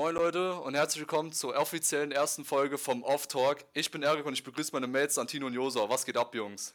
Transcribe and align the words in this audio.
Moin 0.00 0.14
Leute 0.14 0.54
und 0.54 0.72
herzlich 0.72 1.00
willkommen 1.00 1.30
zur 1.30 1.54
offiziellen 1.54 2.10
ersten 2.10 2.42
Folge 2.46 2.78
vom 2.78 3.02
Off 3.02 3.26
Talk. 3.26 3.66
Ich 3.74 3.90
bin 3.90 4.02
Erik 4.02 4.24
und 4.24 4.32
ich 4.32 4.42
begrüße 4.42 4.72
meine 4.72 4.86
Mates 4.86 5.18
Antino 5.18 5.46
und 5.46 5.52
Josa. 5.52 5.90
Was 5.90 6.06
geht 6.06 6.16
ab, 6.16 6.34
Jungs? 6.34 6.74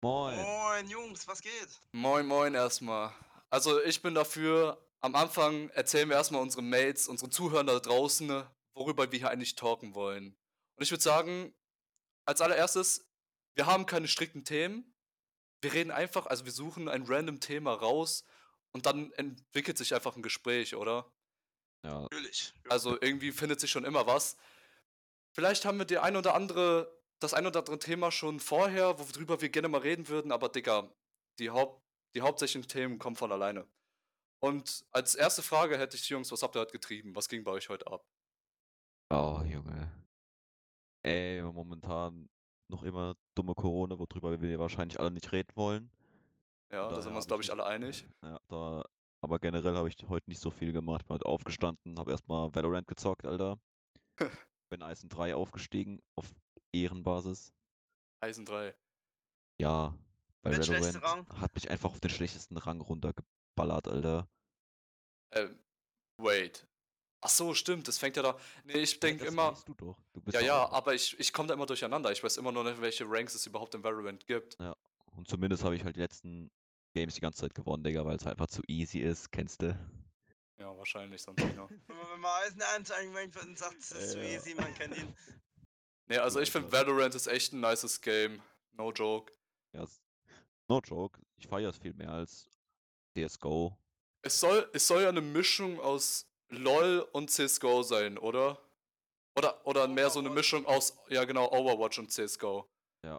Moin. 0.00 0.36
Moin, 0.36 0.88
Jungs, 0.88 1.26
was 1.26 1.40
geht? 1.40 1.80
Moin, 1.90 2.24
moin 2.24 2.54
erstmal. 2.54 3.12
Also 3.50 3.82
ich 3.82 4.00
bin 4.00 4.14
dafür, 4.14 4.80
am 5.00 5.16
Anfang 5.16 5.70
erzählen 5.70 6.08
wir 6.08 6.14
erstmal 6.14 6.40
unseren 6.40 6.70
Mates, 6.70 7.08
unseren 7.08 7.32
Zuhörern 7.32 7.66
da 7.66 7.80
draußen, 7.80 8.44
worüber 8.74 9.10
wir 9.10 9.18
hier 9.18 9.30
eigentlich 9.30 9.56
talken 9.56 9.96
wollen. 9.96 10.26
Und 10.76 10.84
ich 10.84 10.92
würde 10.92 11.02
sagen, 11.02 11.52
als 12.26 12.40
allererstes, 12.40 13.10
wir 13.56 13.66
haben 13.66 13.86
keine 13.86 14.06
strikten 14.06 14.44
Themen. 14.44 14.94
Wir 15.62 15.72
reden 15.72 15.90
einfach, 15.90 16.26
also 16.26 16.44
wir 16.44 16.52
suchen 16.52 16.88
ein 16.88 17.02
random 17.08 17.40
Thema 17.40 17.74
raus 17.74 18.22
und 18.70 18.86
dann 18.86 19.10
entwickelt 19.14 19.78
sich 19.78 19.96
einfach 19.96 20.14
ein 20.14 20.22
Gespräch, 20.22 20.76
oder? 20.76 21.12
Ja, 21.84 22.02
Natürlich. 22.02 22.54
Also 22.68 23.00
irgendwie 23.00 23.32
findet 23.32 23.60
sich 23.60 23.70
schon 23.70 23.84
immer 23.84 24.06
was. 24.06 24.36
Vielleicht 25.32 25.64
haben 25.64 25.78
wir 25.78 25.84
die 25.84 25.98
ein 25.98 26.16
oder 26.16 26.34
andere, 26.34 26.92
das 27.18 27.34
ein 27.34 27.46
oder 27.46 27.60
andere 27.60 27.78
Thema 27.78 28.10
schon 28.12 28.38
vorher, 28.40 28.98
worüber 28.98 29.40
wir 29.40 29.48
gerne 29.48 29.68
mal 29.68 29.80
reden 29.80 30.08
würden, 30.08 30.30
aber 30.30 30.48
Digga, 30.48 30.92
die, 31.38 31.50
Haupt, 31.50 31.82
die 32.14 32.20
hauptsächlichen 32.20 32.68
Themen 32.68 32.98
kommen 32.98 33.16
von 33.16 33.32
alleine. 33.32 33.66
Und 34.40 34.84
als 34.90 35.14
erste 35.14 35.42
Frage 35.42 35.78
hätte 35.78 35.96
ich, 35.96 36.08
Jungs, 36.08 36.30
was 36.32 36.42
habt 36.42 36.56
ihr 36.56 36.60
heute 36.60 36.72
getrieben? 36.72 37.14
Was 37.14 37.28
ging 37.28 37.44
bei 37.44 37.52
euch 37.52 37.68
heute 37.68 37.86
ab? 37.86 38.04
oh 39.10 39.40
Junge. 39.44 39.90
Ey, 41.04 41.42
momentan 41.42 42.28
noch 42.68 42.82
immer 42.82 43.16
dumme 43.34 43.54
Corona, 43.54 43.98
worüber 43.98 44.40
wir 44.40 44.58
wahrscheinlich 44.58 44.98
alle 44.98 45.10
nicht 45.10 45.30
reden 45.32 45.52
wollen. 45.54 45.90
Ja, 46.72 46.88
da 46.88 47.02
sind 47.02 47.12
wir 47.12 47.16
uns, 47.16 47.26
glaube 47.26 47.42
ich 47.42 47.48
ich, 47.48 47.52
alle 47.52 47.66
einig. 47.66 48.06
Ja, 48.22 48.40
da, 48.48 48.84
aber 49.22 49.38
generell 49.38 49.76
habe 49.76 49.88
ich 49.88 49.96
heute 50.08 50.28
nicht 50.28 50.40
so 50.40 50.50
viel 50.50 50.72
gemacht. 50.72 51.06
Bin 51.06 51.14
heute 51.14 51.26
aufgestanden, 51.26 51.98
habe 51.98 52.10
erstmal 52.10 52.54
Valorant 52.54 52.86
gezockt, 52.88 53.24
Alter. 53.26 53.58
Bin 54.70 54.82
Eisen 54.82 55.08
3 55.08 55.34
aufgestiegen 55.34 56.02
auf 56.16 56.34
Ehrenbasis. 56.72 57.52
Eisen 58.20 58.44
3. 58.44 58.74
Ja, 59.60 59.96
weil 60.42 60.58
Valorant 60.58 61.02
Rang? 61.02 61.40
hat 61.40 61.54
mich 61.54 61.70
einfach 61.70 61.90
auf 61.90 62.00
den 62.00 62.10
schlechtesten 62.10 62.56
Rang 62.56 62.80
runtergeballert, 62.80 63.88
Alter. 63.88 64.28
Ähm, 65.32 65.58
wait. 66.18 66.66
Ach 67.24 67.28
so, 67.28 67.54
stimmt, 67.54 67.86
das 67.86 67.98
fängt 67.98 68.16
ja 68.16 68.22
da. 68.22 68.36
Nee, 68.64 68.78
ich 68.78 68.98
denke 68.98 69.24
das 69.24 69.32
immer. 69.32 69.52
weißt 69.52 69.68
du 69.68 69.74
doch. 69.74 69.96
Du 70.12 70.20
bist 70.20 70.34
Ja, 70.34 70.40
doch 70.40 70.46
ja, 70.46 70.64
auch- 70.64 70.72
aber 70.72 70.94
ich, 70.94 71.18
ich 71.20 71.32
komme 71.32 71.46
da 71.46 71.54
immer 71.54 71.66
durcheinander. 71.66 72.10
Ich 72.10 72.24
weiß 72.24 72.36
immer 72.38 72.50
nur 72.50 72.64
nicht, 72.64 72.80
welche 72.80 73.04
Ranks 73.08 73.34
es 73.34 73.46
überhaupt 73.46 73.74
im 73.76 73.84
Valorant 73.84 74.26
gibt. 74.26 74.56
Und 75.14 75.28
zumindest 75.28 75.62
habe 75.62 75.76
ich 75.76 75.84
halt 75.84 75.94
die 75.94 76.00
letzten 76.00 76.50
Games 76.94 77.14
die 77.14 77.20
ganze 77.20 77.40
Zeit 77.40 77.54
gewonnen, 77.54 77.82
Digga, 77.84 78.04
weil 78.04 78.16
es 78.16 78.26
einfach 78.26 78.46
zu 78.48 78.62
easy 78.66 78.98
ist, 79.00 79.30
kennst 79.32 79.62
du? 79.62 79.76
Ja, 80.58 80.76
wahrscheinlich. 80.76 81.24
Wenn 81.26 81.56
man, 81.56 81.68
wenn 81.88 82.20
man 82.20 82.30
Eisen 82.44 82.62
1 82.62 82.90
eingerankt 82.90 83.34
wird 83.34 83.46
und 83.46 83.58
sagt, 83.58 83.78
es 83.80 83.90
ist 83.92 84.12
zu 84.12 84.18
Ja. 84.18 84.24
easy, 84.24 84.54
man 84.54 84.72
kennt 84.74 84.96
ihn. 84.96 85.14
Nee, 86.08 86.18
also 86.18 86.40
ich 86.40 86.50
finde 86.50 86.70
Valorant 86.70 87.14
ist 87.14 87.28
echt 87.28 87.52
ein 87.52 87.60
nices 87.60 88.00
Game. 88.00 88.42
No 88.72 88.90
joke. 88.92 89.32
Ja, 89.72 89.86
no 90.68 90.80
joke. 90.80 91.18
Ich 91.36 91.46
feiere 91.46 91.70
es 91.70 91.78
viel 91.78 91.94
mehr 91.94 92.10
als 92.10 92.50
CSGO. 93.16 93.78
Es 94.20 94.38
soll, 94.38 94.68
es 94.74 94.86
soll 94.86 95.02
ja 95.02 95.08
eine 95.08 95.20
Mischung 95.20 95.80
aus 95.80 96.26
LOL 96.48 97.08
und 97.12 97.30
CSGO 97.30 97.82
sein, 97.82 98.18
oder? 98.18 98.60
Oder, 99.36 99.64
oder 99.66 99.88
mehr 99.88 100.10
so 100.10 100.18
eine. 100.18 100.28
Mischung 100.28 100.66
aus, 100.66 100.98
ja 101.08 101.24
genau, 101.24 101.50
Overwatch 101.50 102.00
und 102.00 102.10
CSGO. 102.10 102.68
Ja. 103.04 103.18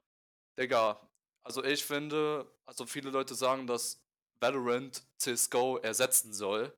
Digga, 0.60 1.00
also 1.44 1.64
ich 1.64 1.84
finde, 1.86 2.52
also 2.66 2.86
viele 2.86 3.10
Leute 3.10 3.36
sagen, 3.36 3.68
dass 3.68 4.02
Valorant 4.40 5.04
CSGO 5.18 5.78
ersetzen 5.78 6.34
soll. 6.34 6.78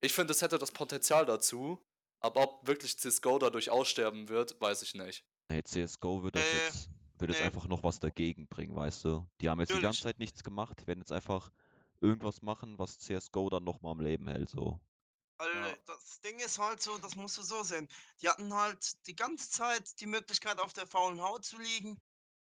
Ich 0.00 0.12
finde, 0.12 0.32
es 0.32 0.42
hätte 0.42 0.58
das 0.58 0.72
Potenzial 0.72 1.26
dazu, 1.26 1.84
aber 2.20 2.42
ob 2.42 2.66
wirklich 2.66 2.98
CSGO 2.98 3.38
dadurch 3.38 3.70
aussterben 3.70 4.28
wird, 4.28 4.60
weiß 4.60 4.82
ich 4.82 4.94
nicht. 4.94 5.24
Nee, 5.50 5.62
CSGO 5.62 6.22
wird 6.22 6.36
das 6.36 6.52
Äh, 6.52 6.56
jetzt, 6.56 6.90
wird 7.18 7.30
jetzt 7.30 7.40
nee. 7.40 7.46
einfach 7.46 7.66
noch 7.66 7.82
was 7.82 8.00
dagegen 8.00 8.46
bringen, 8.48 8.74
weißt 8.76 9.04
du? 9.04 9.26
Die 9.40 9.48
haben 9.48 9.60
jetzt 9.60 9.74
die 9.74 9.74
Natürlich. 9.74 9.82
ganze 9.82 10.02
Zeit 10.02 10.18
nichts 10.18 10.42
gemacht, 10.42 10.80
die 10.80 10.86
werden 10.86 11.00
jetzt 11.00 11.12
einfach 11.12 11.50
irgendwas 12.00 12.42
machen, 12.42 12.78
was 12.78 12.98
CSGO 12.98 13.50
dann 13.50 13.64
nochmal 13.64 13.92
am 13.92 14.00
Leben 14.00 14.28
hält, 14.28 14.50
so. 14.50 14.80
Weil 15.38 15.50
Ja. 15.54 15.76
das 15.86 16.20
Ding 16.20 16.38
ist 16.40 16.58
halt 16.58 16.82
so, 16.82 16.96
das 16.98 17.16
musst 17.16 17.36
du 17.38 17.42
so 17.42 17.62
sehen. 17.62 17.88
Die 18.22 18.28
hatten 18.28 18.52
halt 18.54 19.06
die 19.06 19.16
ganze 19.16 19.50
Zeit 19.50 20.00
die 20.00 20.06
Möglichkeit, 20.06 20.58
auf 20.60 20.72
der 20.72 20.86
faulen 20.86 21.20
Haut 21.22 21.44
zu 21.44 21.58
liegen, 21.58 22.00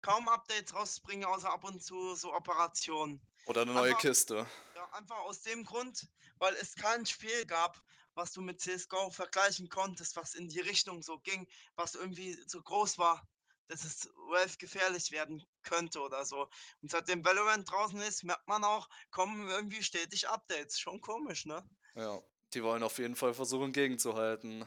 kaum 0.06 0.28
Updates 0.28 0.72
rauszubringen, 0.72 1.24
außer 1.26 1.52
ab 1.52 1.64
und 1.64 1.82
zu 1.82 2.14
so 2.14 2.32
Operationen. 2.32 3.20
Oder 3.46 3.62
eine 3.62 3.72
neue 3.74 3.90
Aber- 3.92 4.00
Kiste. 4.00 4.46
Ja, 4.76 4.88
einfach 4.92 5.18
aus 5.18 5.42
dem 5.42 5.64
Grund, 5.64 6.06
weil 6.38 6.54
es 6.54 6.74
kein 6.76 7.04
Spiel 7.06 7.44
gab, 7.46 7.82
was 8.14 8.32
du 8.32 8.40
mit 8.40 8.60
CSGO 8.60 9.10
vergleichen 9.10 9.68
konntest, 9.68 10.14
was 10.16 10.34
in 10.34 10.48
die 10.48 10.60
Richtung 10.60 11.02
so 11.02 11.18
ging, 11.18 11.46
was 11.74 11.94
irgendwie 11.96 12.34
so 12.46 12.62
groß 12.62 12.98
war, 12.98 13.26
dass 13.66 13.84
es 13.84 14.08
Valve 14.30 14.56
gefährlich 14.58 15.10
werden 15.10 15.44
könnte 15.64 16.00
oder 16.00 16.24
so. 16.24 16.48
Und 16.82 16.90
seitdem 16.92 17.24
Valorant 17.24 17.68
draußen 17.68 18.00
ist, 18.02 18.22
merkt 18.22 18.46
man 18.46 18.62
auch, 18.62 18.88
kommen 19.10 19.48
irgendwie 19.48 19.82
stetig 19.82 20.28
Updates. 20.28 20.78
Schon 20.78 21.00
komisch, 21.00 21.46
ne? 21.46 21.68
Ja, 21.96 22.20
die 22.54 22.62
wollen 22.62 22.84
auf 22.84 22.98
jeden 22.98 23.16
Fall 23.16 23.34
versuchen, 23.34 23.72
gegenzuhalten. 23.72 24.60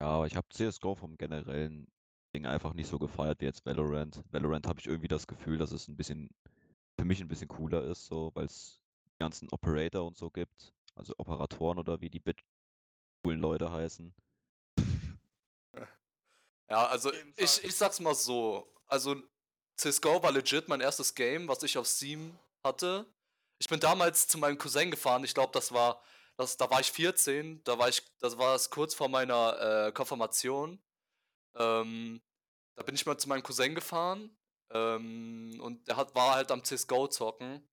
Ja, 0.00 0.08
aber 0.08 0.26
ich 0.26 0.36
habe 0.36 0.46
CSGO 0.50 0.94
vom 0.96 1.16
generellen 1.16 1.90
Ding 2.34 2.46
einfach 2.46 2.74
nicht 2.74 2.88
so 2.88 2.98
gefeiert 2.98 3.40
wie 3.40 3.46
jetzt 3.46 3.66
Valorant. 3.66 4.22
Valorant 4.30 4.66
habe 4.66 4.80
ich 4.80 4.86
irgendwie 4.86 5.08
das 5.08 5.26
Gefühl, 5.26 5.58
dass 5.58 5.72
es 5.72 5.88
ein 5.88 5.96
bisschen, 5.96 6.30
für 6.98 7.04
mich 7.04 7.20
ein 7.20 7.28
bisschen 7.28 7.48
cooler 7.48 7.84
ist, 7.84 8.06
so, 8.06 8.30
weil 8.34 8.46
es 8.46 8.80
ganzen 9.18 9.48
Operator 9.50 10.06
und 10.06 10.16
so 10.16 10.30
gibt. 10.30 10.72
Also 10.94 11.14
Operatoren 11.18 11.78
oder 11.78 12.00
wie 12.00 12.10
die 12.10 12.20
bit 12.20 12.40
coolen 13.22 13.40
Leute 13.40 13.70
heißen. 13.70 14.12
Ja, 16.68 16.86
also 16.86 17.12
ich, 17.36 17.64
ich 17.64 17.74
sag's 17.74 18.00
mal 18.00 18.14
so. 18.14 18.72
Also 18.86 19.16
CSGO 19.76 20.22
war 20.22 20.32
legit 20.32 20.68
mein 20.68 20.80
erstes 20.80 21.14
Game, 21.14 21.48
was 21.48 21.62
ich 21.62 21.76
auf 21.78 21.86
Steam 21.86 22.38
hatte. 22.62 23.06
Ich 23.58 23.68
bin 23.68 23.80
damals 23.80 24.28
zu 24.28 24.38
meinem 24.38 24.56
Cousin 24.56 24.90
gefahren. 24.90 25.24
Ich 25.24 25.34
glaube, 25.34 25.52
das 25.52 25.72
war, 25.72 26.02
das, 26.36 26.56
da 26.56 26.70
war 26.70 26.80
ich 26.80 26.92
14. 26.92 27.62
Da 27.64 27.78
war 27.78 27.88
ich, 27.88 28.02
das 28.20 28.38
war 28.38 28.54
es 28.54 28.70
kurz 28.70 28.94
vor 28.94 29.08
meiner 29.08 29.86
äh, 29.88 29.92
Konfirmation. 29.92 30.80
Ähm, 31.56 32.20
da 32.76 32.82
bin 32.82 32.94
ich 32.94 33.06
mal 33.06 33.18
zu 33.18 33.28
meinem 33.28 33.42
Cousin 33.42 33.74
gefahren. 33.74 34.36
Ähm, 34.72 35.58
und 35.60 35.86
der 35.88 35.96
hat, 35.96 36.14
war 36.14 36.34
halt 36.34 36.50
am 36.50 36.64
CSGO 36.64 37.08
zocken. 37.08 37.68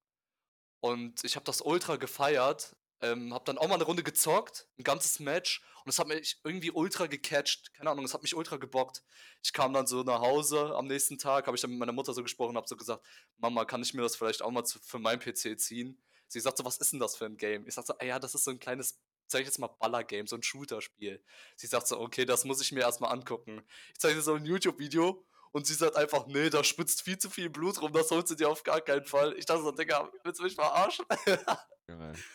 Und 0.80 1.24
ich 1.24 1.36
habe 1.36 1.44
das 1.44 1.60
ultra 1.60 1.96
gefeiert. 1.96 2.76
Ähm, 3.00 3.32
hab 3.32 3.44
dann 3.44 3.58
auch 3.58 3.68
mal 3.68 3.76
eine 3.76 3.84
Runde 3.84 4.02
gezockt, 4.02 4.66
ein 4.78 4.82
ganzes 4.82 5.20
Match. 5.20 5.62
Und 5.84 5.90
es 5.90 5.98
hat 5.98 6.08
mich 6.08 6.40
irgendwie 6.44 6.72
ultra 6.72 7.06
gecatcht. 7.06 7.72
Keine 7.74 7.90
Ahnung, 7.90 8.04
es 8.04 8.12
hat 8.12 8.22
mich 8.22 8.34
ultra 8.34 8.56
gebockt. 8.56 9.04
Ich 9.42 9.52
kam 9.52 9.72
dann 9.72 9.86
so 9.86 10.02
nach 10.02 10.20
Hause 10.20 10.74
am 10.74 10.86
nächsten 10.86 11.16
Tag, 11.16 11.46
habe 11.46 11.56
ich 11.56 11.60
dann 11.60 11.70
mit 11.70 11.78
meiner 11.78 11.92
Mutter 11.92 12.12
so 12.12 12.22
gesprochen, 12.22 12.56
habe 12.56 12.66
so 12.68 12.76
gesagt, 12.76 13.04
Mama, 13.36 13.64
kann 13.64 13.82
ich 13.82 13.94
mir 13.94 14.02
das 14.02 14.16
vielleicht 14.16 14.42
auch 14.42 14.50
mal 14.50 14.64
zu, 14.64 14.80
für 14.80 14.98
meinen 14.98 15.20
PC 15.20 15.58
ziehen? 15.58 16.02
Sie 16.26 16.40
sagt 16.40 16.58
so, 16.58 16.64
was 16.64 16.76
ist 16.78 16.92
denn 16.92 17.00
das 17.00 17.16
für 17.16 17.24
ein 17.24 17.36
Game? 17.36 17.66
Ich 17.66 17.74
sag 17.74 17.86
so, 17.86 17.94
ah 17.98 18.04
ja, 18.04 18.18
das 18.18 18.34
ist 18.34 18.44
so 18.44 18.50
ein 18.50 18.58
kleines, 18.58 19.00
ich 19.34 19.46
jetzt 19.46 19.58
mal 19.58 19.68
Baller-Game, 19.68 20.26
so 20.26 20.36
ein 20.36 20.42
Shooter-Spiel. 20.42 21.22
Sie 21.56 21.66
sagt 21.66 21.88
so, 21.88 22.00
okay, 22.00 22.24
das 22.24 22.44
muss 22.44 22.60
ich 22.60 22.72
mir 22.72 22.80
erstmal 22.80 23.12
angucken. 23.12 23.62
Ich 23.92 24.00
zeige 24.00 24.16
dir 24.16 24.22
so 24.22 24.34
ein 24.34 24.44
YouTube-Video 24.44 25.24
und 25.52 25.66
sie 25.66 25.74
sagt 25.74 25.96
einfach, 25.96 26.26
nee, 26.26 26.50
da 26.50 26.64
spritzt 26.64 27.02
viel 27.02 27.18
zu 27.18 27.30
viel 27.30 27.50
Blut 27.50 27.80
rum, 27.80 27.92
das 27.92 28.10
holst 28.10 28.30
du 28.30 28.34
dir 28.34 28.48
auf 28.48 28.62
gar 28.62 28.80
keinen 28.80 29.04
Fall. 29.04 29.34
Ich 29.38 29.46
dachte 29.46 29.62
so, 29.62 29.72
Digga, 29.72 30.10
willst 30.24 30.40
du 30.40 30.44
mich 30.44 30.54
verarschen? 30.54 31.04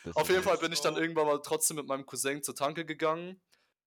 Das 0.04 0.16
Auf 0.16 0.30
jeden 0.30 0.42
Fall 0.42 0.58
bin 0.58 0.72
ich 0.72 0.82
dann 0.82 0.98
irgendwann 0.98 1.28
mal 1.28 1.40
trotzdem 1.40 1.78
mit 1.78 1.86
meinem 1.86 2.08
Cousin 2.08 2.42
zur 2.42 2.56
Tanke 2.56 2.86
gegangen, 2.86 3.40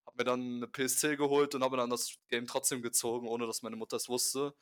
hab 0.06 0.16
mir 0.16 0.22
dann 0.22 0.41
eine 0.41 0.69
PSC 0.69 1.16
geholt 1.16 1.56
und 1.56 1.65
habe 1.65 1.77
dann 1.77 1.91
das 1.91 2.19
Game 2.28 2.47
trotzdem 2.47 2.83
gezogen, 2.83 3.27
ohne 3.27 3.49
dass 3.49 3.62
meine 3.62 3.75
Mutter 3.75 3.97
es 3.97 4.09
wusste. 4.09 4.55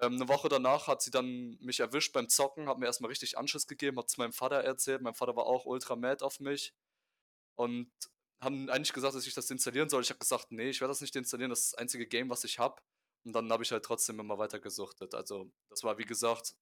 Ähm, 0.00 0.14
eine 0.14 0.28
Woche 0.28 0.48
danach 0.48 0.88
hat 0.88 1.00
sie 1.00 1.12
dann 1.12 1.56
mich 1.60 1.78
erwischt 1.78 2.12
beim 2.12 2.28
Zocken, 2.28 2.68
hat 2.68 2.78
mir 2.78 2.86
erstmal 2.86 3.08
richtig 3.08 3.38
Anschiss 3.38 3.68
gegeben, 3.68 3.98
hat 3.98 4.06
es 4.08 4.16
meinem 4.16 4.32
Vater 4.32 4.56
erzählt. 4.56 5.00
Mein 5.00 5.14
Vater 5.14 5.36
war 5.36 5.46
auch 5.46 5.64
ultra 5.64 5.94
mad 5.94 6.24
auf 6.24 6.40
mich 6.40 6.74
und 7.58 7.90
haben 8.42 8.70
eigentlich 8.70 8.92
gesagt, 8.92 9.14
dass 9.14 9.26
ich 9.26 9.34
das 9.34 9.50
installieren 9.50 9.88
soll. 9.88 10.02
Ich 10.02 10.10
habe 10.10 10.20
gesagt, 10.20 10.52
nee, 10.52 10.70
ich 10.70 10.80
werde 10.80 10.92
das 10.92 11.00
nicht 11.00 11.16
installieren, 11.16 11.50
das 11.50 11.60
ist 11.60 11.72
das 11.72 11.78
einzige 11.78 12.06
Game, 12.06 12.30
was 12.30 12.44
ich 12.44 12.58
habe. 12.58 12.80
Und 13.24 13.32
dann 13.32 13.50
habe 13.52 13.64
ich 13.64 13.72
halt 13.72 13.84
trotzdem 13.84 14.20
immer 14.20 14.38
weiter 14.38 14.60
gesuchtet. 14.60 15.14
Also, 15.14 15.50
das 15.68 15.82
war 15.82 15.98
wie 15.98 16.04
gesagt 16.04 16.54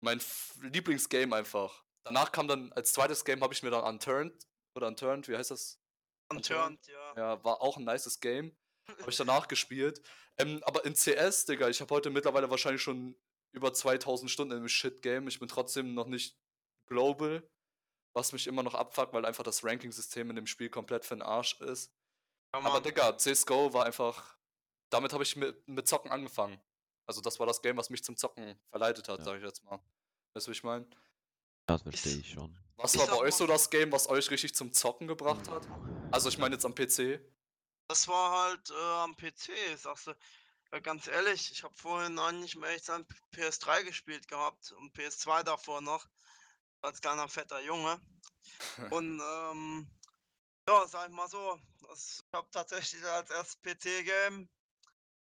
mein 0.00 0.20
Lieblingsgame 0.60 1.34
einfach. 1.34 1.84
Danach 2.04 2.30
kam 2.30 2.46
dann 2.48 2.72
als 2.74 2.92
zweites 2.92 3.24
Game 3.24 3.40
habe 3.42 3.54
ich 3.54 3.62
mir 3.62 3.70
dann 3.70 3.84
Unturned 3.84 4.46
oder 4.74 4.88
Unturned, 4.88 5.26
wie 5.28 5.36
heißt 5.36 5.50
das? 5.50 5.80
Unturned, 6.30 6.86
ja. 6.86 7.14
Ja, 7.16 7.44
war 7.44 7.62
auch 7.62 7.78
ein 7.78 7.84
nices 7.84 8.20
Game. 8.20 8.56
Habe 8.86 9.10
ich 9.10 9.16
danach 9.16 9.48
gespielt. 9.48 10.00
Ähm, 10.38 10.60
aber 10.64 10.84
in 10.84 10.94
CS, 10.94 11.46
Digga, 11.46 11.68
ich 11.68 11.80
habe 11.80 11.92
heute 11.94 12.10
mittlerweile 12.10 12.50
wahrscheinlich 12.50 12.82
schon 12.82 13.16
über 13.52 13.72
2000 13.72 14.30
Stunden 14.30 14.56
im 14.56 14.68
Shit-Game. 14.68 15.26
Ich 15.28 15.40
bin 15.40 15.48
trotzdem 15.48 15.94
noch 15.94 16.06
nicht 16.06 16.38
global, 16.86 17.48
was 18.16 18.32
mich 18.32 18.46
immer 18.46 18.62
noch 18.62 18.74
abfuckt, 18.74 19.12
weil 19.12 19.26
einfach 19.26 19.44
das 19.44 19.62
Ranking-System 19.62 20.30
in 20.30 20.36
dem 20.36 20.46
Spiel 20.46 20.70
komplett 20.70 21.04
für 21.04 21.14
den 21.14 21.22
Arsch 21.22 21.60
ist. 21.60 21.92
Ja, 22.54 22.60
Aber. 22.64 22.80
Digga, 22.80 23.16
CSGO 23.18 23.72
war 23.74 23.84
einfach. 23.84 24.36
Damit 24.88 25.12
habe 25.12 25.22
ich 25.22 25.36
mit, 25.36 25.68
mit 25.68 25.86
Zocken 25.86 26.10
angefangen. 26.10 26.58
Also, 27.06 27.20
das 27.20 27.38
war 27.38 27.46
das 27.46 27.60
Game, 27.60 27.76
was 27.76 27.90
mich 27.90 28.02
zum 28.02 28.16
Zocken 28.16 28.58
verleitet 28.70 29.08
hat, 29.08 29.18
Ja. 29.18 29.24
sag 29.24 29.36
ich 29.36 29.44
jetzt 29.44 29.62
mal. 29.64 29.78
Weißt 30.32 30.46
du, 30.46 30.50
wie 30.50 30.56
ich 30.56 30.64
meine? 30.64 30.86
Das 31.66 31.82
verstehe 31.82 32.16
ich 32.16 32.30
schon. 32.32 32.56
Was 32.76 32.96
war 32.96 33.06
bei 33.06 33.16
euch 33.18 33.34
so 33.34 33.46
das 33.46 33.68
Game, 33.68 33.92
was 33.92 34.08
euch 34.08 34.30
richtig 34.30 34.54
zum 34.54 34.72
Zocken 34.72 35.06
gebracht 35.06 35.48
hat? 35.50 35.66
Also, 36.10 36.30
ich 36.30 36.38
meine 36.38 36.54
jetzt 36.54 36.64
am 36.64 36.74
PC. 36.74 37.20
Das 37.88 38.08
war 38.08 38.46
halt, 38.48 38.70
äh, 38.70 38.74
am 39.04 39.14
PC, 39.14 39.52
sagst 39.76 40.06
du. 40.06 40.14
Ja, 40.72 40.78
ganz 40.80 41.06
ehrlich, 41.06 41.52
ich 41.52 41.62
habe 41.64 41.74
vorhin 41.76 42.18
eigentlich 42.18 42.56
mal 42.56 42.68
echt 42.70 42.88
an 42.88 43.06
PS3 43.34 43.84
gespielt 43.84 44.26
gehabt 44.26 44.72
und 44.72 44.96
PS2 44.96 45.42
davor 45.44 45.80
noch, 45.80 46.08
als 46.86 47.00
kleiner 47.00 47.28
fetter 47.28 47.60
Junge. 47.62 48.00
Und, 48.90 49.20
ähm, 49.20 49.86
ja, 50.68 50.86
sag 50.86 51.08
ich 51.08 51.14
mal 51.14 51.28
so, 51.28 51.58
das 51.88 52.20
ich 52.22 52.36
habe 52.36 52.48
tatsächlich 52.50 53.04
als 53.04 53.30
erstes 53.30 53.60
PC-Game 53.62 54.48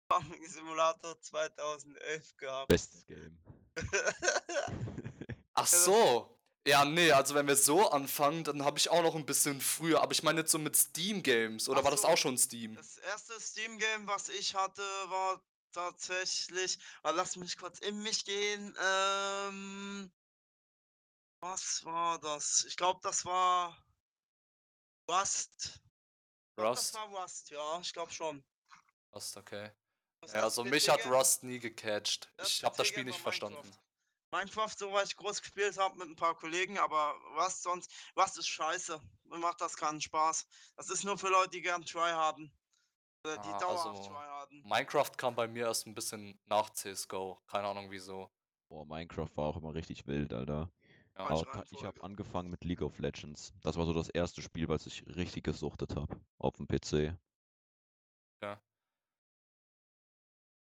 Farming 0.07 0.47
Simulator 0.47 1.19
2011 1.19 2.37
gehabt. 2.37 2.67
Bestes 2.67 3.05
Game. 3.05 3.37
Ach 5.53 5.67
so. 5.67 6.31
Ja, 6.67 6.83
nee, 6.83 7.11
also 7.11 7.35
wenn 7.35 7.47
wir 7.47 7.55
so 7.55 7.89
anfangen, 7.91 8.43
dann 8.43 8.65
habe 8.65 8.79
ich 8.79 8.89
auch 8.89 9.03
noch 9.03 9.13
ein 9.13 9.25
bisschen 9.25 9.61
früher, 9.61 10.01
aber 10.01 10.13
ich 10.13 10.23
meine 10.23 10.41
jetzt 10.41 10.51
so 10.51 10.57
mit 10.57 10.75
Steam 10.75 11.21
Games 11.21 11.69
oder 11.69 11.81
Ach 11.81 11.83
war 11.83 11.91
das 11.91 12.01
so. 12.01 12.07
auch 12.07 12.17
schon 12.17 12.39
Steam? 12.39 12.75
Das 12.75 12.97
erste 12.97 13.39
Steam-Game, 13.39 14.07
was 14.07 14.29
ich 14.29 14.55
hatte, 14.55 14.81
war 14.81 15.43
tatsächlich 15.71 16.79
ah, 17.03 17.11
lass 17.11 17.35
mich 17.35 17.57
kurz 17.57 17.79
in 17.79 18.01
mich 18.01 18.25
gehen, 18.25 18.75
ähm 18.81 20.11
was 21.39 21.83
war 21.85 22.19
das? 22.19 22.65
Ich 22.65 22.75
glaube, 22.75 22.99
das 23.03 23.25
war 23.25 23.77
Rust. 25.09 25.81
Ich 26.49 26.55
glaube, 26.55 26.75
das 26.75 26.93
Rust? 26.93 26.93
war 26.95 27.07
Rust, 27.21 27.49
ja, 27.49 27.79
ich 27.79 27.93
glaube 27.93 28.11
schon. 28.11 28.43
Rust, 29.13 29.37
okay. 29.37 29.71
Ja, 30.27 30.43
also 30.43 30.63
mich 30.63 30.89
hat 30.89 31.05
Rust 31.05 31.43
nie 31.43 31.59
gecatcht. 31.59 32.31
das 32.37 32.49
Ich 32.49 32.63
habe 32.63 32.75
das 32.75 32.87
Spiel 32.87 33.03
nicht 33.03 33.19
verstanden. 33.19 33.59
Minecraft. 33.61 33.81
Minecraft, 34.31 34.77
so 34.77 34.91
weil 34.91 35.05
ich 35.05 35.15
groß 35.15 35.41
gespielt 35.41 35.77
habe 35.77 35.97
mit 35.97 36.09
ein 36.09 36.15
paar 36.15 36.35
Kollegen, 36.35 36.77
aber 36.79 37.15
Rust 37.37 37.63
sonst 37.63 37.91
Rust 38.17 38.37
ist 38.37 38.47
scheiße. 38.47 38.99
Mir 39.25 39.37
macht 39.37 39.61
das 39.61 39.77
keinen 39.77 40.01
Spaß. 40.01 40.47
Das 40.75 40.89
ist 40.89 41.03
nur 41.03 41.17
für 41.17 41.29
Leute, 41.29 41.51
die 41.51 41.61
gern 41.61 41.83
Try 41.85 42.11
haben. 42.11 42.51
Oder 43.23 43.37
die 43.37 43.49
Ah, 43.49 43.59
dauerhaft 43.59 43.99
also 43.99 44.09
Try 44.09 44.25
haben. 44.25 44.63
Minecraft 44.65 45.11
kam 45.17 45.35
bei 45.35 45.47
mir 45.47 45.67
erst 45.67 45.85
ein 45.85 45.93
bisschen 45.95 46.39
nach 46.45 46.71
CSGO. 46.71 47.41
Keine 47.47 47.67
Ahnung 47.67 47.91
wieso. 47.91 48.31
Boah, 48.67 48.85
Minecraft 48.85 49.29
war 49.35 49.45
auch 49.45 49.57
immer 49.57 49.73
richtig 49.73 50.07
wild, 50.07 50.33
Alter. 50.33 50.71
Ja. 51.17 51.63
Ich 51.71 51.83
habe 51.83 52.03
angefangen 52.03 52.49
mit 52.49 52.63
League 52.65 52.81
of 52.81 52.99
Legends. 52.99 53.53
Das 53.61 53.77
war 53.77 53.85
so 53.85 53.93
das 53.93 54.09
erste 54.09 54.41
Spiel, 54.41 54.67
was 54.67 54.85
ich 54.85 55.05
richtig 55.15 55.43
gesuchtet 55.43 55.95
habe. 55.95 56.19
Auf 56.37 56.55
dem 56.57 56.67
PC. 56.67 57.17
Ja. 58.41 58.61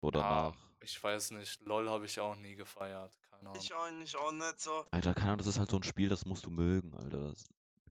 So 0.02 0.12
danach. 0.12 0.58
Ich 0.82 1.02
weiß 1.04 1.32
nicht. 1.32 1.62
LOL 1.62 1.90
habe 1.90 2.06
ich 2.06 2.20
auch 2.20 2.36
nie 2.36 2.56
gefeiert. 2.56 3.14
Keine 3.30 3.50
Ahnung. 3.50 3.62
Ich 3.62 3.74
eigentlich 3.76 4.16
auch 4.16 4.32
nicht 4.32 4.60
so. 4.60 4.86
Alter, 4.92 5.14
keine 5.14 5.28
Ahnung, 5.28 5.40
das 5.40 5.48
ist 5.48 5.60
halt 5.60 5.70
so 5.70 5.78
ein 5.78 5.84
Spiel, 5.84 6.10
das 6.10 6.26
musst 6.26 6.46
du 6.46 6.50
mögen, 6.50 6.96
Alter. 6.96 7.30
Das, 7.30 7.48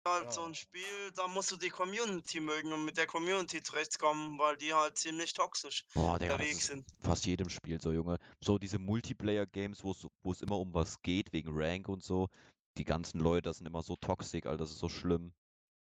halt 0.07 0.33
so 0.33 0.41
Ja. 0.43 0.47
ein 0.47 0.55
Spiel, 0.55 1.13
da 1.15 1.29
musst 1.29 1.51
du 1.53 1.57
die 1.57 1.71
Community 1.71 2.41
mögen 2.41 2.73
und 2.73 2.85
mit 2.85 2.97
der 2.97 3.07
Community 3.07 3.63
zurechtkommen, 3.63 4.39
weil 4.39 4.57
die 4.57 4.73
halt 4.75 4.97
ziemlich 4.99 5.33
toxisch 5.35 5.85
boah, 5.95 6.19
Digga, 6.19 6.35
unterwegs 6.35 6.59
ist 6.59 6.67
sind. 6.67 6.87
fast 7.01 7.27
jedem 7.27 7.49
Spiel 7.51 7.81
so, 7.81 7.93
Junge. 7.93 8.19
So 8.41 8.59
diese 8.59 8.79
Multiplayer-Games, 8.79 9.83
wo 9.85 9.93
es 9.93 10.07
wo 10.23 10.33
es 10.33 10.43
immer 10.43 10.59
um 10.59 10.75
was 10.75 11.01
geht, 11.03 11.33
wegen 11.33 11.51
Rank 11.53 11.89
und 11.89 12.03
so. 12.05 12.29
Die 12.79 12.85
ganzen 12.85 13.21
Leute, 13.21 13.43
das 13.49 13.59
sind 13.59 13.67
immer 13.67 13.83
so 13.83 13.97
toxisch, 13.97 14.45
Alter, 14.47 14.59
das 14.59 14.71
ist 14.73 14.79
so 14.79 14.89
schlimm. 14.89 15.33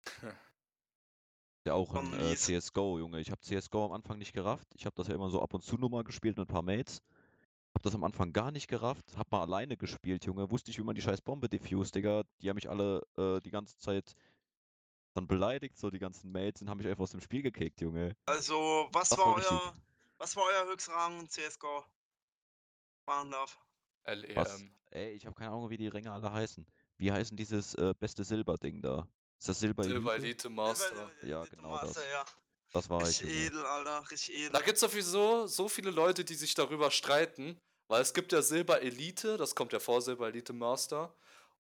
Ja, 1.67 1.75
auch 1.75 1.97
in 1.97 2.13
äh. 2.13 2.37
CSGO, 2.37 2.99
Junge. 3.01 3.19
Ich 3.21 3.33
habe 3.33 3.41
CSGO 3.41 3.87
am 3.87 3.93
Anfang 3.93 4.19
nicht 4.19 4.33
gerafft. 4.33 4.69
Ich 4.77 4.87
habe 4.87 4.95
das 4.95 5.09
ja 5.09 5.17
immer 5.17 5.31
so 5.31 5.43
ab 5.43 5.53
und 5.53 5.65
zu 5.65 5.77
nur 5.77 5.91
mal 5.91 6.05
gespielt 6.05 6.37
mit 6.39 6.49
ein 6.49 6.53
paar 6.53 6.63
Mates. 6.63 7.03
Hab 7.77 7.83
das 7.83 7.95
am 7.95 8.05
Anfang 8.05 8.33
gar 8.33 8.53
nicht 8.53 8.69
gerafft. 8.69 9.05
Hab 9.19 9.31
mal 9.31 9.43
alleine 9.43 9.77
gespielt, 9.77 10.25
Junge. 10.25 10.51
Wusste 10.51 10.71
ich, 10.71 10.79
wie 10.79 10.83
man 10.83 10.95
die 10.95 11.03
scheiß 11.03 11.21
Bombe 11.21 11.47
diffused, 11.47 11.95
Digga. 11.95 12.23
Die 12.41 12.49
haben 12.49 12.55
mich 12.55 12.71
alle 12.71 13.07
äh, 13.19 13.39
die 13.43 13.51
ganze 13.51 13.77
Zeit 13.77 14.17
dann 15.13 15.27
beleidigt, 15.27 15.77
so 15.77 15.91
die 15.91 15.99
ganzen 15.99 16.33
Mates, 16.33 16.63
und 16.63 16.71
haben 16.71 16.79
mich 16.79 16.87
einfach 16.87 17.03
aus 17.03 17.11
dem 17.11 17.21
Spiel 17.21 17.43
gekickt, 17.43 17.83
Junge. 17.83 18.17
Also, 18.25 18.89
was 18.93 19.11
Das 19.11 19.19
war 19.19 19.27
war 19.27 19.37
euer, 19.37 19.75
was 20.17 20.35
war 20.37 20.45
euer 20.45 20.73
Höchstrang 20.73 21.21
in 21.21 21.29
CSGO? 21.29 21.85
Fahren 23.05 23.31
darf. 23.31 23.59
Was? 24.05 24.59
LEM. 24.59 24.71
Ey, 24.93 25.11
ich 25.11 25.27
habe 25.27 25.35
keine 25.35 25.51
Ahnung, 25.51 25.69
wie 25.69 25.77
die 25.77 25.89
Ränge 25.89 26.11
alle 26.11 26.33
heißen. 26.33 26.67
Wie 26.97 27.13
heißen 27.13 27.37
dieses 27.37 27.75
äh, 27.75 27.93
beste 28.01 28.25
Silber-Ding 28.25 28.81
da? 28.81 29.07
Ist 29.39 29.51
das 29.51 29.61
Silber 29.61 29.85
Silber 29.85 30.15
Elite? 30.15 30.29
Elite 30.29 30.49
Master. 30.49 31.11
Ja, 31.25 31.41
Elite 31.43 31.57
genau 31.57 31.77
das. 31.77 31.89
Master, 31.89 32.11
Ja. 32.11 32.25
Das 32.73 32.91
war 32.91 33.01
ich, 33.03 33.07
Richtig 33.09 33.29
Junge. 33.31 33.47
edel, 33.47 33.65
Alter, 33.67 34.11
richtig 34.11 34.35
edel. 34.35 34.51
Da 34.51 34.61
gibt 34.61 34.75
es 34.75 34.81
sowieso 34.81 35.47
so 35.47 35.69
viele 35.69 35.91
Leute, 35.91 36.25
die 36.25 36.35
sich 36.35 36.53
darüber 36.55 36.91
streiten, 36.91 37.59
weil 37.89 38.03
es 38.03 38.13
gibt 38.15 38.33
ja 38.33 38.43
Silber 38.43 38.83
Elite, 38.83 39.37
das 39.37 39.55
kommt 39.55 39.73
ja 39.73 39.79
vor 39.81 40.01
Silber 40.03 40.29
Elite 40.29 40.53
Master. 40.53 41.15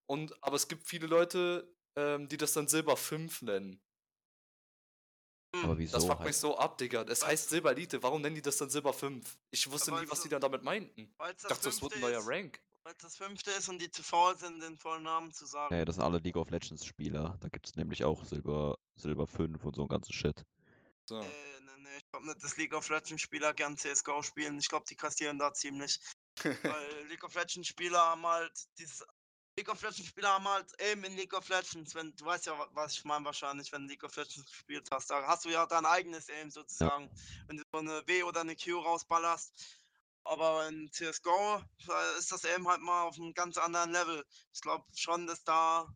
Und, 0.06 0.40
aber 0.42 0.56
es 0.56 0.68
gibt 0.68 0.86
viele 0.86 1.06
Leute, 1.06 1.68
ähm, 1.96 2.28
die 2.28 2.36
das 2.36 2.52
dann 2.52 2.68
Silber 2.68 2.96
5 2.96 3.42
nennen. 3.42 3.80
Aber 5.54 5.72
Hm, 5.72 5.78
wieso? 5.78 5.96
Das 5.96 6.04
fuckt 6.04 6.20
mich 6.20 6.30
heißt- 6.36 6.40
so 6.40 6.58
ab, 6.58 6.76
Digga. 6.78 7.02
Es 7.02 7.22
Weil- 7.22 7.28
heißt 7.30 7.48
Silber 7.48 7.70
Elite, 7.72 8.02
warum 8.02 8.20
nennen 8.20 8.34
die 8.34 8.42
das 8.42 8.56
dann 8.58 8.68
Silber 8.70 8.92
5? 8.92 9.38
Ich 9.50 9.70
wusste 9.70 9.90
weil 9.92 10.02
nie, 10.04 10.10
was 10.10 10.18
so- 10.18 10.24
die 10.24 10.28
dann 10.28 10.40
damit 10.40 10.62
meinten. 10.62 11.00
Ich 11.02 11.08
das 11.18 11.42
dachte, 11.42 11.64
das 11.64 11.80
wird 11.82 11.92
fünfte 11.94 11.96
ein 11.96 12.00
neuer 12.12 12.20
ist, 12.20 12.28
Rank. 12.28 12.60
weil's 12.82 12.98
das 12.98 13.16
fünfte 13.16 13.50
ist 13.52 13.68
und 13.68 13.80
die 13.80 13.90
zu 13.90 14.02
faul 14.02 14.36
sind, 14.36 14.60
den 14.62 14.76
vollen 14.76 15.02
Namen 15.04 15.32
zu 15.32 15.46
sagen. 15.46 15.74
Nee, 15.74 15.84
das 15.84 15.94
sind 15.96 16.04
alle 16.04 16.18
League 16.18 16.36
of 16.36 16.50
Legends 16.50 16.84
Spieler. 16.84 17.36
Da 17.40 17.48
gibt 17.48 17.66
es 17.66 17.74
nämlich 17.76 18.04
auch 18.04 18.24
Silber, 18.24 18.76
Silber 18.96 19.26
5 19.26 19.64
und 19.64 19.74
so 19.76 19.82
ein 19.82 19.88
ganzen 19.88 20.12
Shit. 20.12 20.44
So. 21.08 21.20
Äh, 21.20 21.60
nee, 21.60 21.70
nee, 21.78 21.96
ich 21.96 22.10
glaube 22.10 22.26
nicht, 22.26 22.42
dass 22.42 22.56
League 22.56 22.74
of 22.74 22.88
Legends 22.88 23.22
Spieler 23.22 23.54
gern 23.54 23.76
CSGO 23.76 24.22
spielen. 24.22 24.58
Ich 24.58 24.68
glaube, 24.68 24.86
die 24.88 24.96
kassieren 24.96 25.38
da 25.38 25.52
ziemlich. 25.52 26.00
Weil 26.62 27.06
League 27.08 27.24
of 27.24 27.34
Legends 27.34 27.68
Spieler 27.68 28.00
haben 28.00 28.26
halt 28.26 28.52
dieses. 28.78 29.04
League 29.58 29.70
of 29.70 29.80
Legends 29.80 30.08
Spieler 30.08 30.34
haben 30.34 30.46
halt 30.46 30.70
Aim 30.82 31.04
in 31.04 31.16
League 31.16 31.32
of 31.32 31.48
Legends. 31.48 31.94
Wenn, 31.94 32.14
du 32.16 32.26
weißt 32.26 32.46
ja, 32.46 32.58
wa- 32.58 32.68
was 32.72 32.92
ich 32.92 33.04
meine 33.04 33.24
wahrscheinlich, 33.24 33.72
wenn 33.72 33.82
du 33.82 33.88
League 33.88 34.04
of 34.04 34.14
Legends 34.16 34.50
gespielt 34.50 34.88
hast. 34.90 35.08
Da 35.10 35.26
hast 35.26 35.44
du 35.44 35.48
ja 35.48 35.64
dein 35.64 35.86
eigenes 35.86 36.28
Aim 36.28 36.50
sozusagen. 36.50 37.10
Wenn 37.46 37.56
du 37.56 37.62
so 37.72 37.78
eine 37.78 38.06
W 38.06 38.22
oder 38.24 38.42
eine 38.42 38.56
Q 38.56 38.78
rausballerst. 38.80 39.54
Aber 40.24 40.68
in 40.68 40.90
CSGO 40.92 41.62
da 41.86 42.16
ist 42.18 42.32
das 42.32 42.44
Aim 42.44 42.66
halt 42.68 42.80
mal 42.80 43.04
auf 43.04 43.16
einem 43.16 43.32
ganz 43.32 43.56
anderen 43.56 43.92
Level. 43.92 44.26
Ich 44.52 44.60
glaube 44.60 44.84
schon, 44.94 45.26
dass 45.26 45.44
da 45.44 45.86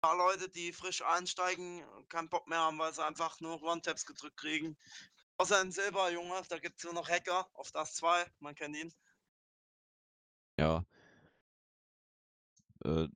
paar 0.00 0.16
Leute, 0.16 0.48
die 0.48 0.72
frisch 0.72 1.02
einsteigen, 1.02 1.84
keinen 2.08 2.28
Bock 2.28 2.48
mehr 2.48 2.58
haben, 2.58 2.78
weil 2.78 2.92
sie 2.92 3.04
einfach 3.04 3.40
nur 3.40 3.62
One-Taps 3.62 4.06
gedrückt 4.06 4.36
kriegen. 4.36 4.76
Außer 5.36 5.60
in 5.60 5.72
Silber, 5.72 6.10
Junge, 6.10 6.42
da 6.48 6.58
gibt 6.58 6.78
es 6.78 6.84
nur 6.84 6.94
noch 6.94 7.08
Hacker 7.08 7.48
auf 7.54 7.70
das 7.70 7.94
2, 7.94 8.26
man 8.40 8.54
kennt 8.54 8.76
ihn. 8.76 8.92
Ja. 10.58 10.84
Äh, 12.84 13.08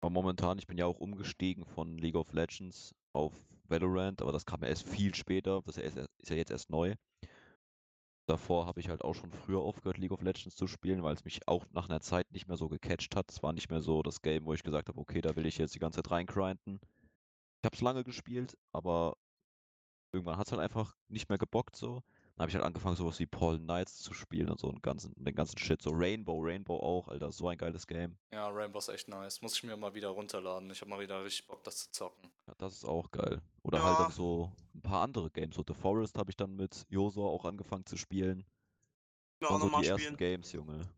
aber 0.00 0.10
momentan, 0.10 0.58
ich 0.58 0.66
bin 0.66 0.78
ja 0.78 0.86
auch 0.86 0.98
umgestiegen 0.98 1.66
von 1.66 1.98
League 1.98 2.14
of 2.14 2.32
Legends 2.32 2.94
auf 3.12 3.34
Valorant, 3.64 4.22
aber 4.22 4.32
das 4.32 4.46
kam 4.46 4.62
ja 4.62 4.68
erst 4.68 4.88
viel 4.88 5.14
später. 5.14 5.62
Das 5.66 5.76
ist 5.76 5.96
ja, 5.96 6.06
ist 6.18 6.30
ja 6.30 6.36
jetzt 6.36 6.50
erst 6.50 6.70
neu. 6.70 6.94
Davor 8.30 8.66
habe 8.66 8.78
ich 8.78 8.88
halt 8.88 9.02
auch 9.02 9.14
schon 9.14 9.32
früher 9.32 9.58
aufgehört, 9.58 9.98
League 9.98 10.12
of 10.12 10.22
Legends 10.22 10.54
zu 10.54 10.68
spielen, 10.68 11.02
weil 11.02 11.14
es 11.14 11.24
mich 11.24 11.48
auch 11.48 11.66
nach 11.72 11.88
einer 11.88 12.00
Zeit 12.00 12.30
nicht 12.30 12.46
mehr 12.46 12.56
so 12.56 12.68
gecatcht 12.68 13.16
hat. 13.16 13.28
Es 13.28 13.42
war 13.42 13.52
nicht 13.52 13.70
mehr 13.70 13.80
so 13.80 14.04
das 14.04 14.22
Game, 14.22 14.44
wo 14.44 14.54
ich 14.54 14.62
gesagt 14.62 14.88
habe, 14.88 15.00
okay, 15.00 15.20
da 15.20 15.34
will 15.34 15.46
ich 15.46 15.58
jetzt 15.58 15.74
die 15.74 15.80
ganze 15.80 16.00
Zeit 16.00 16.12
reingrinden. 16.12 16.78
Ich 17.60 17.64
habe 17.64 17.74
es 17.74 17.80
lange 17.80 18.04
gespielt, 18.04 18.56
aber 18.70 19.16
irgendwann 20.12 20.36
hat 20.36 20.46
es 20.46 20.52
halt 20.52 20.62
einfach 20.62 20.94
nicht 21.08 21.28
mehr 21.28 21.38
gebockt 21.38 21.74
so. 21.74 22.04
Dann 22.40 22.44
habe 22.44 22.50
ich 22.52 22.54
halt 22.54 22.64
angefangen, 22.64 22.96
sowas 22.96 23.18
wie 23.18 23.26
Paul 23.26 23.58
Knights 23.58 23.98
zu 23.98 24.14
spielen 24.14 24.48
und 24.48 24.58
so 24.58 24.70
einen 24.70 24.80
ganzen, 24.80 25.12
den 25.22 25.34
ganzen 25.34 25.58
Shit. 25.58 25.82
So 25.82 25.90
Rainbow, 25.92 26.40
Rainbow 26.40 26.74
auch, 26.78 27.08
Alter, 27.08 27.30
so 27.30 27.46
ein 27.48 27.58
geiles 27.58 27.86
Game. 27.86 28.16
Ja, 28.32 28.48
Rainbow 28.48 28.78
ist 28.78 28.88
echt 28.88 29.08
nice. 29.08 29.42
Muss 29.42 29.56
ich 29.56 29.62
mir 29.62 29.76
mal 29.76 29.92
wieder 29.92 30.08
runterladen. 30.08 30.70
Ich 30.70 30.80
habe 30.80 30.88
mal 30.88 30.98
wieder 31.00 31.22
richtig 31.22 31.46
Bock, 31.46 31.62
das 31.64 31.76
zu 31.76 31.90
zocken. 31.90 32.30
Ja, 32.46 32.54
das 32.56 32.72
ist 32.76 32.86
auch 32.86 33.10
geil. 33.10 33.42
Oder 33.62 33.84
halt 33.84 33.98
Ja. 33.98 34.04
dann 34.04 34.12
so 34.12 34.50
ein 34.74 34.80
paar 34.80 35.02
andere 35.02 35.30
Games. 35.30 35.54
So 35.54 35.62
The 35.68 35.74
Forest 35.74 36.16
habe 36.16 36.30
ich 36.30 36.36
dann 36.38 36.56
mit 36.56 36.86
Josua 36.88 37.26
auch 37.28 37.44
angefangen 37.44 37.84
zu 37.84 37.98
spielen. 37.98 38.46
Ja, 39.42 39.48
auch 39.48 39.58
so 39.60 39.66
nochmal 39.66 39.82
die 39.82 39.88
spielen. 39.88 40.00
ersten 40.00 40.16
Games, 40.16 40.52
Junge. 40.52 40.88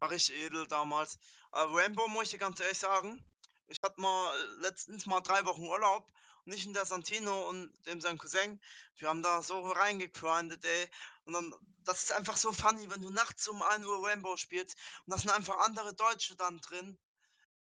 War 0.00 0.10
richtig 0.10 0.34
edel 0.46 0.66
damals. 0.66 1.20
Aber 1.52 1.76
Rainbow 1.76 2.08
muss 2.08 2.24
ich 2.24 2.30
dir 2.30 2.38
ganz 2.38 2.58
ehrlich 2.58 2.76
sagen. 2.78 3.24
Ich 3.68 3.78
hatte 3.84 4.00
mal 4.00 4.32
äh, 4.34 4.62
letztens 4.62 5.06
mal 5.06 5.20
drei 5.20 5.44
Wochen 5.44 5.62
Urlaub 5.62 6.08
ich 6.52 6.66
und 6.66 6.74
der 6.74 6.86
Santino 6.86 7.48
und 7.48 7.72
dem 7.86 8.00
sein 8.00 8.18
Cousin. 8.18 8.60
Wir 8.96 9.08
haben 9.08 9.22
da 9.22 9.42
so 9.42 9.60
reingegrindet, 9.60 10.64
ey. 10.64 10.90
Und 11.24 11.34
dann, 11.34 11.54
das 11.84 12.04
ist 12.04 12.12
einfach 12.12 12.36
so 12.36 12.52
funny, 12.52 12.90
wenn 12.90 13.02
du 13.02 13.10
nachts 13.10 13.48
um 13.48 13.62
1 13.62 13.84
Uhr 13.86 14.06
Rainbow 14.06 14.36
spielst 14.36 14.76
und 15.06 15.12
da 15.12 15.18
sind 15.18 15.30
einfach 15.30 15.58
andere 15.58 15.94
Deutsche 15.94 16.36
dann 16.36 16.58
drin. 16.60 16.98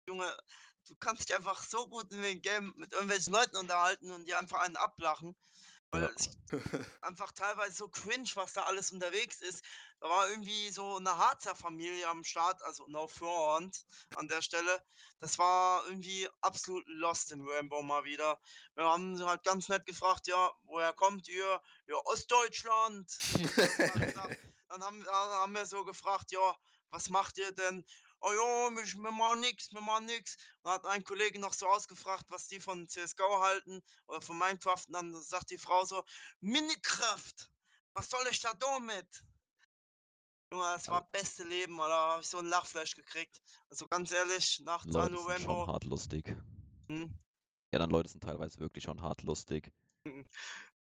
Junge, 0.06 0.36
du 0.86 0.96
kannst 0.96 1.28
dich 1.28 1.36
einfach 1.36 1.62
so 1.62 1.88
gut 1.88 2.10
in 2.12 2.22
dem 2.22 2.40
Game 2.40 2.72
mit 2.76 2.92
irgendwelchen 2.92 3.32
Leuten 3.32 3.56
unterhalten 3.56 4.10
und 4.10 4.26
die 4.26 4.34
einfach 4.34 4.60
einen 4.60 4.76
ablachen. 4.76 5.36
Weil 5.90 6.02
Ja. 6.02 6.10
es 6.16 6.30
einfach 7.02 7.32
teilweise 7.32 7.76
so 7.76 7.88
cringe, 7.88 8.30
was 8.34 8.52
da 8.52 8.64
alles 8.64 8.92
unterwegs 8.92 9.40
ist. 9.40 9.64
Da 10.00 10.08
war 10.08 10.28
irgendwie 10.28 10.70
so 10.70 10.96
eine 10.96 11.16
Harzer 11.16 11.56
Familie 11.56 12.06
am 12.08 12.22
Start, 12.24 12.62
also 12.62 12.86
no 12.88 13.08
front 13.08 13.86
an 14.16 14.28
der 14.28 14.42
Stelle. 14.42 14.82
Das 15.20 15.38
war 15.38 15.84
irgendwie 15.86 16.28
absolut 16.40 16.84
lost 16.86 17.32
in 17.32 17.40
Rainbow 17.46 17.82
mal 17.82 18.04
wieder. 18.04 18.38
Wir 18.74 18.84
haben 18.84 19.16
sie 19.16 19.26
halt 19.26 19.42
ganz 19.42 19.68
nett 19.68 19.86
gefragt, 19.86 20.26
ja, 20.28 20.52
woher 20.64 20.92
kommt 20.92 21.26
ihr? 21.28 21.60
Ja, 21.86 21.96
Ostdeutschland. 22.04 23.10
Dann 24.68 24.84
haben, 24.84 25.02
dann 25.02 25.12
haben 25.12 25.54
wir 25.54 25.66
so 25.66 25.84
gefragt, 25.84 26.30
ja, 26.30 26.54
was 26.90 27.08
macht 27.08 27.38
ihr 27.38 27.52
denn? 27.52 27.84
Oh 28.20 28.32
ja, 28.32 28.70
wir, 28.70 29.12
machen 29.12 29.40
nix, 29.40 29.72
wir 29.72 29.80
machen 29.80 30.06
nix. 30.06 30.36
Und 30.62 30.70
hat 30.72 30.86
ein 30.86 31.04
Kollege 31.04 31.38
noch 31.38 31.52
so 31.52 31.66
ausgefragt, 31.66 32.24
was 32.28 32.48
die 32.48 32.60
von 32.60 32.88
CSGO 32.88 33.40
halten 33.42 33.82
oder 34.06 34.20
von 34.20 34.38
Minecraft. 34.38 34.84
Und 34.86 34.92
dann 34.92 35.22
sagt 35.22 35.50
die 35.50 35.58
Frau 35.58 35.84
so, 35.84 36.02
Minecraft, 36.40 37.34
was 37.94 38.10
soll 38.10 38.26
ich 38.30 38.40
da 38.40 38.54
damit? 38.54 39.24
Junge, 40.50 40.64
das 40.64 40.88
war 40.88 41.08
beste 41.10 41.44
Leben, 41.44 41.78
oder? 41.78 41.88
Da 41.88 42.10
habe 42.12 42.22
ich 42.22 42.28
so 42.28 42.38
ein 42.38 42.46
Lachfleisch 42.46 42.94
gekriegt. 42.94 43.40
Also 43.68 43.86
ganz 43.86 44.10
ehrlich, 44.10 44.60
nach 44.60 44.84
Leute 44.86 45.14
Zano 45.14 45.28
sind 45.28 45.42
schon 45.42 45.66
hart 45.66 45.84
lustig. 45.84 46.36
Hm. 46.88 47.12
Ja, 47.72 47.78
dann 47.78 47.90
Leute 47.90 48.08
sind 48.08 48.22
teilweise 48.22 48.58
wirklich 48.58 48.84
schon 48.84 49.02
hart 49.02 49.22
lustig. 49.22 49.70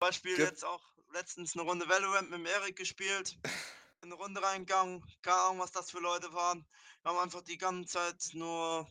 Beispiel 0.01 0.37
Gib- 0.37 0.47
jetzt 0.47 0.65
auch 0.65 0.85
letztens 1.13 1.57
eine 1.57 1.63
Runde 1.63 1.89
Valorant 1.89 2.31
mit 2.31 2.41
dem 2.41 2.47
Erik 2.47 2.77
gespielt. 2.77 3.39
in 4.05 4.13
eine 4.13 4.21
Runde 4.21 4.43
reingegangen. 4.43 5.03
Keine 5.23 5.37
Ahnung, 5.37 5.59
was 5.61 5.73
das 5.73 5.91
für 5.91 6.01
Leute 6.01 6.33
waren. 6.33 6.67
Wir 7.03 7.11
haben 7.11 7.19
einfach 7.19 7.43
die 7.43 7.59
ganze 7.59 7.93
Zeit 7.93 8.31
nur 8.35 8.87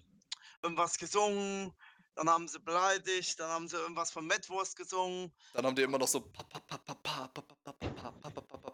irgendwas 0.62 0.98
gesungen. 0.98 1.74
Dann 2.16 2.30
haben 2.30 2.48
sie 2.48 2.60
beleidigt, 2.60 3.40
dann 3.40 3.50
haben 3.50 3.68
sie 3.68 3.78
irgendwas 3.78 4.12
von 4.12 4.28
Metwurst 4.28 4.76
gesungen. 4.76 5.34
Dann 5.54 5.66
haben 5.66 5.76
die 5.76 5.82
immer 5.82 5.98
noch 5.98 6.08
so 6.08 6.32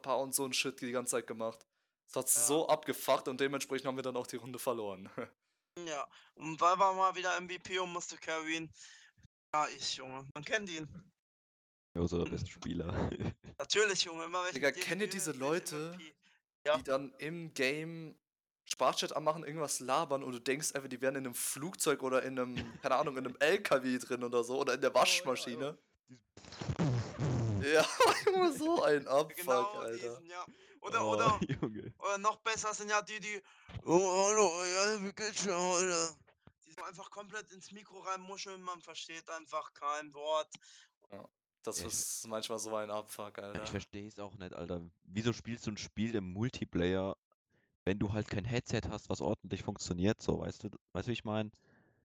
und 0.05 0.35
so 0.35 0.45
ein 0.45 0.53
Shit 0.53 0.81
die 0.81 0.91
ganze 0.91 1.11
Zeit 1.11 1.27
gemacht. 1.27 1.65
Das 2.07 2.15
hat 2.15 2.35
ja. 2.35 2.41
so 2.41 2.67
abgefacht 2.67 3.27
und 3.27 3.39
dementsprechend 3.39 3.87
haben 3.87 3.95
wir 3.95 4.03
dann 4.03 4.17
auch 4.17 4.27
die 4.27 4.37
Runde 4.37 4.59
verloren. 4.59 5.09
Ja, 5.87 6.05
und 6.33 6.59
weil 6.59 6.75
wir 6.77 6.93
mal 6.93 7.15
wieder 7.15 7.39
MVP 7.39 7.79
und 7.79 7.93
musste 7.93 8.17
carryen. 8.17 8.69
Ja, 9.53 9.67
ich, 9.69 9.95
Junge. 9.95 10.27
Man 10.33 10.43
kennt 10.43 10.69
ihn. 10.69 10.89
Ja, 11.95 12.05
so 12.05 12.23
der 12.23 12.29
beste 12.29 12.49
Spieler. 12.49 13.09
Natürlich, 13.57 14.03
Junge, 14.03 14.25
immer 14.25 14.43
wenn 14.43 14.53
Digga, 14.53 14.71
kennt 14.71 15.01
ihr 15.01 15.09
diese 15.09 15.31
Leute, 15.31 15.93
MVP. 15.95 16.18
Ja. 16.65 16.77
Die 16.77 16.83
dann 16.83 17.13
im 17.17 17.53
Game 17.53 18.15
Sprachchat 18.65 19.15
anmachen, 19.15 19.43
irgendwas 19.43 19.79
labern 19.79 20.23
und 20.23 20.31
du 20.31 20.39
denkst 20.39 20.73
einfach, 20.75 20.89
die 20.89 21.01
wären 21.01 21.15
in 21.15 21.25
einem 21.25 21.33
Flugzeug 21.33 22.03
oder 22.03 22.21
in 22.23 22.37
einem, 22.37 22.55
keine 22.81 22.95
Ahnung, 22.95 23.17
in 23.17 23.25
einem 23.25 23.35
LKW 23.39 23.97
drin 23.97 24.23
oder 24.23 24.43
so 24.43 24.59
oder 24.59 24.73
in 24.75 24.81
der 24.81 24.93
Waschmaschine. 24.93 25.77
Ja, 27.61 27.85
Junge, 28.25 28.53
so 28.53 28.83
ein 28.83 29.07
Abfuck, 29.07 29.35
Genau, 29.35 29.65
Alter. 29.79 29.93
diesen, 29.97 30.25
ja. 30.27 30.45
Oder, 30.81 31.03
oh, 31.03 31.13
oder, 31.13 31.39
Junge. 31.61 31.93
oder 31.97 32.17
noch 32.19 32.37
besser 32.37 32.73
sind 32.73 32.89
ja 32.89 33.01
die, 33.01 33.19
die. 33.19 33.41
Oh, 33.83 34.27
hallo, 34.27 34.63
ja, 34.63 35.03
wie 35.03 35.11
geht's 35.13 35.43
dir 35.43 35.57
heute? 35.57 36.15
Die 36.65 36.71
so 36.71 36.83
einfach 36.83 37.09
komplett 37.09 37.51
ins 37.51 37.71
Mikro 37.71 37.99
reinmuscheln, 37.99 38.61
man 38.61 38.79
versteht 38.81 39.29
einfach 39.29 39.73
kein 39.73 40.13
Wort. 40.13 40.49
Das 41.63 41.79
Ja, 41.81 41.87
ich- 41.87 41.93
ist 41.93 42.27
manchmal 42.27 42.59
so 42.59 42.75
ein 42.75 42.89
Abfuck, 42.89 43.37
Ja, 43.37 43.43
Alter. 43.45 43.63
Ich 43.63 43.69
verstehe 43.69 44.07
es 44.07 44.17
auch 44.19 44.35
nicht, 44.37 44.53
Alter. 44.53 44.81
Wieso 45.03 45.33
spielst 45.33 45.67
du 45.67 45.71
ein 45.71 45.77
Spiel 45.77 46.15
im 46.15 46.31
Multiplayer, 46.31 47.17
wenn 47.85 47.99
du 47.99 48.13
halt 48.13 48.29
kein 48.29 48.45
Headset 48.45 48.81
hast, 48.89 49.09
was 49.09 49.21
ordentlich 49.21 49.63
funktioniert? 49.63 50.21
So, 50.21 50.39
weißt 50.39 50.63
du, 50.63 50.69
weißt 50.93 51.07
du, 51.07 51.09
wie 51.09 51.13
ich 51.13 51.25
meine? 51.25 51.51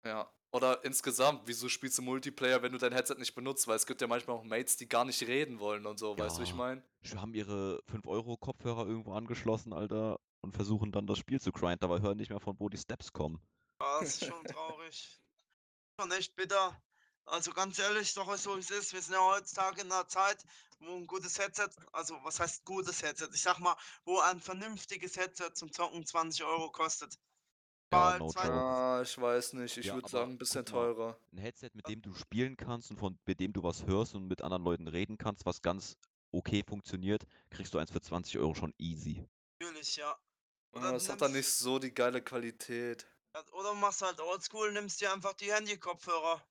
Ja. 0.05 0.31
Oder 0.53 0.85
insgesamt, 0.85 1.43
wieso 1.47 1.69
spielst 1.69 1.99
du 1.99 2.03
Multiplayer, 2.03 2.63
wenn 2.63 2.71
du 2.71 2.79
dein 2.79 2.93
Headset 2.93 3.17
nicht 3.19 3.35
benutzt? 3.35 3.67
Weil 3.67 3.75
es 3.77 3.87
gibt 3.87 4.01
ja 4.01 4.07
manchmal 4.07 4.37
auch 4.37 4.45
Mates, 4.45 4.77
die 4.77 4.89
gar 4.89 5.05
nicht 5.05 5.21
reden 5.27 5.59
wollen 5.59 5.85
und 5.85 5.99
so, 5.99 6.17
weißt 6.17 6.37
du, 6.37 6.41
wie 6.41 6.45
ich 6.45 6.51
Ja. 6.51 6.57
meine? 6.57 6.83
Haben 7.17 7.35
ihre 7.35 7.83
5-Euro-Kopfhörer 7.91 8.87
irgendwo 8.87 9.15
angeschlossen, 9.15 9.73
Alter, 9.73 10.21
und 10.43 10.53
versuchen 10.55 10.93
dann 10.93 11.07
das 11.09 11.19
Spiel 11.19 11.41
zu 11.41 11.51
grinden, 11.51 11.85
aber 11.85 12.01
hören 12.01 12.19
nicht 12.19 12.31
mehr 12.31 12.39
von 12.39 12.59
wo 12.61 12.69
die 12.69 12.79
Steps 12.79 13.13
kommen. 13.13 13.41
Ja, 13.81 13.99
das 14.01 14.11
ist 14.11 14.27
schon 14.27 14.45
traurig. 14.45 15.21
Schon 16.01 16.13
echt 16.13 16.37
bitter. 16.37 16.81
Also 17.27 17.53
ganz 17.53 17.79
ehrlich, 17.79 18.15
doch 18.15 18.35
so 18.37 18.57
wie 18.57 18.61
es 18.61 18.71
ist. 18.71 18.93
Wir 18.93 19.03
sind 19.03 19.15
ja 19.15 19.21
heutzutage 19.21 19.81
in 19.83 19.91
einer 19.93 20.09
Zeit, 20.09 20.45
wo 20.79 20.95
ein 20.97 21.07
gutes 21.07 21.39
Headset, 21.39 21.69
also 21.93 22.19
was 22.23 22.41
heißt 22.41 22.65
gutes 22.65 23.03
Headset? 23.03 23.29
Ich 23.33 23.43
sag 23.43 23.59
mal, 23.59 23.77
wo 24.05 24.21
ein 24.21 24.41
vernünftiges 24.41 25.17
Headset 25.17 25.51
zum 25.55 25.73
Zocken 25.73 26.05
20 26.07 26.45
Euro 26.45 26.71
kostet. 26.71 27.19
Ja, 27.93 28.19
no. 28.19 28.31
Ah, 28.37 29.01
ich 29.03 29.17
weiß 29.19 29.55
nicht. 29.55 29.77
Ich 29.77 29.87
Ja, 29.87 29.95
würde 29.95 30.09
sagen, 30.09 30.33
ein 30.33 30.39
bisschen 30.39 30.65
teurer. 30.67 31.19
Ein 31.33 31.39
Headset, 31.39 31.71
mit 31.75 31.89
dem 31.89 32.03
du 32.03 32.15
spielen 32.15 32.57
kannst 32.57 32.91
und 32.91 32.99
von 32.99 33.19
mit 33.27 33.41
dem 33.41 33.53
du 33.53 33.63
was 33.63 33.87
hörst 33.87 34.15
und 34.15 34.27
mit 34.27 34.43
anderen 34.43 34.65
Leuten 34.65 34.89
reden 34.89 35.17
kannst, 35.19 35.47
was 35.47 35.63
ganz 35.63 35.97
okay 36.33 36.63
funktioniert, 36.67 37.25
kriegst 37.51 37.73
du 37.75 37.79
eins 37.79 37.91
für 37.91 38.01
20 38.01 38.39
Euro 38.39 38.55
schon 38.55 38.75
easy. 38.79 39.25
Natürlich, 39.61 39.97
ja. 39.97 40.17
Ah, 40.75 40.79
Oder 40.79 40.93
Das 40.93 41.07
du 41.07 41.13
hat 41.13 41.23
dann 41.23 41.33
nicht 41.33 41.49
so 41.49 41.79
die 41.79 41.93
geile 41.95 42.23
Qualität. 42.23 43.07
Ja, 43.35 43.45
Oder 43.53 43.71
du 43.71 43.77
machst 43.77 44.03
halt 44.03 44.19
oldschool, 44.21 44.73
nimmst 44.73 45.01
dir 45.01 45.13
einfach 45.13 45.35
die 45.35 45.53
Handy-Kopfhörer. 45.53 46.43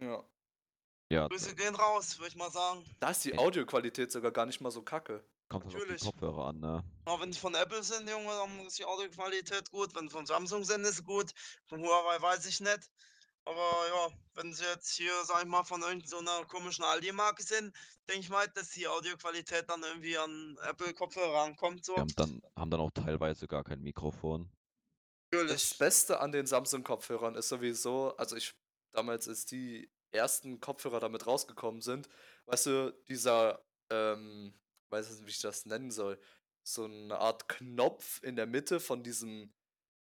Ja. 0.00 0.24
Ja, 1.10 1.28
Grüße 1.28 1.54
gehen 1.54 1.74
raus, 1.76 2.18
würde 2.18 2.28
ich 2.30 2.36
mal 2.36 2.50
sagen. 2.50 2.84
Da 2.98 3.10
ist 3.10 3.24
die 3.24 3.30
Ja. 3.30 3.38
Audioqualität 3.38 4.10
sogar 4.10 4.32
gar 4.32 4.46
nicht 4.46 4.60
mal 4.60 4.70
so 4.72 4.82
kacke. 4.82 5.24
kommt 5.48 5.64
halt 5.66 5.74
auf 5.76 5.80
die 5.82 5.86
natürlich. 5.86 6.02
Kopfhörer 6.02 6.46
an, 6.48 6.58
ne? 6.58 6.84
Aber 7.04 7.20
wenn 7.22 7.30
die 7.30 7.38
von 7.38 7.54
Apple 7.54 7.82
sind, 7.84 8.10
Junge, 8.10 8.26
dann 8.26 8.66
ist 8.66 8.78
die 8.80 8.84
Audioqualität 8.84 9.70
gut. 9.70 9.94
Wenn 9.94 10.10
von 10.10 10.26
Samsung 10.26 10.64
sind, 10.64 10.84
ist 10.84 11.04
gut. 11.04 11.30
Von 11.66 11.80
Huawei 11.80 12.20
weiß 12.20 12.46
ich 12.46 12.58
nicht. 12.60 12.90
Aber 13.44 13.60
ja, 13.88 14.08
wenn 14.34 14.52
sie 14.52 14.64
jetzt 14.64 14.90
hier, 14.96 15.12
sag 15.24 15.42
ich 15.42 15.48
mal, 15.48 15.62
von 15.62 15.80
irgendeiner 15.82 16.44
komischen 16.46 16.84
Aldi-Marke 16.84 17.44
sind, 17.44 17.72
denke 18.08 18.22
ich 18.22 18.28
mal, 18.28 18.48
dass 18.48 18.70
die 18.70 18.88
Audioqualität 18.88 19.70
dann 19.70 19.84
irgendwie 19.84 20.18
an 20.18 20.58
Apple-Kopfhörer 20.68 21.42
rankommt. 21.44 21.84
So. 21.84 21.94
Wir 21.94 22.00
haben 22.00 22.14
dann, 22.16 22.42
haben 22.56 22.70
dann 22.72 22.80
auch 22.80 22.90
teilweise 22.90 23.46
gar 23.46 23.62
kein 23.62 23.80
Mikrofon. 23.82 24.50
Das 25.30 25.42
Natürlich. 25.42 25.78
Beste 25.78 26.18
an 26.18 26.32
den 26.32 26.46
Samsung-Kopfhörern 26.46 27.36
ist 27.36 27.48
sowieso, 27.48 28.16
also 28.16 28.34
ich, 28.34 28.52
damals 28.96 29.28
als 29.28 29.46
die 29.46 29.90
ersten 30.12 30.60
Kopfhörer 30.60 31.00
damit 31.00 31.26
rausgekommen 31.26 31.82
sind, 31.82 32.08
weißt 32.46 32.66
du, 32.66 32.92
dieser, 33.08 33.64
ähm, 33.90 34.54
weiß 34.90 35.10
nicht, 35.10 35.26
wie 35.26 35.30
ich 35.30 35.40
das 35.40 35.66
nennen 35.66 35.90
soll, 35.90 36.18
so 36.62 36.84
eine 36.84 37.18
Art 37.18 37.48
Knopf 37.48 38.22
in 38.22 38.36
der 38.36 38.46
Mitte 38.46 38.80
von 38.80 39.02
diesem, 39.02 39.52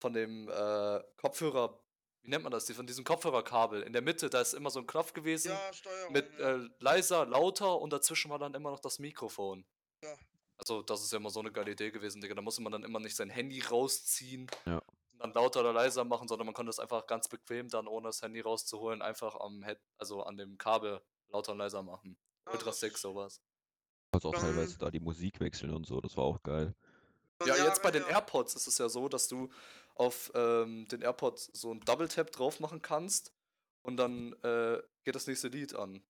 von 0.01 0.13
dem 0.13 0.49
äh, 0.49 1.01
Kopfhörer, 1.17 1.81
wie 2.23 2.31
nennt 2.31 2.43
man 2.43 2.51
das, 2.53 2.65
die- 2.65 2.75
von 2.75 2.87
diesem 2.87 3.05
Kopfhörerkabel. 3.05 3.83
In 3.83 3.93
der 3.93 4.03
Mitte, 4.03 4.31
da 4.31 4.41
ist 4.41 4.55
immer 4.55 4.71
so 4.71 4.81
ein 4.81 4.87
Knopf 4.87 5.13
gewesen 5.13 5.51
Ja, 5.51 5.73
Steuerung. 5.73 6.13
mit 6.13 6.39
ja. 6.39 6.57
äh, 6.57 6.69
leiser, 6.81 7.27
lauter 7.27 7.79
und 7.81 7.93
dazwischen 7.93 8.31
war 8.31 8.39
dann 8.39 8.55
immer 8.55 8.71
noch 8.71 8.81
das 8.81 8.99
Mikrofon. 8.99 9.65
Ja. 10.03 10.15
Also, 10.57 10.83
das 10.83 11.03
ist 11.03 11.13
ja 11.13 11.19
immer 11.19 11.31
so 11.31 11.39
eine 11.41 11.53
geile 11.53 11.71
Idee 11.71 11.91
gewesen, 11.93 12.21
Digga. 12.21 12.35
Da 12.35 12.43
musste 12.43 12.63
man 12.63 12.73
dann 12.73 12.83
immer 12.83 12.99
nicht 12.99 13.15
sein 13.15 13.31
Handy 13.31 13.61
rausziehen 13.61 14.49
Ja. 14.67 14.83
Dann 15.19 15.33
lauter 15.33 15.61
oder 15.61 15.73
leiser 15.73 16.05
machen, 16.05 16.29
sondern 16.29 16.47
man 16.47 16.55
konnte 16.55 16.71
es 16.71 16.79
einfach 16.79 17.07
ganz 17.07 17.29
bequem 17.29 17.69
dann, 17.69 17.87
ohne 17.87 18.09
das 18.09 18.23
Handy 18.23 18.41
rauszuholen, 18.41 19.03
einfach 19.03 19.35
am 19.41 19.65
Head, 19.65 19.79
also 19.99 20.23
an 20.23 20.37
dem 20.37 20.59
Kabel 20.59 21.01
lauter 21.29 21.53
und 21.53 21.59
leiser 21.59 21.83
machen. 21.83 22.17
Ja, 22.47 22.53
Ultra 22.53 22.73
sick, 22.73 22.97
sowas. 22.97 23.41
Also 24.13 24.29
auch 24.29 24.33
Dann- 24.33 24.43
teilweise 24.43 24.79
da 24.79 24.91
die 24.91 25.01
Musik 25.01 25.41
wechseln 25.41 25.73
und 25.75 25.87
so, 25.87 26.01
das 26.01 26.17
war 26.17 26.25
auch 26.25 26.43
geil. 26.43 26.75
Ja, 27.45 27.57
jetzt 27.57 27.83
bei 27.83 27.91
den. 27.91 28.03
AirPods 28.05 28.55
ist 28.57 28.67
es 28.67 28.79
ja 28.79 28.89
so, 28.89 29.09
dass 29.09 29.29
du 29.29 29.49
auf 29.95 30.31
ähm, 30.35 30.89
den 30.89 31.03
AirPods 31.03 31.51
so 31.53 31.73
ein 31.73 31.81
Double 31.81 32.09
Tap 32.09 32.33
drauf 32.33 32.59
machen 32.59 32.83
kannst 32.83 33.33
und 33.83 33.97
dann 33.97 34.33
äh, 34.43 34.83
geht 35.05 35.15
das 35.15 35.27
nächste 35.27 35.49
Lied 35.49 35.75
an. 35.75 36.03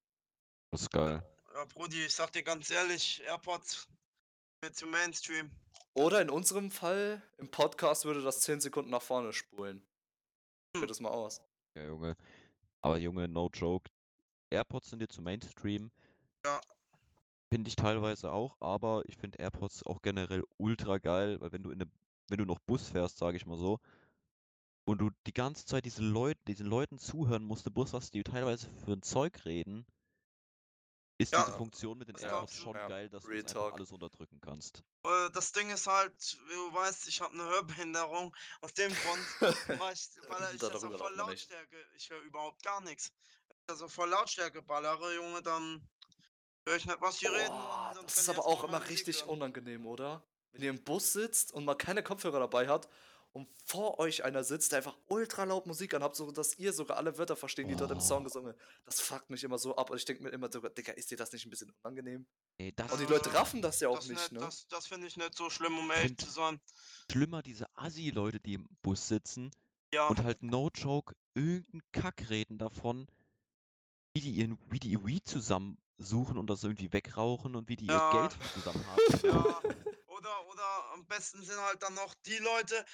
Das 0.70 0.82
ist 0.82 0.90
geil. 0.90 1.22
Ja, 1.54 1.64
Brudi, 1.66 2.04
ich 2.04 2.14
sag 2.14 2.32
dir 2.32 2.42
ganz 2.42 2.70
ehrlich, 2.70 3.22
AirPods 3.24 3.88
mit 4.62 4.76
zum 4.76 4.90
Mainstream. 4.90 5.50
Oder 5.94 6.20
in 6.22 6.30
unserem 6.30 6.70
Fall, 6.70 7.22
im 7.38 7.50
Podcast 7.50 8.04
würde 8.04 8.22
das 8.22 8.40
10 8.40 8.60
Sekunden 8.60 8.90
nach 8.90 9.02
vorne 9.02 9.32
spulen. 9.32 9.82
Probier 10.72 10.82
Hm. 10.82 10.88
das 10.88 11.00
mal 11.00 11.10
aus. 11.10 11.42
Ja, 11.74 11.84
Junge. 11.84 12.16
Aber 12.80 12.98
Junge, 12.98 13.28
no 13.28 13.50
joke. 13.52 13.90
AirPods 14.50 14.90
sind 14.90 15.00
jetzt 15.00 15.14
zum 15.14 15.24
Mainstream. 15.24 15.90
Ja. 16.44 16.60
Finde 17.50 17.68
ich 17.68 17.76
teilweise 17.76 18.30
auch, 18.30 18.60
aber 18.60 19.02
ich 19.06 19.16
finde 19.16 19.38
AirPods 19.38 19.84
auch 19.86 20.02
generell 20.02 20.44
ultra 20.58 20.98
geil, 20.98 21.40
weil 21.40 21.52
wenn 21.52 21.62
du 21.62 21.70
in 21.70 21.78
ne, 21.78 21.90
wenn 22.28 22.38
du 22.38 22.44
noch 22.44 22.58
Bus 22.58 22.90
fährst, 22.90 23.18
sage 23.18 23.36
ich 23.38 23.46
mal 23.46 23.56
so, 23.56 23.80
und 24.84 24.98
du 24.98 25.10
die 25.26 25.32
ganze 25.32 25.64
Zeit 25.64 25.84
diese 25.86 26.02
Leute, 26.02 26.40
diesen 26.46 26.66
Leuten 26.66 26.98
zuhören 26.98 27.44
musst, 27.44 27.66
im 27.66 27.72
Bus, 27.74 27.92
was 27.92 28.10
die 28.10 28.22
teilweise 28.22 28.68
für 28.84 28.92
ein 28.92 29.02
Zeug 29.02 29.44
reden, 29.44 29.86
ist 31.18 31.32
Ja, 31.32 31.44
diese 31.44 31.56
Funktion 31.56 31.98
mit 31.98 32.08
den 32.08 32.14
das 32.14 32.22
glaubst 32.22 32.54
du. 32.58 32.62
schon 32.62 32.76
Ja, 32.76 32.88
geil, 32.88 33.08
dass 33.08 33.24
du 33.24 33.28
Real 33.30 33.42
das 33.42 33.50
einfach 33.52 33.62
Talk. 33.64 33.74
alles 33.74 33.92
unterdrücken 33.92 34.40
kannst. 34.40 34.82
Das 35.32 35.52
Ding 35.52 35.70
ist 35.70 35.86
halt, 35.86 36.38
wie 36.48 36.54
du 36.54 36.72
weißt, 36.74 37.08
ich 37.08 37.20
habe 37.20 37.34
eine 37.34 37.44
Hörbehinderung. 37.44 38.34
Aus 38.60 38.74
dem 38.74 38.92
Grund, 38.94 39.18
weil 39.80 39.94
ich, 39.94 40.08
weil 40.28 40.54
ich 40.54 40.60
Da- 40.60 40.70
das 40.70 40.82
voll. 40.82 41.14
Lautstärke, 41.16 41.76
ich 41.96 42.10
höre 42.10 42.20
überhaupt 42.22 42.62
gar 42.62 42.80
nichts. 42.82 43.10
Also 43.66 43.88
voll 43.88 44.08
Lautstärke 44.10 44.62
ballere, 44.62 45.14
Junge, 45.14 45.42
dann 45.42 45.86
höre 46.66 46.76
ich 46.76 46.86
nicht, 46.86 47.00
was 47.00 47.18
die 47.18 47.26
reden. 47.26 47.54
Das 48.04 48.18
ist 48.18 48.28
ich 48.28 48.28
aber 48.36 48.46
auch 48.46 48.64
immer 48.64 48.88
richtig 48.88 49.20
hören. 49.20 49.30
unangenehm, 49.30 49.86
oder? 49.86 50.22
Wenn 50.52 50.62
ihr 50.62 50.70
im 50.70 50.82
Bus 50.84 51.12
sitzt 51.12 51.52
und 51.52 51.64
mal 51.64 51.74
keine 51.74 52.02
Kopfhörer 52.02 52.40
dabei 52.40 52.68
habt 52.68 52.88
und 53.32 53.48
vor 53.64 53.98
euch 53.98 54.24
einer 54.24 54.42
sitzt, 54.44 54.72
der 54.72 54.78
einfach 54.78 54.96
ultra 55.08 55.44
laut 55.44 55.66
Musik 55.66 55.94
anhabt, 55.94 56.16
so 56.16 56.30
dass 56.30 56.58
ihr 56.58 56.72
sogar 56.72 56.96
alle 56.96 57.18
Wörter 57.18 57.36
verstehen, 57.36 57.68
die 57.68 57.76
dort 57.76 57.90
im 57.90 58.00
Song 58.00 58.22
Oh. 58.22 58.24
gesungen 58.24 58.46
werden. 58.54 58.60
Das 58.84 59.00
fuckt 59.00 59.30
mich 59.30 59.44
immer 59.44 59.58
so 59.58 59.76
ab 59.76 59.90
und 59.90 59.96
ich 59.98 60.04
denke 60.04 60.22
mir 60.22 60.30
immer 60.30 60.50
so, 60.50 60.60
Digga, 60.60 60.92
ist 60.92 61.10
dir 61.10 61.16
das 61.16 61.32
nicht 61.32 61.46
ein 61.46 61.50
bisschen 61.50 61.72
unangenehm? 61.82 62.26
Ey, 62.58 62.72
das 62.74 62.90
Und 62.90 63.00
die 63.00 63.06
Leute 63.06 63.32
raffen 63.34 63.62
das 63.62 63.80
ja 63.80 63.88
auch 63.88 63.96
Das, 63.96 64.08
nicht, 64.08 64.18
nicht, 64.20 64.32
ne? 64.32 64.40
das, 64.40 64.66
das 64.68 64.86
finde 64.86 65.06
ich 65.06 65.16
nicht 65.16 65.36
so 65.36 65.50
schlimm, 65.50 65.78
um 65.78 65.90
ehrlich 65.90 66.16
zu 66.18 66.30
sein. 66.30 66.60
schlimmer, 67.12 67.42
diese 67.42 67.66
Assi-Leute, 67.76 68.40
die 68.40 68.54
im 68.54 68.66
Bus 68.82 69.06
sitzen 69.08 69.50
Ja, 69.94 70.08
und 70.08 70.22
halt 70.24 70.42
no 70.42 70.70
joke 70.74 71.14
irgendeinen 71.34 71.82
Kack 71.92 72.30
reden 72.30 72.58
davon, 72.58 73.06
wie 74.14 74.20
die 74.20 74.32
ihren, 74.32 74.58
wie 74.70 74.80
die 74.80 74.90
ihr 74.92 75.04
Weed 75.04 75.28
zusammensuchen 75.28 76.38
und 76.38 76.48
das 76.50 76.64
irgendwie 76.64 76.92
wegrauchen 76.92 77.54
und 77.54 77.68
wie 77.68 77.76
die 77.76 77.86
Ja. 77.86 78.10
ihr 78.12 78.28
Geld 78.28 78.36
zusammen 78.52 78.84
haben. 78.86 79.02
ja. 79.22 79.62
Oder, 80.08 80.48
oder 80.48 80.92
am 80.94 81.06
besten 81.06 81.44
sind 81.44 81.58
halt 81.60 81.80
dann 81.80 81.94
noch 81.94 82.12
die 82.26 82.38
Leute, 82.38 82.84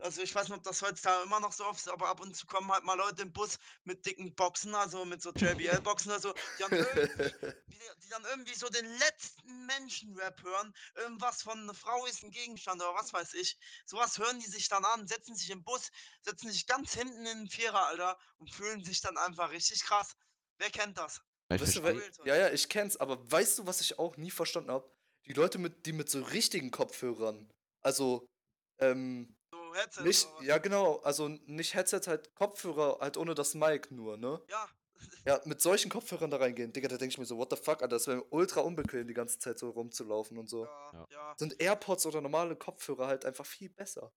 Also 0.00 0.22
ich 0.22 0.34
weiß 0.34 0.48
nicht, 0.48 0.58
ob 0.58 0.64
das 0.64 0.82
heutzutage 0.82 1.22
immer 1.22 1.40
noch 1.40 1.52
so 1.52 1.64
oft 1.64 1.80
ist, 1.80 1.88
aber 1.88 2.08
ab 2.08 2.20
und 2.20 2.34
zu 2.36 2.46
kommen 2.46 2.70
halt 2.70 2.84
mal 2.84 2.96
Leute 2.96 3.22
im 3.22 3.32
Bus 3.32 3.58
mit 3.84 4.04
dicken 4.04 4.34
Boxen, 4.34 4.74
also 4.74 5.04
mit 5.04 5.22
so 5.22 5.30
JBL-Boxen 5.30 6.10
oder 6.10 6.20
so, 6.20 6.32
die 6.32 6.62
dann, 6.62 6.72
irgendwie, 6.72 7.34
die, 7.68 8.08
dann 8.10 8.24
irgendwie 8.24 8.54
so 8.54 8.68
den 8.68 8.86
letzten 8.98 9.66
Menschenrap 9.66 10.42
hören. 10.42 10.74
Irgendwas 10.96 11.42
von 11.42 11.58
eine 11.58 11.74
Frau 11.74 12.04
ist 12.06 12.24
ein 12.24 12.30
Gegenstand 12.30 12.82
oder 12.82 12.94
was 12.94 13.12
weiß 13.12 13.34
ich. 13.34 13.56
Sowas 13.86 14.18
hören 14.18 14.40
die 14.40 14.46
sich 14.46 14.68
dann 14.68 14.84
an, 14.84 15.06
setzen 15.06 15.36
sich 15.36 15.50
im 15.50 15.62
Bus, 15.62 15.90
setzen 16.22 16.50
sich 16.50 16.66
ganz 16.66 16.94
hinten 16.94 17.24
in 17.26 17.38
den 17.38 17.48
Vierer, 17.48 17.86
Alter, 17.86 18.18
und 18.38 18.50
fühlen 18.52 18.84
sich 18.84 19.00
dann 19.00 19.16
einfach 19.16 19.50
richtig 19.50 19.84
krass. 19.84 20.16
Wer 20.58 20.70
kennt 20.70 20.98
das? 20.98 21.22
Ich 21.52 21.60
Weißt 21.60 21.76
du, 21.76 21.82
weil, 21.82 22.02
ja, 22.24 22.36
ja, 22.36 22.50
ich 22.50 22.68
kenn's, 22.68 22.96
aber 22.96 23.30
weißt 23.30 23.58
du, 23.58 23.66
was 23.66 23.80
ich 23.80 23.98
auch 23.98 24.16
nie 24.16 24.30
verstanden 24.30 24.70
habe? 24.70 24.90
Die 25.26 25.34
Leute, 25.34 25.58
mit, 25.58 25.86
die 25.86 25.92
mit 25.92 26.10
so 26.10 26.22
richtigen 26.22 26.70
Kopfhörern, 26.70 27.50
also, 27.82 28.26
ähm, 28.80 29.36
So 29.74 29.80
Headset 29.80 30.02
nicht, 30.04 30.28
ja 30.42 30.58
genau, 30.58 30.98
also 30.98 31.28
nicht 31.28 31.74
Headset, 31.74 32.02
halt 32.06 32.34
Kopfhörer, 32.34 32.98
halt 33.00 33.16
ohne 33.16 33.34
das 33.34 33.54
Mic 33.54 33.90
nur, 33.90 34.16
ne? 34.16 34.40
Ja, 34.48 34.68
Ja, 35.26 35.40
mit 35.44 35.60
solchen 35.60 35.90
Kopfhörern 35.90 36.30
da 36.30 36.36
reingehen, 36.38 36.72
Digga, 36.72 36.88
da 36.88 36.96
denke 36.96 37.12
ich 37.12 37.18
mir 37.18 37.26
so, 37.26 37.36
what 37.36 37.50
the 37.50 37.56
fuck, 37.56 37.82
Alter, 37.82 37.88
das 37.88 38.06
wäre 38.06 38.24
ultra 38.30 38.60
unbequem, 38.60 39.06
die 39.06 39.14
ganze 39.14 39.38
Zeit 39.38 39.58
so 39.58 39.70
rumzulaufen 39.70 40.38
und 40.38 40.48
so. 40.48 40.64
ja, 40.64 41.06
Ja. 41.10 41.34
Sind 41.36 41.60
AirPods 41.60 42.06
oder 42.06 42.20
normale 42.20 42.56
Kopfhörer 42.56 43.06
halt 43.06 43.24
einfach 43.24 43.46
viel 43.46 43.70
besser. 43.70 44.12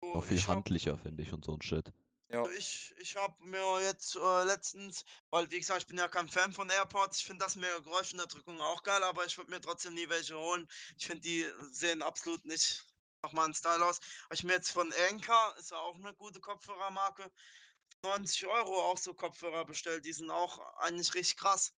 So, 0.00 0.14
Auch 0.14 0.24
viel 0.24 0.40
handlicher, 0.46 0.96
finde 0.98 1.22
ich, 1.22 1.32
und 1.32 1.44
so 1.44 1.52
ein 1.54 1.62
Shit. 1.62 1.92
Ja. 2.30 2.42
Also 2.42 2.52
Ich, 2.52 2.94
ich 2.98 3.16
habe 3.16 3.34
mir 3.44 3.80
jetzt 3.82 4.16
äh, 4.16 4.44
letztens, 4.44 5.04
weil 5.30 5.50
wie 5.50 5.58
gesagt, 5.58 5.80
ich 5.82 5.86
bin 5.86 5.98
ja 5.98 6.08
kein 6.08 6.28
Fan 6.28 6.52
von 6.52 6.68
AirPods, 6.68 7.18
ich 7.18 7.24
finde 7.24 7.44
das 7.44 7.56
mit 7.56 7.68
Geräuschunterdrückung 7.84 8.60
auch 8.60 8.82
geil, 8.82 9.02
aber 9.02 9.24
ich 9.24 9.36
würde 9.38 9.50
mir 9.50 9.60
trotzdem 9.60 9.94
nie 9.94 10.08
welche 10.08 10.38
holen. 10.38 10.68
Ich 10.98 11.06
finde, 11.06 11.22
die 11.22 11.46
sehen 11.72 12.02
absolut 12.02 12.44
nicht 12.44 12.84
nach 13.22 13.32
meinem 13.32 13.54
Style 13.54 13.84
aus. 13.84 14.00
Hab 14.24 14.34
ich 14.34 14.44
mir 14.44 14.54
jetzt 14.54 14.70
von 14.70 14.92
Anker, 15.10 15.54
ist 15.58 15.70
ja 15.70 15.78
auch 15.78 15.96
eine 15.96 16.14
gute 16.14 16.40
Kopfhörermarke, 16.40 17.30
90 18.02 18.46
Euro 18.46 18.82
auch 18.82 18.98
so 18.98 19.14
Kopfhörer 19.14 19.64
bestellt. 19.64 20.04
Die 20.04 20.12
sind 20.12 20.30
auch 20.30 20.58
eigentlich 20.78 21.14
richtig 21.14 21.36
krass. 21.36 21.72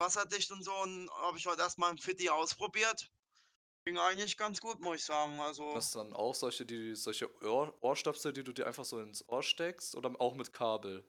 Wasserdicht 0.00 0.50
und 0.52 0.62
so 0.62 0.72
und 0.82 1.10
habe 1.10 1.38
ich 1.38 1.46
heute 1.46 1.62
erstmal 1.62 1.90
im 1.90 1.98
Fitti 1.98 2.28
ausprobiert. 2.28 3.10
Ging 3.84 3.98
eigentlich 3.98 4.36
ganz 4.36 4.60
gut, 4.60 4.78
muss 4.80 4.98
ich 4.98 5.04
sagen. 5.04 5.40
Also. 5.40 5.74
Das 5.74 5.90
dann 5.90 6.12
auch 6.12 6.34
solche, 6.34 6.64
die, 6.64 6.94
solche 6.94 7.28
Ohr, 7.42 7.76
Ohrstöpsel, 7.80 8.32
die 8.32 8.44
du 8.44 8.52
dir 8.52 8.66
einfach 8.66 8.84
so 8.84 9.00
ins 9.00 9.26
Ohr 9.28 9.42
steckst 9.42 9.96
oder 9.96 10.14
auch 10.20 10.34
mit 10.34 10.52
Kabel. 10.52 11.04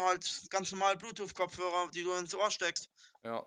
halt 0.00 0.50
ganz 0.50 0.70
normal 0.70 0.96
Bluetooth-Kopfhörer, 0.98 1.90
die 1.92 2.04
du 2.04 2.12
ins 2.12 2.34
Ohr 2.34 2.50
steckst. 2.50 2.90
Ja. 3.24 3.44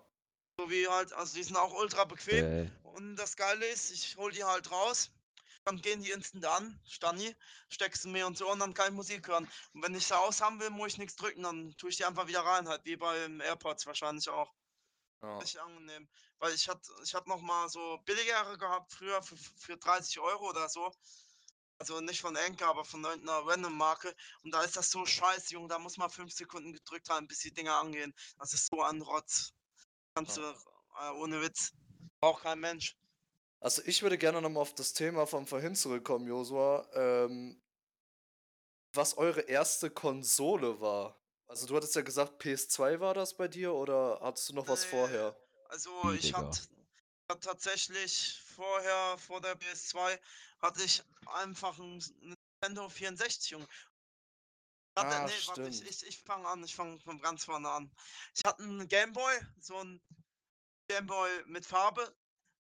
So 0.58 0.68
wie 0.68 0.86
halt, 0.86 1.12
also 1.14 1.34
die 1.36 1.44
sind 1.44 1.56
auch 1.56 1.72
ultra 1.72 2.04
bequem. 2.04 2.44
Äh, 2.44 2.70
Und 2.82 3.16
das 3.16 3.36
Geile 3.36 3.64
ist, 3.66 3.90
ich 3.92 4.16
hol 4.16 4.30
die 4.30 4.44
halt 4.44 4.70
raus, 4.70 5.10
dann 5.64 5.80
gehen 5.80 6.02
die 6.02 6.10
instant 6.10 6.44
an, 6.46 6.80
Stani, 6.86 7.36
steckst 7.68 8.04
du 8.04 8.08
mir 8.08 8.26
und 8.26 8.36
so 8.36 8.50
und 8.50 8.58
dann 8.58 8.74
kann 8.74 8.88
ich 8.88 8.94
Musik 8.94 9.28
hören. 9.28 9.48
Und 9.72 9.82
wenn 9.82 9.94
ich 9.94 10.06
sie 10.06 10.18
aus 10.18 10.40
haben 10.40 10.60
will, 10.60 10.70
muss 10.70 10.92
ich 10.92 10.98
nichts 10.98 11.16
drücken, 11.16 11.42
dann 11.42 11.76
tue 11.76 11.90
ich 11.90 11.96
die 11.96 12.04
einfach 12.04 12.26
wieder 12.26 12.40
rein, 12.40 12.68
halt 12.68 12.84
wie 12.84 12.96
beim 12.96 13.40
AirPods 13.40 13.86
wahrscheinlich 13.86 14.28
auch. 14.28 14.52
ja. 15.22 15.38
Richtig 15.38 15.60
angenehm. 15.60 16.08
Weil 16.38 16.54
ich 16.54 16.68
hatte 16.68 16.90
ich 17.02 17.14
hab 17.14 17.26
noch 17.26 17.40
mal 17.42 17.68
so 17.68 17.98
billigere 18.06 18.56
gehabt, 18.56 18.92
früher 18.92 19.22
für, 19.22 19.36
für 19.36 19.76
30 19.76 20.18
Euro 20.20 20.48
oder 20.48 20.68
so. 20.68 20.90
Also 21.78 22.00
nicht 22.00 22.20
von 22.20 22.36
Enker, 22.36 22.66
aber 22.68 22.84
von 22.84 23.02
irgendeiner 23.02 23.46
Random-Marke. 23.46 24.14
Und 24.42 24.52
da 24.52 24.62
ist 24.62 24.76
das 24.76 24.90
so 24.90 25.06
scheiße, 25.06 25.54
Junge. 25.54 25.68
Da 25.68 25.78
muss 25.78 25.96
man 25.96 26.10
fünf 26.10 26.32
Sekunden 26.32 26.74
gedrückt 26.74 27.08
haben, 27.08 27.26
bis 27.26 27.38
die 27.38 27.52
Dinger 27.52 27.76
angehen. 27.78 28.14
Das 28.38 28.52
ist 28.52 28.68
so 28.70 28.82
ein 28.82 29.00
Rotz. 29.00 29.52
Kannst 30.14 30.36
du, 30.36 30.42
äh, 30.42 31.10
ohne 31.12 31.40
Witz. 31.40 31.72
Braucht 32.20 32.42
kein 32.42 32.60
Mensch. 32.60 32.96
Also 33.60 33.82
ich 33.84 34.02
würde 34.02 34.16
gerne 34.16 34.40
nochmal 34.40 34.62
auf 34.62 34.74
das 34.74 34.94
Thema 34.94 35.26
von 35.26 35.46
vorhin 35.46 35.76
zurückkommen, 35.76 36.26
Josua. 36.26 36.88
Ähm, 36.94 37.60
was 38.94 39.16
eure 39.18 39.42
erste 39.42 39.90
Konsole 39.90 40.80
war. 40.80 41.16
Also 41.46 41.66
du 41.66 41.76
hattest 41.76 41.94
ja 41.94 42.02
gesagt, 42.02 42.42
PS2 42.42 43.00
war 43.00 43.14
das 43.14 43.36
bei 43.36 43.48
dir 43.48 43.74
oder 43.74 44.18
hattest 44.22 44.48
du 44.48 44.54
noch 44.54 44.66
was 44.66 44.84
Nee. 44.84 44.90
vorher? 44.90 45.36
Also 45.68 45.90
Wie, 46.04 46.16
ich 46.16 46.32
hatte 46.32 46.60
hat 47.30 47.44
tatsächlich 47.44 48.40
vorher, 48.56 49.16
vor 49.18 49.40
der 49.40 49.54
PS2, 49.54 50.18
hatte 50.60 50.82
ich 50.82 51.02
einfach 51.26 51.78
ein 51.78 52.02
Nintendo 52.60 52.88
64, 52.88 53.50
Junge. 53.50 53.68
Warte, 54.96 55.16
Ah, 55.16 55.26
nee, 55.26 55.32
warte, 55.46 55.68
ich, 55.68 55.86
ich, 55.88 56.06
ich 56.08 56.18
fange 56.18 56.48
an, 56.48 56.64
ich 56.64 56.74
fange 56.74 56.98
von 56.98 57.20
ganz 57.20 57.44
vorne 57.44 57.70
an. 57.70 57.90
Ich 58.34 58.44
hatte 58.44 58.64
einen 58.64 58.88
Gameboy, 58.88 59.40
so 59.60 59.76
ein 59.76 60.00
Gameboy 60.88 61.44
mit 61.46 61.64
Farbe. 61.64 62.12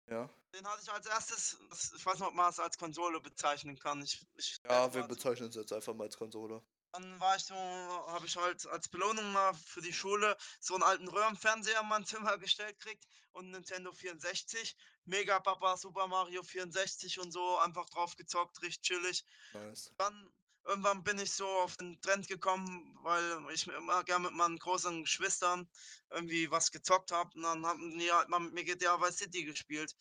Ja. 0.09 0.31
Den 0.55 0.67
hatte 0.67 0.83
ich 0.83 0.91
als 0.91 1.07
erstes, 1.07 1.59
ich 1.97 2.05
weiß 2.05 2.19
nicht, 2.19 2.29
ob 2.29 2.35
man 2.35 2.51
es 2.51 2.59
als 2.59 2.77
Konsole 2.77 3.21
bezeichnen 3.21 3.79
kann. 3.79 4.03
Ich, 4.03 4.21
ich 4.37 4.59
Ja, 4.65 4.93
wir 4.93 5.05
bezeichnen 5.05 5.49
es 5.49 5.55
jetzt 5.55 5.73
einfach 5.73 5.95
mal 5.95 6.05
als 6.05 6.17
Konsole. 6.17 6.63
dann 6.93 7.19
war 7.21 7.37
ich 7.37 7.45
so, 7.45 7.55
habe 7.55 8.27
ich 8.27 8.37
halt 8.37 8.67
als 8.67 8.89
Belohnung 8.89 9.33
mal 9.33 9.55
für 9.55 9.81
die 9.81 9.95
Schule 9.95 10.37
so 10.61 10.75
einen 10.75 10.83
alten 10.83 11.09
Röhrenfernseher 11.09 11.81
in 11.81 11.89
mein 11.89 12.05
Zimmer 12.05 12.37
gestellt 12.37 12.79
kriegt 12.81 13.07
und 13.33 13.51
Nintendo 13.51 13.93
64. 13.93 14.77
Mega 15.07 15.41
Papa 15.41 15.77
Super 15.79 16.07
Mario 16.07 16.43
64 16.43 17.19
und 17.19 17.33
so 17.33 17.59
einfach 17.59 17.89
drauf 17.89 18.15
gezockt, 18.17 18.61
richtig 18.63 18.83
chillig. 18.83 19.25
Nice. 19.55 19.91
Dann 19.97 20.31
irgendwann 20.65 21.03
bin 21.03 21.19
ich 21.19 21.33
so 21.33 21.47
auf 21.47 21.77
den 21.77 22.01
Trend 22.01 22.29
gekommen, 22.29 22.97
weil 23.03 23.43
ich 23.53 23.67
mir 23.67 23.77
immer 23.77 24.05
gerne 24.05 24.27
mit 24.27 24.35
meinen 24.35 24.59
großen 24.59 25.03
Geschwistern 25.03 25.69
irgendwie 26.11 26.51
was 26.51 26.71
gezockt 26.71 27.11
habe. 27.11 27.31
Und 27.35 27.43
dann 27.43 27.67
haben 27.67 27.99
die 27.99 28.13
halt 28.13 28.29
mal 28.29 28.41
mit 28.41 28.53
mir 28.53 28.65
GTA 28.65 29.01
Vice 29.01 29.19
City 29.19 29.45
gespielt. 29.45 29.97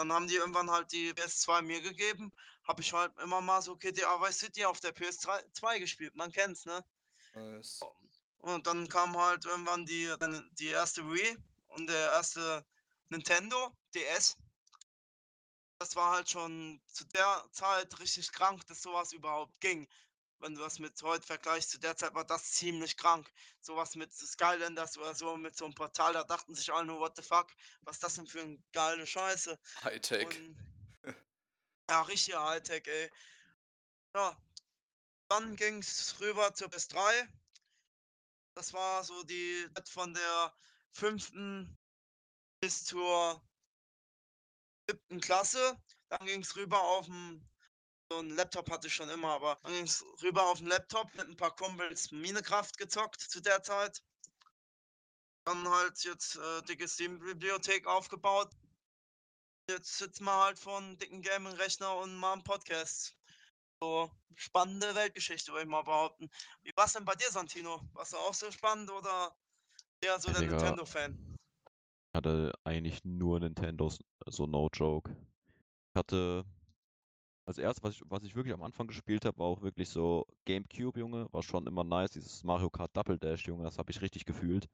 Dann 0.00 0.14
haben 0.14 0.28
die 0.28 0.36
irgendwann 0.36 0.70
halt 0.70 0.90
die 0.92 1.12
PS2 1.12 1.60
mir 1.60 1.82
gegeben. 1.82 2.32
Habe 2.64 2.80
ich 2.80 2.90
halt 2.94 3.12
immer 3.18 3.42
mal 3.42 3.60
so 3.60 3.76
GTA 3.76 4.18
Vice 4.18 4.38
City 4.38 4.64
auf 4.64 4.80
der 4.80 4.94
PS2 4.94 5.52
2 5.52 5.78
gespielt. 5.78 6.16
Man 6.16 6.32
kennt's, 6.32 6.64
ne? 6.64 6.82
Nice. 7.34 7.80
Und 8.38 8.66
dann 8.66 8.88
kam 8.88 9.14
halt 9.14 9.44
irgendwann 9.44 9.84
die, 9.84 10.10
die 10.52 10.68
erste 10.68 11.06
Wii 11.12 11.36
und 11.66 11.86
der 11.86 12.12
erste 12.12 12.64
Nintendo 13.10 13.76
DS. 13.94 14.38
Das 15.78 15.94
war 15.96 16.12
halt 16.12 16.30
schon 16.30 16.80
zu 16.86 17.04
der 17.08 17.44
Zeit 17.52 18.00
richtig 18.00 18.32
krank, 18.32 18.66
dass 18.68 18.80
sowas 18.80 19.12
überhaupt 19.12 19.60
ging. 19.60 19.86
Wenn 20.40 20.54
du 20.54 20.62
das 20.62 20.78
mit 20.78 21.00
heute 21.02 21.26
vergleichst, 21.26 21.70
zu 21.70 21.78
der 21.78 21.96
Zeit 21.96 22.14
war 22.14 22.24
das 22.24 22.52
ziemlich 22.52 22.96
krank. 22.96 23.30
Sowas 23.60 23.94
mit 23.94 24.12
Skylanders 24.12 24.96
oder 24.96 25.14
so, 25.14 25.36
mit 25.36 25.56
so 25.56 25.66
einem 25.66 25.74
Portal, 25.74 26.14
da 26.14 26.24
dachten 26.24 26.54
sich 26.54 26.72
alle 26.72 26.86
nur, 26.86 26.98
what 26.98 27.14
the 27.16 27.22
fuck, 27.22 27.48
was 27.82 27.96
ist 27.96 28.02
das 28.02 28.14
denn 28.14 28.26
für 28.26 28.40
eine 28.40 28.58
geile 28.72 29.06
Scheiße. 29.06 29.58
Hightech. 29.84 30.26
Und, 30.26 30.56
ja, 31.90 32.02
richtig 32.02 32.34
Hightech, 32.34 32.86
ey. 32.86 33.10
Ja, 34.14 34.36
dann 35.28 35.56
ging 35.56 35.78
es 35.78 36.18
rüber 36.20 36.54
zur 36.54 36.68
PS3. 36.68 37.28
Das 38.54 38.72
war 38.72 39.04
so 39.04 39.22
die 39.24 39.68
Zeit 39.74 39.88
von 39.88 40.14
der 40.14 40.54
fünften 40.90 41.78
bis 42.60 42.84
zur 42.84 43.42
siebten 44.88 45.20
Klasse. 45.20 45.80
Dann 46.08 46.26
ging 46.26 46.40
es 46.40 46.56
rüber 46.56 46.80
auf 46.80 47.06
dem, 47.06 47.48
so 48.10 48.18
ein 48.18 48.30
Laptop 48.30 48.70
hatte 48.70 48.88
ich 48.88 48.94
schon 48.94 49.08
immer, 49.08 49.28
aber 49.28 49.58
rüber 50.22 50.44
auf 50.46 50.58
den 50.58 50.66
Laptop 50.66 51.14
mit 51.14 51.28
ein 51.28 51.36
paar 51.36 51.54
Kumpels 51.54 52.10
Minecraft 52.10 52.72
gezockt 52.76 53.20
zu 53.20 53.40
der 53.40 53.62
Zeit. 53.62 54.02
Dann 55.44 55.68
halt 55.68 56.02
jetzt 56.04 56.36
äh, 56.36 56.62
dicke 56.62 56.88
Steam-Bibliothek 56.88 57.86
aufgebaut. 57.86 58.50
Jetzt 59.68 59.98
sitzen 59.98 60.24
wir 60.24 60.44
halt 60.44 60.58
vor 60.58 60.78
einem 60.78 60.98
dicken 60.98 61.22
Gaming-Rechner 61.22 61.96
und 61.96 62.16
machen 62.16 62.42
Podcasts. 62.42 63.16
So 63.80 64.10
spannende 64.34 64.94
Weltgeschichte, 64.94 65.52
würde 65.52 65.62
ich 65.62 65.70
mal 65.70 65.82
behaupten. 65.82 66.28
Wie 66.62 66.72
war 66.76 66.86
es 66.86 66.92
denn 66.92 67.04
bei 67.04 67.14
dir, 67.14 67.30
Santino? 67.30 67.80
Warst 67.92 68.12
du 68.12 68.16
auch 68.18 68.34
so 68.34 68.50
spannend 68.50 68.90
oder 68.90 69.34
eher 70.00 70.18
so 70.18 70.32
der. 70.32 70.42
Nintendo-Fan? 70.42 71.36
Ich 72.12 72.16
hatte 72.16 72.52
eigentlich 72.64 73.02
nur 73.04 73.38
Nintendos, 73.38 74.00
so 74.26 74.46
no 74.46 74.68
joke. 74.72 75.10
Ich 75.12 75.98
hatte 75.98 76.44
als 77.50 77.58
erstes, 77.58 77.82
was 77.82 77.94
ich, 77.94 78.02
was 78.08 78.22
ich 78.24 78.34
wirklich 78.34 78.54
am 78.54 78.62
Anfang 78.62 78.86
gespielt 78.86 79.24
habe, 79.24 79.38
war 79.38 79.46
auch 79.46 79.60
wirklich 79.62 79.88
so 79.88 80.26
GameCube, 80.44 80.98
Junge, 80.98 81.26
war 81.32 81.42
schon 81.42 81.66
immer 81.66 81.84
nice. 81.84 82.12
Dieses 82.12 82.44
Mario 82.44 82.70
Kart 82.70 82.96
Double 82.96 83.18
Dash, 83.18 83.46
Junge, 83.46 83.64
das 83.64 83.78
habe 83.78 83.90
ich 83.90 84.00
richtig 84.00 84.24
gefühlt. 84.24 84.68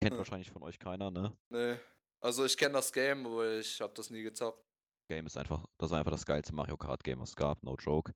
Kennt 0.00 0.12
Hm. 0.12 0.18
wahrscheinlich 0.18 0.50
von 0.50 0.62
euch 0.62 0.78
keiner, 0.78 1.10
ne? 1.10 1.36
Nee. 1.48 1.76
Also 2.20 2.44
ich 2.44 2.56
kenne 2.56 2.74
das 2.74 2.92
Game, 2.92 3.26
aber 3.26 3.58
ich 3.58 3.80
habe 3.80 3.92
das 3.94 4.10
nie 4.10 4.22
gezockt. 4.22 4.62
Game 5.08 5.26
ist 5.26 5.36
einfach, 5.36 5.66
das 5.78 5.90
war 5.90 5.98
einfach 5.98 6.12
das 6.12 6.24
geilste 6.24 6.54
Mario 6.54 6.76
Kart 6.76 7.02
Game, 7.02 7.20
was 7.20 7.30
es 7.30 7.36
gab, 7.36 7.62
no 7.62 7.76
joke. 7.76 8.14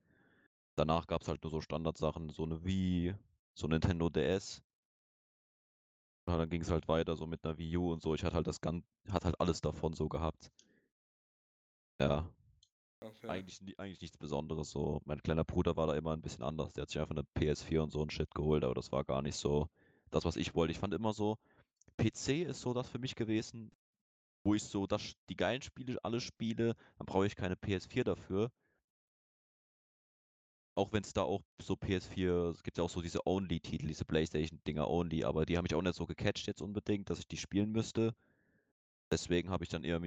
Danach 0.77 1.07
gab 1.07 1.23
es 1.23 1.29
halt 1.29 1.43
nur 1.43 1.51
so 1.51 1.61
Standardsachen, 1.61 2.31
so 2.31 2.45
eine 2.45 2.65
Wii, 2.65 3.15
so 3.55 3.67
Nintendo 3.67 4.09
DS. 4.11 4.63
Und 6.27 6.39
dann 6.39 6.49
ging 6.51 6.61
es 6.61 6.71
halt 6.71 6.87
weiter, 6.89 7.17
so 7.17 7.27
mit 7.27 7.45
einer 7.45 7.57
Wii 7.57 7.77
U 7.79 7.93
und 7.93 8.03
so. 8.03 8.15
Ich 8.15 8.25
hatte 8.25 8.37
halt 8.37 8.47
das 8.47 8.61
Gan 8.61 8.85
hat 9.11 9.25
halt 9.25 9.41
alles 9.41 9.61
davon 9.61 9.95
so 9.95 10.09
gehabt. 10.09 10.51
Ja, 12.01 12.29
Okay. 13.01 13.29
eigentlich, 13.29 13.61
eigentlich 13.79 14.01
nichts 14.01 14.17
Besonderes. 14.19 14.71
So, 14.71 15.01
mein 15.05 15.23
kleiner 15.23 15.45
Bruder 15.45 15.77
war 15.77 15.87
da 15.87 15.95
immer 15.95 16.13
ein 16.13 16.23
bisschen 16.23 16.43
anders. 16.45 16.73
Der 16.73 16.83
hat 16.83 16.91
sich 16.91 17.01
einfach 17.01 17.15
eine 17.15 17.25
PS4 17.35 17.83
und 17.83 17.91
so 17.91 18.03
ein 18.03 18.11
Shit 18.11 18.35
geholt, 18.35 18.65
aber 18.65 18.75
das 18.75 18.93
war 18.93 19.05
gar 19.05 19.23
nicht 19.23 19.37
so 19.37 19.69
das, 20.11 20.25
was 20.25 20.37
ich 20.37 20.55
wollte. 20.55 20.73
Ich 20.73 20.79
fand 20.79 20.95
immer 20.95 21.13
so, 21.13 21.37
PC 21.99 22.43
ist 22.43 22.61
so 22.63 22.75
das 22.75 22.89
für 22.89 22.99
mich 22.99 23.15
gewesen, 23.15 23.71
wo 24.45 24.55
ich 24.55 24.65
so 24.65 24.87
das, 24.87 25.15
die 25.29 25.37
geilen 25.37 25.63
Spiele 25.63 25.99
alle 26.05 26.21
spiele, 26.21 26.77
dann 26.99 27.07
brauche 27.07 27.27
ich 27.27 27.37
keine 27.37 27.55
PS4 27.57 28.05
dafür. 28.05 28.51
auch 30.77 30.93
wenn 30.93 31.03
es 31.03 31.13
da 31.13 31.23
auch 31.23 31.43
so 31.61 31.75
PS4, 31.75 32.51
es 32.51 32.63
gibt 32.63 32.79
ja 32.79 32.85
auch 32.85 32.91
so 32.91 33.01
diese 33.01 33.27
Only-Titel, 33.27 33.87
diese 33.87 34.05
Playstation-Dinger 34.05 34.89
Only, 34.89 35.25
aber 35.25 35.47
die 35.47 35.57
haben 35.57 35.63
mich 35.63 35.75
auch 35.75 35.83
nicht 35.83 35.97
so 35.97 36.07
gecatcht 36.07 36.47
jetzt 36.47 36.61
unbedingt, 36.61 37.09
dass 37.09 37.19
ich 37.19 37.27
die 37.27 37.39
spielen 37.39 37.73
müsste. 37.73 38.15
Deswegen 39.11 39.51
habe 39.51 39.64
ich 39.64 39.71
dann 39.71 39.85
eher, 39.85 40.01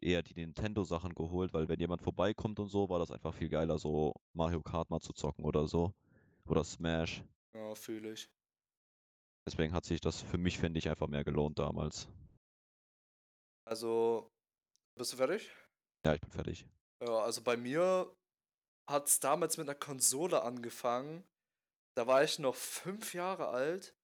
eher 0.00 0.22
die 0.22 0.34
Nintendo-Sachen 0.34 1.14
geholt, 1.14 1.54
weil 1.54 1.68
wenn 1.68 1.80
jemand 1.80 2.02
vorbeikommt 2.02 2.58
und 2.60 2.68
so, 2.68 2.88
war 2.88 2.98
das 2.98 3.10
einfach 3.10 3.34
viel 3.34 3.48
geiler, 3.48 3.78
so 3.78 4.14
Mario 4.34 4.62
Kart 4.62 4.90
mal 4.90 5.00
zu 5.00 5.12
zocken 5.12 5.44
oder 5.44 5.66
so. 5.66 5.94
Oder 6.46 6.62
Smash. 6.62 7.24
Ja, 7.54 7.74
fühle 7.74 8.12
ich. 8.12 8.28
Deswegen 9.46 9.72
hat 9.72 9.84
sich 9.84 10.00
das 10.00 10.20
für 10.20 10.38
mich, 10.38 10.58
finde 10.58 10.78
ich, 10.78 10.88
einfach 10.88 11.08
mehr 11.08 11.24
gelohnt 11.24 11.58
damals. 11.58 12.08
Also, 13.66 14.30
bist 14.98 15.12
du 15.12 15.16
fertig? 15.16 15.50
Ja, 16.04 16.14
ich 16.14 16.20
bin 16.20 16.30
fertig. 16.30 16.66
Ja, 17.02 17.20
also 17.20 17.42
bei 17.42 17.56
mir 17.56 18.14
hat 18.88 19.06
es 19.08 19.20
damals 19.20 19.56
mit 19.56 19.68
einer 19.68 19.78
Konsole 19.78 20.42
angefangen. 20.42 21.24
Da 21.96 22.06
war 22.06 22.22
ich 22.24 22.38
noch 22.38 22.54
fünf 22.54 23.14
Jahre 23.14 23.48
alt. 23.48 23.94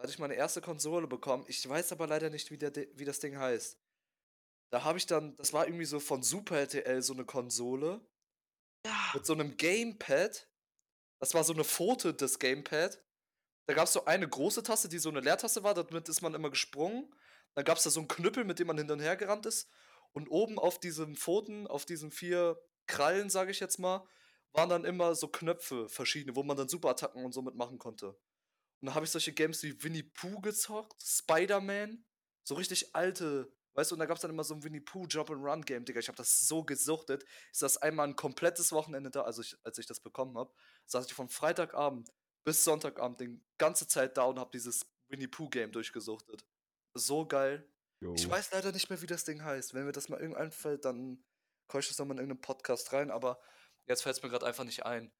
Da 0.00 0.04
hatte 0.04 0.14
ich 0.14 0.18
meine 0.18 0.32
erste 0.32 0.62
Konsole 0.62 1.06
bekommen. 1.06 1.44
Ich 1.46 1.68
weiß 1.68 1.92
aber 1.92 2.06
leider 2.06 2.30
nicht, 2.30 2.50
wie, 2.50 2.56
der, 2.56 2.72
wie 2.94 3.04
das 3.04 3.20
Ding 3.20 3.36
heißt. 3.36 3.78
Da 4.70 4.82
habe 4.82 4.96
ich 4.96 5.04
dann, 5.04 5.36
das 5.36 5.52
war 5.52 5.66
irgendwie 5.66 5.84
so 5.84 6.00
von 6.00 6.22
Super 6.22 6.56
RTL 6.60 7.02
so 7.02 7.12
eine 7.12 7.26
Konsole 7.26 8.00
Ja, 8.86 9.10
mit 9.12 9.26
so 9.26 9.34
einem 9.34 9.58
Gamepad. 9.58 10.48
Das 11.18 11.34
war 11.34 11.44
so 11.44 11.52
eine 11.52 11.64
Pfote 11.64 12.14
des 12.14 12.38
Gamepad. 12.38 13.04
Da 13.66 13.74
gab 13.74 13.84
es 13.88 13.92
so 13.92 14.06
eine 14.06 14.26
große 14.26 14.62
Taste, 14.62 14.88
die 14.88 14.98
so 14.98 15.10
eine 15.10 15.20
Leertaste 15.20 15.64
war, 15.64 15.74
damit 15.74 16.08
ist 16.08 16.22
man 16.22 16.32
immer 16.32 16.48
gesprungen. 16.48 17.14
Dann 17.54 17.66
gab 17.66 17.76
es 17.76 17.84
da 17.84 17.90
so 17.90 18.00
einen 18.00 18.08
Knüppel, 18.08 18.44
mit 18.44 18.58
dem 18.58 18.68
man 18.68 18.78
hin 18.78 18.90
und 18.90 19.00
her 19.00 19.18
gerannt 19.18 19.44
ist. 19.44 19.68
Und 20.12 20.28
oben 20.30 20.58
auf 20.58 20.80
diesen 20.80 21.14
Pfoten, 21.14 21.66
auf 21.66 21.84
diesen 21.84 22.10
vier 22.10 22.58
Krallen, 22.86 23.28
sage 23.28 23.50
ich 23.50 23.60
jetzt 23.60 23.78
mal, 23.78 24.08
waren 24.52 24.70
dann 24.70 24.86
immer 24.86 25.14
so 25.14 25.28
Knöpfe 25.28 25.90
verschiedene, 25.90 26.36
wo 26.36 26.42
man 26.42 26.56
dann 26.56 26.70
Superattacken 26.70 27.22
und 27.22 27.32
so 27.32 27.42
mitmachen 27.42 27.78
konnte. 27.78 28.18
Und 28.80 28.86
dann 28.86 28.94
habe 28.94 29.04
ich 29.04 29.10
solche 29.10 29.32
Games 29.32 29.62
wie 29.62 29.82
Winnie 29.82 30.02
Pooh 30.02 30.40
gezockt, 30.40 31.02
Spider-Man, 31.02 32.04
so 32.44 32.54
richtig 32.54 32.94
alte, 32.94 33.52
weißt 33.74 33.90
du, 33.90 33.94
und 33.94 33.98
da 33.98 34.06
gab 34.06 34.16
es 34.16 34.22
dann 34.22 34.30
immer 34.30 34.44
so 34.44 34.54
ein 34.54 34.64
Winnie 34.64 34.80
Pooh 34.80 35.06
Jump 35.06 35.30
and 35.30 35.44
Run 35.44 35.62
Game, 35.62 35.84
Digga. 35.84 36.00
Ich 36.00 36.08
habe 36.08 36.16
das 36.16 36.40
so 36.40 36.64
gesuchtet. 36.64 37.24
Ich 37.52 37.58
saß 37.58 37.78
einmal 37.78 38.08
ein 38.08 38.16
komplettes 38.16 38.72
Wochenende 38.72 39.10
da, 39.10 39.22
also 39.22 39.42
ich, 39.42 39.56
als 39.64 39.78
ich 39.78 39.86
das 39.86 40.00
bekommen 40.00 40.36
habe, 40.38 40.52
saß 40.86 41.06
ich 41.06 41.14
von 41.14 41.28
Freitagabend 41.28 42.10
bis 42.44 42.64
Sonntagabend 42.64 43.20
die 43.20 43.40
ganze 43.58 43.86
Zeit 43.86 44.16
da 44.16 44.24
und 44.24 44.38
habe 44.38 44.50
dieses 44.52 44.86
Winnie 45.08 45.28
Pooh 45.28 45.50
Game 45.50 45.72
durchgesuchtet. 45.72 46.44
So 46.94 47.26
geil. 47.26 47.68
Ich 48.14 48.22
Jo. 48.22 48.30
weiß 48.30 48.52
leider 48.52 48.72
nicht 48.72 48.88
mehr, 48.88 49.02
wie 49.02 49.06
das 49.06 49.24
Ding 49.24 49.44
heißt. 49.44 49.74
Wenn 49.74 49.84
mir 49.84 49.92
das 49.92 50.08
mal 50.08 50.18
irgendwann 50.18 50.44
einfällt, 50.44 50.86
dann 50.86 51.22
komme 51.68 51.80
ich 51.82 51.88
das 51.88 51.98
nochmal 51.98 52.16
in 52.16 52.22
irgendeinen 52.22 52.40
Podcast 52.40 52.92
rein, 52.92 53.10
aber 53.10 53.40
jetzt 53.86 54.02
fällt 54.02 54.16
es 54.16 54.22
mir 54.22 54.30
gerade 54.30 54.46
einfach 54.46 54.64
nicht 54.64 54.86
ein. 54.86 55.12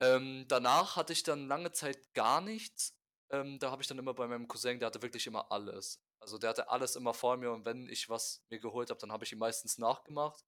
Ähm, 0.00 0.44
danach 0.48 0.96
hatte 0.96 1.12
ich 1.12 1.22
dann 1.22 1.48
lange 1.48 1.72
Zeit 1.72 2.12
gar 2.14 2.40
nichts. 2.40 2.94
Ähm, 3.30 3.58
da 3.58 3.70
habe 3.70 3.82
ich 3.82 3.88
dann 3.88 3.98
immer 3.98 4.14
bei 4.14 4.26
meinem 4.26 4.48
Cousin, 4.48 4.78
der 4.78 4.86
hatte 4.86 5.02
wirklich 5.02 5.26
immer 5.26 5.50
alles. 5.50 6.00
Also 6.20 6.38
der 6.38 6.50
hatte 6.50 6.70
alles 6.70 6.96
immer 6.96 7.14
vor 7.14 7.36
mir 7.36 7.52
und 7.52 7.64
wenn 7.64 7.88
ich 7.88 8.08
was 8.08 8.42
mir 8.50 8.58
geholt 8.58 8.90
habe, 8.90 9.00
dann 9.00 9.12
habe 9.12 9.24
ich 9.24 9.32
ihm 9.32 9.38
meistens 9.38 9.78
nachgemacht. 9.78 10.44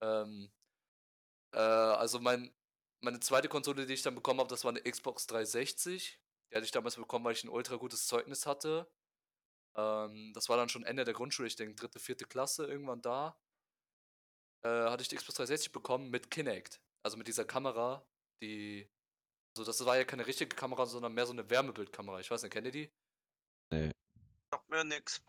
Ähm, 0.00 0.52
äh, 1.52 1.58
also 1.58 2.20
mein, 2.20 2.54
meine 3.00 3.20
zweite 3.20 3.48
Konsole, 3.48 3.86
die 3.86 3.94
ich 3.94 4.02
dann 4.02 4.14
bekommen 4.14 4.40
habe, 4.40 4.48
das 4.48 4.64
war 4.64 4.70
eine 4.70 4.82
Xbox 4.82 5.26
360. 5.26 6.20
Die 6.50 6.56
hatte 6.56 6.64
ich 6.64 6.70
damals 6.72 6.96
bekommen, 6.96 7.24
weil 7.24 7.34
ich 7.34 7.44
ein 7.44 7.50
ultra 7.50 7.76
gutes 7.76 8.06
Zeugnis 8.06 8.46
hatte. 8.46 8.90
Ähm, 9.76 10.32
das 10.34 10.48
war 10.48 10.56
dann 10.56 10.68
schon 10.68 10.84
Ende 10.84 11.04
der 11.04 11.14
Grundschule, 11.14 11.48
ich 11.48 11.56
denke 11.56 11.74
dritte, 11.74 11.98
vierte 11.98 12.24
Klasse, 12.26 12.66
irgendwann 12.66 13.02
da. 13.02 13.38
Äh, 14.62 14.68
hatte 14.68 15.02
ich 15.02 15.08
die 15.08 15.16
Xbox 15.16 15.36
360 15.36 15.72
bekommen 15.72 16.10
mit 16.10 16.30
Kinect. 16.30 16.80
Also 17.02 17.16
mit 17.16 17.28
dieser 17.28 17.44
Kamera, 17.44 18.06
die. 18.40 18.88
Also 19.56 19.64
das 19.64 19.84
war 19.84 19.96
ja 19.96 20.04
keine 20.04 20.26
richtige 20.26 20.54
Kamera, 20.54 20.86
sondern 20.86 21.14
mehr 21.14 21.26
so 21.26 21.32
eine 21.32 21.48
Wärmebildkamera. 21.50 22.20
Ich 22.20 22.30
weiß 22.30 22.42
nicht, 22.42 22.52
kennt 22.52 22.66
ihr 22.66 22.72
die? 22.72 22.92
Nee. 23.70 23.90
sagt 24.50 24.68
mir 24.70 24.84
nix. 24.84 25.20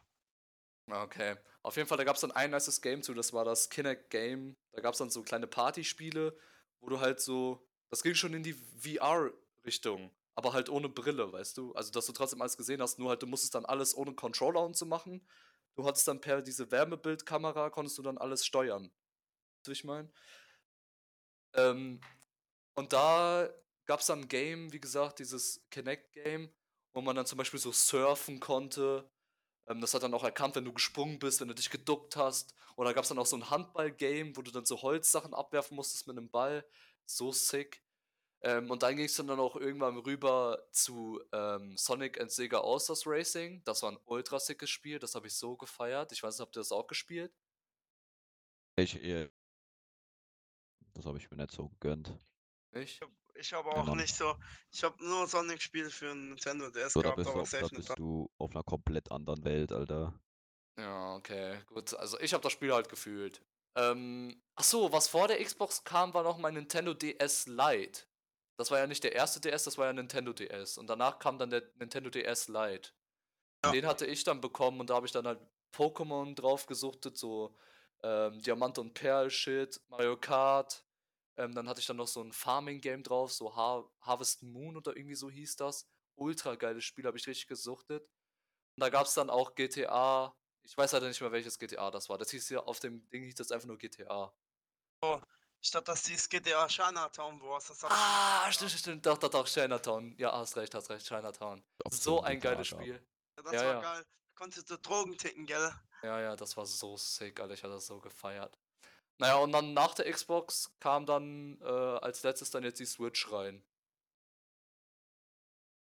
Ah, 0.89 1.03
Okay. 1.03 1.35
Auf 1.61 1.75
jeden 1.75 1.89
Fall, 1.89 1.97
da 1.97 2.05
gab 2.05 2.15
es 2.15 2.21
dann 2.21 2.31
ein 2.31 2.51
nices 2.51 2.81
Game 2.81 3.03
zu, 3.03 3.13
das 3.13 3.33
war 3.33 3.43
das 3.43 3.69
Kinect 3.69 4.09
Game. 4.09 4.55
Da 4.71 4.81
gab 4.81 4.93
es 4.93 4.99
dann 4.99 5.09
so 5.09 5.23
kleine 5.23 5.45
Partyspiele, 5.45 6.37
wo 6.79 6.89
du 6.89 6.99
halt 6.99 7.19
so. 7.19 7.67
Das 7.89 8.01
ging 8.01 8.15
schon 8.15 8.33
in 8.33 8.43
die 8.43 8.53
VR-Richtung, 8.53 10.11
aber 10.35 10.53
halt 10.53 10.69
ohne 10.69 10.87
Brille, 10.87 11.33
weißt 11.33 11.57
du? 11.57 11.73
Also, 11.73 11.91
dass 11.91 12.05
du 12.05 12.13
trotzdem 12.13 12.41
alles 12.41 12.55
gesehen 12.55 12.81
hast, 12.81 12.97
nur 12.97 13.09
halt, 13.09 13.21
du 13.21 13.27
musstest 13.27 13.55
dann 13.55 13.65
alles 13.65 13.95
ohne 13.95 14.13
Controller 14.13 14.61
und 14.61 14.77
so 14.77 14.85
machen. 14.85 15.27
Du 15.75 15.85
hattest 15.85 16.07
dann 16.07 16.21
per 16.21 16.41
diese 16.41 16.71
Wärmebildkamera, 16.71 17.69
konntest 17.71 17.97
du 17.97 18.03
dann 18.03 18.17
alles 18.17 18.45
steuern. 18.45 18.83
Weißt 18.83 19.67
du, 19.67 19.71
ich 19.71 19.83
meine? 19.83 20.09
Ähm, 21.55 21.99
und 22.79 22.93
da 22.93 23.49
gab 23.85 23.99
es 23.99 24.05
dann 24.05 24.21
ein 24.21 24.27
Game, 24.29 24.71
wie 24.71 24.79
gesagt, 24.79 25.19
dieses 25.19 25.67
Kinect-Game, 25.69 26.49
wo 26.93 27.01
man 27.01 27.13
dann 27.13 27.25
zum 27.25 27.37
Beispiel 27.37 27.59
so 27.59 27.73
surfen 27.73 28.39
konnte. 28.39 29.11
Ähm, 29.67 29.81
das 29.81 29.93
hat 29.93 30.03
dann 30.03 30.13
auch 30.13 30.23
erkannt, 30.23 30.55
wenn 30.55 30.63
du 30.63 30.71
gesprungen 30.71 31.19
bist, 31.19 31.41
wenn 31.41 31.49
du 31.49 31.53
dich 31.53 31.69
geduckt 31.69 32.15
hast. 32.15 32.55
Oder 32.77 32.93
gab 32.93 33.03
es 33.03 33.09
dann 33.09 33.19
auch 33.19 33.25
so 33.25 33.35
ein 33.35 33.49
Handball-Game, 33.49 34.37
wo 34.37 34.41
du 34.41 34.51
dann 34.51 34.65
so 34.65 34.81
Holzsachen 34.81 35.33
abwerfen 35.33 35.75
musstest 35.75 36.07
mit 36.07 36.17
einem 36.17 36.29
Ball. 36.29 36.65
So 37.05 37.33
sick. 37.33 37.83
Ähm, 38.43 38.71
und 38.71 38.81
dann 38.81 38.95
ging 38.95 39.07
es 39.07 39.15
dann, 39.15 39.29
auch 39.29 39.57
irgendwann 39.57 39.97
rüber 39.97 40.65
zu 40.71 41.21
ähm, 41.33 41.75
Sonic 41.75 42.21
and 42.21 42.31
Sega 42.31 42.61
All-Stars 42.61 43.05
Racing. 43.05 43.61
Das 43.65 43.83
war 43.83 43.91
ein 43.91 43.99
ultra 44.05 44.39
sickes 44.39 44.69
Spiel, 44.69 44.99
das 44.99 45.15
habe 45.15 45.27
ich 45.27 45.35
so 45.35 45.57
gefeiert. 45.57 46.13
Ich 46.13 46.23
weiß 46.23 46.35
nicht, 46.35 46.45
habt 46.45 46.55
ihr 46.55 46.61
das 46.61 46.71
auch 46.71 46.87
gespielt? 46.87 47.33
Ich, 48.77 48.93
das 50.93 51.05
habe 51.05 51.17
ich 51.17 51.29
mir 51.29 51.35
nicht 51.35 51.51
so 51.51 51.67
gegönnt. 51.67 52.17
Nicht? 52.71 52.99
Ich 53.35 53.53
habe 53.53 53.69
auch 53.69 53.95
nicht 53.95 54.15
so. 54.15 54.35
Ich 54.71 54.83
habe 54.83 55.03
nur 55.03 55.27
Sonic-Spiele 55.27 55.89
für 55.89 56.11
ein 56.11 56.29
Nintendo 56.29 56.69
DS 56.69 56.93
So, 56.93 57.01
da 57.01 57.09
gehabt, 57.13 57.17
bist, 57.17 57.27
du, 57.27 57.31
aber 57.31 57.41
auf- 57.41 57.49
da 57.49 57.59
safe 57.59 57.75
nicht 57.75 57.87
bist 57.87 57.99
du 57.99 58.29
auf 58.37 58.51
einer 58.51 58.63
komplett 58.63 59.11
anderen 59.11 59.43
Welt, 59.45 59.71
Alter. 59.71 60.19
Ja, 60.77 61.15
okay, 61.15 61.59
gut. 61.67 61.93
Also 61.95 62.19
ich 62.19 62.33
habe 62.33 62.43
das 62.43 62.51
Spiel 62.53 62.73
halt 62.73 62.89
gefühlt. 62.89 63.41
Ähm, 63.75 64.41
ach 64.55 64.63
so, 64.63 64.91
was 64.91 65.07
vor 65.07 65.27
der 65.27 65.43
Xbox 65.43 65.83
kam, 65.83 66.13
war 66.13 66.23
noch 66.23 66.37
mein 66.37 66.53
Nintendo 66.53 66.93
DS 66.93 67.47
Lite. 67.47 68.03
Das 68.57 68.71
war 68.71 68.79
ja 68.79 68.87
nicht 68.87 69.03
der 69.03 69.13
erste 69.13 69.39
DS, 69.39 69.63
das 69.63 69.77
war 69.77 69.85
ja 69.85 69.93
Nintendo 69.93 70.33
DS. 70.33 70.77
Und 70.77 70.87
danach 70.87 71.19
kam 71.19 71.37
dann 71.37 71.49
der 71.49 71.63
Nintendo 71.75 72.09
DS 72.09 72.49
Lite. 72.49 72.91
Ja. 73.63 73.71
Den 73.71 73.85
hatte 73.85 74.05
ich 74.05 74.23
dann 74.23 74.41
bekommen 74.41 74.79
und 74.81 74.89
da 74.89 74.95
habe 74.95 75.05
ich 75.05 75.11
dann 75.11 75.25
halt 75.27 75.39
Pokémon 75.73 76.35
drauf 76.35 76.65
gesuchtet, 76.65 77.17
so 77.17 77.55
ähm, 78.03 78.41
Diamant 78.41 78.77
und 78.79 78.93
Perl 78.93 79.29
Shit, 79.29 79.79
Mario 79.89 80.17
Kart. 80.17 80.83
Ähm, 81.39 81.55
dann 81.55 81.69
hatte 81.69 81.79
ich 81.79 81.85
dann 81.87 81.95
noch 81.95 82.07
so 82.07 82.21
ein 82.21 82.33
Farming-Game 82.33 83.01
drauf, 83.01 83.31
so 83.31 83.55
Har 83.55 83.89
Harvest 84.01 84.43
Moon 84.43 84.75
oder 84.75 84.97
irgendwie 84.97 85.15
so 85.15 85.29
hieß 85.29 85.55
das. 85.55 85.87
Ultra 86.15 86.55
geiles 86.55 86.83
Spiel, 86.83 87.05
habe 87.05 87.17
ich 87.17 87.25
richtig 87.27 87.47
gesuchtet. 87.47 88.03
Und 88.75 88.81
da 88.81 88.89
gab 88.89 89.07
es 89.07 89.13
dann 89.13 89.29
auch 89.29 89.55
GTA. 89.55 90.35
Ich 90.63 90.77
weiß 90.77 90.91
leider 90.91 91.07
nicht 91.07 91.21
mehr, 91.21 91.31
welches 91.31 91.57
GTA 91.57 91.91
das 91.91 92.09
war. 92.09 92.17
Das 92.17 92.29
hieß 92.31 92.49
ja 92.49 92.59
auf 92.59 92.81
dem 92.81 93.09
Ding 93.09 93.23
hieß 93.23 93.35
das 93.35 93.53
einfach 93.53 93.67
nur 93.67 93.77
GTA. 93.77 94.33
Ich 95.61 95.71
dachte, 95.71 95.85
das 95.85 96.05
hieß 96.07 96.27
GTA 96.27 96.67
Chinatown 96.67 97.41
Wars. 97.41 97.71
Ah, 97.85 98.51
stimmt, 98.51 98.71
stimmt. 98.71 99.05
Doch, 99.05 99.17
doch, 99.17 99.29
doch, 99.29 99.47
Chinatown. 99.47 100.15
Ja, 100.17 100.33
hast 100.37 100.57
recht, 100.57 100.75
hast 100.75 100.89
recht, 100.89 101.07
Chinatown. 101.07 101.63
So 101.89 102.21
ein 102.21 102.41
geiles. 102.41 102.67
Spiel. 102.67 103.01
Ja, 103.37 103.43
das 103.43 103.53
Ja, 103.53 103.63
war 103.63 103.73
ja. 103.73 103.81
geil. 103.81 104.03
Da 104.03 104.33
konntest 104.35 104.69
du 104.69 104.77
Drogen 104.77 105.17
ticken, 105.17 105.45
gell? 105.45 105.71
Ja, 106.03 106.19
ja, 106.19 106.35
das 106.35 106.57
war 106.57 106.65
so 106.65 106.97
sick, 106.97 107.39
Alter. 107.39 107.53
Ich 107.53 107.63
hatte 107.63 107.75
das 107.75 107.87
so 107.87 107.99
gefeiert. 107.99 108.57
Naja, 109.19 109.35
und 109.35 109.51
dann 109.51 109.73
nach 109.73 109.93
der 109.95 110.11
Xbox 110.11 110.73
kam 110.79 111.05
dann 111.05 111.59
äh, 111.61 111.65
als 111.65 112.23
letztes 112.23 112.51
dann 112.51 112.63
jetzt 112.63 112.79
die 112.79 112.85
Switch 112.85 113.31
rein. 113.31 113.61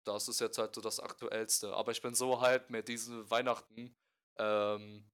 Das 0.05 0.27
ist 0.27 0.39
jetzt 0.39 0.59
halt 0.59 0.75
so 0.75 0.81
das 0.81 0.99
Aktuellste. 0.99 1.73
Aber 1.73 1.91
ich 1.91 2.01
bin 2.01 2.13
so 2.13 2.39
hyped, 2.39 2.69
mir 2.69 2.83
diese 2.83 3.27
Weihnachten 3.31 3.95
ähm, 4.37 5.09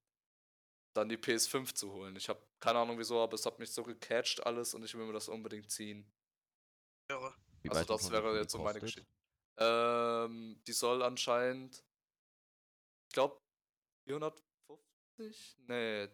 dann 0.93 1.08
die 1.08 1.17
PS5 1.17 1.74
zu 1.74 1.93
holen. 1.93 2.17
Ich 2.17 2.28
habe 2.28 2.45
keine 2.60 2.80
Ahnung 2.80 3.00
wieso, 3.00 3.21
aber 3.21 3.36
es 3.36 3.45
hat 3.45 3.60
mich 3.60 3.71
so 3.71 3.84
gecatcht 3.84 4.45
alles 4.45 4.74
und 4.74 4.84
ich 4.84 4.93
will 4.93 5.06
mir 5.06 5.13
das 5.13 5.30
unbedingt 5.30 5.71
ziehen. 5.71 6.12
Irre. 7.10 7.34
Wie 7.62 7.69
Also 7.69 7.86
das 7.86 8.12
wäre 8.12 8.38
jetzt 8.38 8.54
die 8.54 8.58
so 8.58 8.63
meine 8.63 8.80
kostet? 8.80 9.06
Geschichte. 9.06 9.12
Ähm, 9.58 10.62
die 10.67 10.74
soll 10.74 11.02
anscheinend, 11.04 11.84
ich 13.08 13.13
glaube, 13.13 13.39
450? 14.08 15.58
Nee, 15.67 16.10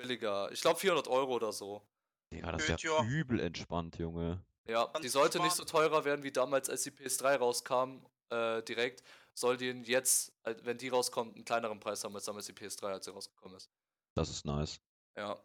billiger. 0.00 0.50
Ich 0.52 0.60
glaube 0.60 0.78
400 0.78 1.08
Euro 1.08 1.34
oder 1.34 1.52
so. 1.52 1.82
Ja, 2.30 2.52
das 2.52 2.68
ist 2.68 2.82
ja 2.82 3.04
übel 3.04 3.40
entspannt, 3.40 3.98
Junge. 3.98 4.42
Ja, 4.68 4.86
die 5.02 5.08
sollte 5.08 5.40
nicht 5.40 5.56
so 5.56 5.64
teurer 5.64 6.04
werden 6.04 6.22
wie 6.22 6.30
damals, 6.30 6.70
als 6.70 6.82
die 6.82 6.90
PS3 6.90 7.36
rauskam, 7.36 8.06
äh, 8.30 8.62
direkt. 8.62 9.02
Soll 9.34 9.56
die 9.56 9.70
jetzt, 9.84 10.32
äh, 10.44 10.54
wenn 10.62 10.78
die 10.78 10.88
rauskommt, 10.88 11.34
einen 11.34 11.44
kleineren 11.44 11.80
Preis 11.80 12.04
haben 12.04 12.14
als 12.14 12.24
damals 12.24 12.46
die 12.46 12.52
PS3, 12.52 12.86
als 12.92 13.04
sie 13.06 13.10
rausgekommen 13.12 13.56
ist. 13.56 13.70
Das 14.14 14.28
ist 14.28 14.44
nice. 14.44 14.80
Ja, 15.16 15.40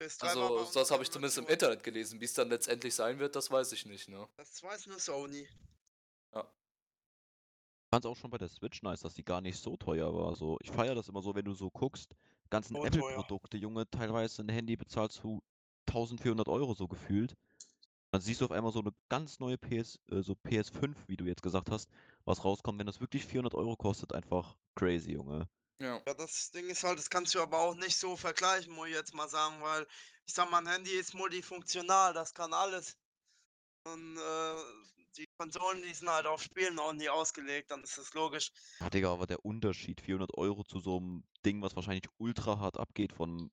PS3 0.00 0.36
war 0.36 0.48
bei 0.48 0.58
also 0.60 0.80
das 0.80 0.90
habe 0.90 1.02
ich 1.02 1.10
zumindest 1.10 1.38
im 1.38 1.46
Internet 1.46 1.82
gelesen. 1.82 2.20
Wie 2.20 2.24
es 2.24 2.32
dann 2.32 2.48
letztendlich 2.48 2.94
sein 2.94 3.18
wird, 3.18 3.36
das 3.36 3.50
weiß 3.50 3.72
ich 3.72 3.84
nicht, 3.84 4.08
ne? 4.08 4.26
Das 4.36 4.62
weiß 4.62 4.86
nur 4.86 4.98
Sony. 4.98 5.46
Ja. 6.34 6.40
Ich 6.42 7.90
fand's 7.90 8.06
auch 8.06 8.16
schon 8.16 8.30
bei 8.30 8.38
der 8.38 8.48
Switch 8.48 8.82
nice, 8.82 9.00
dass 9.00 9.14
die 9.14 9.24
gar 9.24 9.42
nicht 9.42 9.58
so 9.58 9.76
teuer 9.76 10.14
war. 10.14 10.34
So, 10.36 10.58
ich 10.62 10.70
feiere 10.70 10.94
das 10.94 11.08
immer 11.08 11.20
so, 11.20 11.34
wenn 11.34 11.44
du 11.44 11.52
so 11.52 11.70
guckst, 11.70 12.14
ganzen 12.50 12.74
teuer. 12.74 12.86
Apple-Produkte, 12.86 13.56
Junge, 13.56 13.88
teilweise 13.90 14.42
ein 14.42 14.48
Handy 14.48 14.76
bezahlst 14.76 15.22
du 15.22 15.42
1400 15.88 16.48
Euro 16.48 16.74
so 16.74 16.86
gefühlt. 16.88 17.36
Dann 18.12 18.20
siehst 18.20 18.40
du 18.40 18.44
auf 18.44 18.50
einmal 18.50 18.72
so 18.72 18.80
eine 18.80 18.92
ganz 19.08 19.38
neue 19.38 19.56
PS, 19.56 19.98
äh, 20.10 20.22
so 20.22 20.32
PS5, 20.32 20.96
wie 21.06 21.16
du 21.16 21.24
jetzt 21.24 21.42
gesagt 21.42 21.70
hast, 21.70 21.88
was 22.24 22.44
rauskommt, 22.44 22.78
wenn 22.78 22.86
das 22.86 23.00
wirklich 23.00 23.24
400 23.24 23.54
Euro 23.54 23.76
kostet, 23.76 24.12
einfach 24.12 24.56
crazy, 24.74 25.12
Junge. 25.12 25.48
Ja. 25.80 26.02
Ja, 26.06 26.14
das 26.14 26.50
Ding 26.50 26.68
ist 26.68 26.84
halt, 26.84 26.98
das 26.98 27.08
kannst 27.08 27.34
du 27.34 27.40
aber 27.40 27.58
auch 27.58 27.74
nicht 27.74 27.96
so 27.96 28.16
vergleichen, 28.16 28.74
muss 28.74 28.88
ich 28.88 28.94
jetzt 28.94 29.14
mal 29.14 29.28
sagen, 29.28 29.62
weil 29.62 29.86
ich 30.26 30.34
sag 30.34 30.50
mal, 30.50 30.58
ein 30.58 30.66
Handy 30.66 30.90
ist 30.90 31.14
multifunktional, 31.14 32.12
das 32.12 32.34
kann 32.34 32.52
alles. 32.52 32.98
Und 33.84 34.16
äh, 34.18 34.54
die 35.20 35.28
Konsolen, 35.36 35.82
die 35.82 35.92
sind 35.92 36.08
halt 36.08 36.26
auf 36.26 36.42
Spielen 36.42 36.78
auch 36.78 36.92
nie 36.92 37.08
ausgelegt, 37.08 37.70
dann 37.70 37.82
ist 37.82 37.98
das 37.98 38.14
logisch. 38.14 38.50
Ja, 38.80 38.88
Digga, 38.88 39.12
aber 39.12 39.26
der 39.26 39.44
Unterschied, 39.44 40.00
400 40.00 40.36
Euro 40.36 40.64
zu 40.64 40.80
so 40.80 40.96
einem 40.96 41.24
Ding, 41.44 41.62
was 41.62 41.76
wahrscheinlich 41.76 42.08
ultra 42.18 42.58
hart 42.58 42.78
abgeht 42.78 43.12
von, 43.12 43.50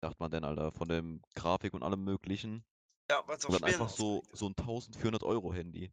wie 0.00 0.06
sagt 0.06 0.18
man 0.18 0.30
denn, 0.30 0.44
Alter, 0.44 0.72
von 0.72 0.88
dem 0.88 1.22
Grafik 1.34 1.74
und 1.74 1.82
allem 1.82 2.02
möglichen. 2.02 2.64
Ja, 3.10 3.22
es 3.28 3.44
auf 3.44 3.56
Spielen 3.56 3.74
einfach 3.74 3.90
so, 3.90 4.22
so 4.32 4.46
ein 4.46 4.54
1400 4.56 5.22
Euro 5.22 5.52
Handy. 5.52 5.92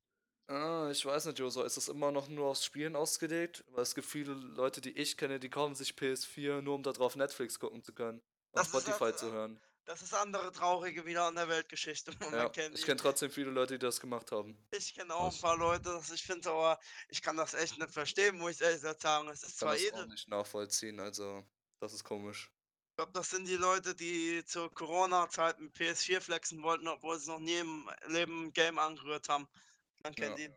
Ah, 0.49 0.87
ich 0.89 1.05
weiß 1.05 1.25
nicht, 1.25 1.39
Joso, 1.39 1.63
ist 1.63 1.75
das 1.75 1.89
immer 1.89 2.11
noch 2.11 2.29
nur 2.29 2.47
aufs 2.47 2.63
Spielen 2.63 2.95
ausgelegt? 2.95 3.65
Weil 3.71 3.83
es 3.83 3.95
gibt 3.95 4.07
viele 4.07 4.33
Leute, 4.33 4.79
die 4.79 4.91
ich 4.91 5.17
kenne, 5.17 5.41
die 5.41 5.49
kaufen 5.49 5.75
sich 5.75 5.91
PS4 5.91 6.61
nur 6.61 6.75
um 6.75 6.83
da 6.83 6.93
drauf 6.93 7.17
Netflix 7.17 7.59
gucken 7.59 7.83
zu 7.83 7.93
können. 7.93 8.19
Und 8.19 8.23
Das 8.53 8.71
halt, 8.71 8.83
Spotify 8.83 9.09
äh, 9.09 9.15
zu 9.15 9.31
hören. 9.33 9.59
Das 9.87 10.01
ist 10.01 10.13
andere 10.13 10.51
traurige 10.51 11.05
wieder 11.05 11.23
an 11.27 11.35
der 11.35 11.47
Weltgeschichte. 11.47 12.11
Man 12.19 12.33
Ja, 12.33 12.49
kennt 12.49 12.75
ich 12.77 12.85
kenne 12.85 12.99
trotzdem 12.99 13.31
viele 13.31 13.51
Leute, 13.51 13.75
die 13.79 13.85
das 13.85 13.99
gemacht 14.01 14.31
haben. 14.33 14.57
Ich 14.71 14.93
kenne 14.93 15.15
auch 15.15 15.33
ein 15.33 15.41
paar 15.41 15.57
Leute, 15.57 15.83
das- 15.83 16.11
ich 16.11 16.23
finde 16.23 16.49
aber, 16.51 16.79
ich 17.09 17.21
kann 17.21 17.37
das 17.37 17.53
echt 17.53 17.77
nicht 17.79 17.91
verstehen, 17.91 18.37
muss 18.37 18.51
ich 18.55 18.61
ehrlich 18.61 18.81
gesagt 18.81 19.01
sagen. 19.01 19.29
Es 19.29 19.43
ist 19.43 19.53
Ich 19.53 19.59
kann 19.59 19.67
zwar 19.69 19.73
das 19.75 19.83
edel, 19.83 20.03
auch 20.03 20.07
nicht 20.07 20.27
nachvollziehen, 20.27 20.99
also 20.99 21.43
das 21.79 21.93
ist 21.93 22.03
komisch. 22.03 22.51
ich 22.91 22.95
glaube, 22.97 23.13
das 23.13 23.29
sind 23.29 23.47
die 23.47 23.55
Leute, 23.55 23.95
die 23.95 24.43
zur 24.45 24.73
Corona-Zeit 24.73 25.57
mit 25.59 25.73
PS4 25.73 26.19
flexen 26.19 26.61
wollten, 26.63 26.87
obwohl 26.89 27.17
sie 27.17 27.31
noch 27.31 27.39
nie 27.39 27.57
im 27.57 27.89
Leben 28.07 28.47
ein 28.47 28.53
Game 28.53 28.77
angerührt 28.79 29.29
haben. 29.29 29.47
Man 30.03 30.13
kennt 30.13 30.37
ihn. 30.37 30.53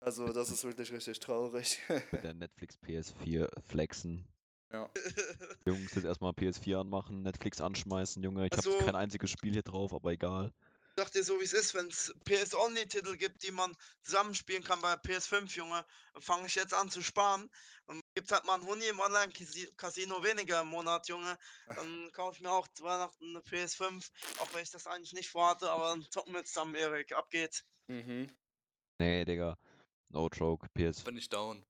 Also 0.00 0.32
das 0.32 0.48
ist 0.50 0.64
wirklich 0.64 0.90
richtig 0.92 1.18
traurig. 1.20 1.78
Mit 2.10 2.24
der 2.24 2.32
Netflix 2.34 2.78
PS4 2.82 3.50
flexen. 3.68 4.26
Ja. 4.72 4.90
Jungs, 5.66 5.94
jetzt 5.94 6.04
erstmal 6.04 6.32
PS4 6.32 6.80
anmachen, 6.80 7.22
Netflix 7.22 7.60
anschmeißen, 7.60 8.22
Junge. 8.22 8.46
Ich 8.46 8.52
Also- 8.52 8.74
habe 8.74 8.84
kein 8.84 8.96
einziges 8.96 9.30
Spiel 9.30 9.52
hier 9.52 9.62
drauf, 9.62 9.92
aber 9.92 10.12
egal. 10.12 10.52
Ich 10.96 11.04
sag 11.04 11.12
dir 11.12 11.22
so, 11.24 11.38
wie 11.40 11.44
es 11.44 11.52
ist, 11.52 11.72
wenn 11.74 11.86
es 11.86 12.12
PS-Only-Titel 12.24 13.16
gibt, 13.16 13.42
die 13.44 13.52
man 13.52 13.74
zusammenspielen 14.02 14.62
kann 14.64 14.80
bei 14.82 14.94
PS5, 14.94 15.54
Junge, 15.56 15.84
dann 16.12 16.22
fange 16.22 16.46
ich 16.46 16.56
jetzt 16.56 16.74
an 16.74 16.90
zu 16.90 17.00
sparen. 17.00 17.48
Dann 17.86 18.00
gibt 18.14 18.30
halt 18.32 18.44
mal 18.44 18.56
ein 18.56 18.66
Huni 18.66 18.86
im 18.86 18.98
Online-Casino 19.00 20.22
weniger 20.22 20.60
im 20.60 20.68
Monat, 20.68 21.08
Junge. 21.08 21.38
Dann 21.68 22.10
kaufe 22.12 22.36
ich 22.36 22.40
mir 22.42 22.50
auch 22.50 22.68
zu 22.68 22.82
Weihnachten 22.84 23.24
eine 23.30 23.38
PS5, 23.40 24.10
auch 24.40 24.52
wenn 24.52 24.62
ich 24.62 24.70
das 24.70 24.86
eigentlich 24.86 25.12
nicht 25.12 25.30
vorhatte, 25.30 25.70
aber 25.70 25.88
dann 25.90 26.02
zocken 26.10 26.34
wir 26.34 26.44
zusammen, 26.44 26.74
Erik. 26.74 27.12
Ab 27.12 27.30
geht's. 27.30 27.64
Mhm. 27.88 28.28
Nee, 28.98 29.24
Digga. 29.24 29.56
No 30.10 30.28
joke. 30.28 30.68
PS, 30.74 31.02
Bin 31.04 31.16
ich 31.16 31.28
down. 31.28 31.64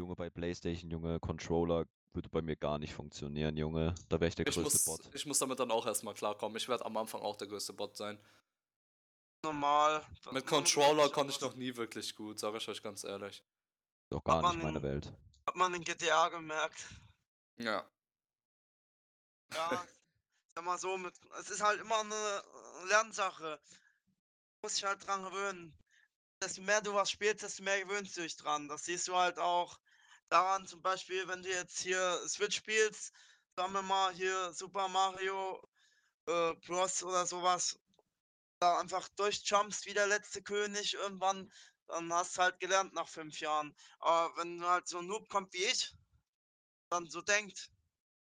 Junge, 0.00 0.16
bei 0.16 0.28
Playstation, 0.28 0.90
Junge, 0.90 1.18
Controller 1.20 1.86
würde 2.12 2.28
bei 2.28 2.42
mir 2.42 2.56
gar 2.56 2.78
nicht 2.78 2.92
funktionieren, 2.94 3.56
Junge. 3.56 3.94
Da 4.08 4.18
wäre 4.20 4.28
ich 4.28 4.34
der 4.34 4.46
Ich 4.46 4.54
größte 4.54 4.90
muss, 4.90 5.02
Bot. 5.02 5.14
ich 5.14 5.26
muss 5.26 5.38
damit 5.38 5.58
dann 5.60 5.70
auch 5.70 5.86
erstmal 5.86 6.14
klarkommen. 6.14 6.56
Ich 6.56 6.68
werde 6.68 6.84
am 6.84 6.96
Anfang 6.96 7.20
auch 7.22 7.36
der 7.36 7.46
größte 7.48 7.72
Bot 7.72 7.96
sein. 7.96 8.18
Normal. 9.44 10.04
Mit 10.32 10.46
Controller 10.46 11.08
konnte 11.08 11.32
ich 11.32 11.40
noch 11.40 11.54
nie 11.54 11.74
wirklich 11.76 12.14
gut, 12.14 12.38
sage 12.38 12.58
ich 12.58 12.68
euch 12.68 12.82
ganz 12.82 13.04
ehrlich. 13.04 13.42
Doch 14.10 14.22
gar 14.24 14.42
nicht 14.52 14.62
meine 14.62 14.78
in- 14.78 14.82
Welt. 14.82 15.12
Hat 15.46 15.56
man 15.56 15.72
in 15.74 15.82
GTA 15.84 16.28
gemerkt. 16.28 16.84
Ja. 17.58 17.88
Ja, 19.52 19.84
sag 20.54 20.64
mal 20.64 20.78
so, 20.78 20.96
mit, 20.98 21.14
es 21.40 21.50
ist 21.50 21.62
halt 21.62 21.80
immer 21.80 22.00
eine 22.00 22.42
Lernsache. 22.88 23.58
Muss 24.62 24.74
dich 24.74 24.84
halt 24.84 25.04
dran 25.06 25.24
gewöhnen. 25.24 25.76
Desto 26.42 26.62
mehr 26.62 26.80
du 26.80 26.94
was 26.94 27.10
spielst, 27.10 27.42
desto 27.42 27.62
mehr 27.62 27.82
gewöhnst 27.82 28.16
du 28.16 28.22
dich 28.22 28.36
dran. 28.36 28.68
Das 28.68 28.84
siehst 28.84 29.08
du 29.08 29.16
halt 29.16 29.38
auch 29.38 29.78
daran, 30.30 30.66
zum 30.66 30.80
Beispiel, 30.80 31.26
wenn 31.28 31.42
du 31.42 31.50
jetzt 31.50 31.80
hier 31.80 32.20
Switch 32.28 32.56
spielst, 32.56 33.12
sagen 33.56 33.72
wir 33.72 33.82
mal 33.82 34.14
hier 34.14 34.52
Super 34.52 34.88
Mario 34.88 35.60
äh, 36.26 36.54
Bros. 36.66 37.02
oder 37.02 37.26
sowas, 37.26 37.78
da 38.60 38.78
einfach 38.78 39.08
durchjumpst 39.10 39.86
wie 39.86 39.94
der 39.94 40.06
letzte 40.06 40.42
König 40.42 40.94
irgendwann, 40.94 41.52
dann 41.88 42.12
hast 42.12 42.36
du 42.36 42.42
halt 42.42 42.60
gelernt 42.60 42.94
nach 42.94 43.08
fünf 43.08 43.40
Jahren. 43.40 43.74
Aber 43.98 44.36
wenn 44.36 44.64
halt 44.64 44.86
so 44.88 44.98
ein 44.98 45.06
Noob 45.06 45.28
kommt 45.28 45.52
wie 45.52 45.64
ich, 45.64 45.92
dann 46.90 47.06
so 47.08 47.20
denkt, 47.20 47.70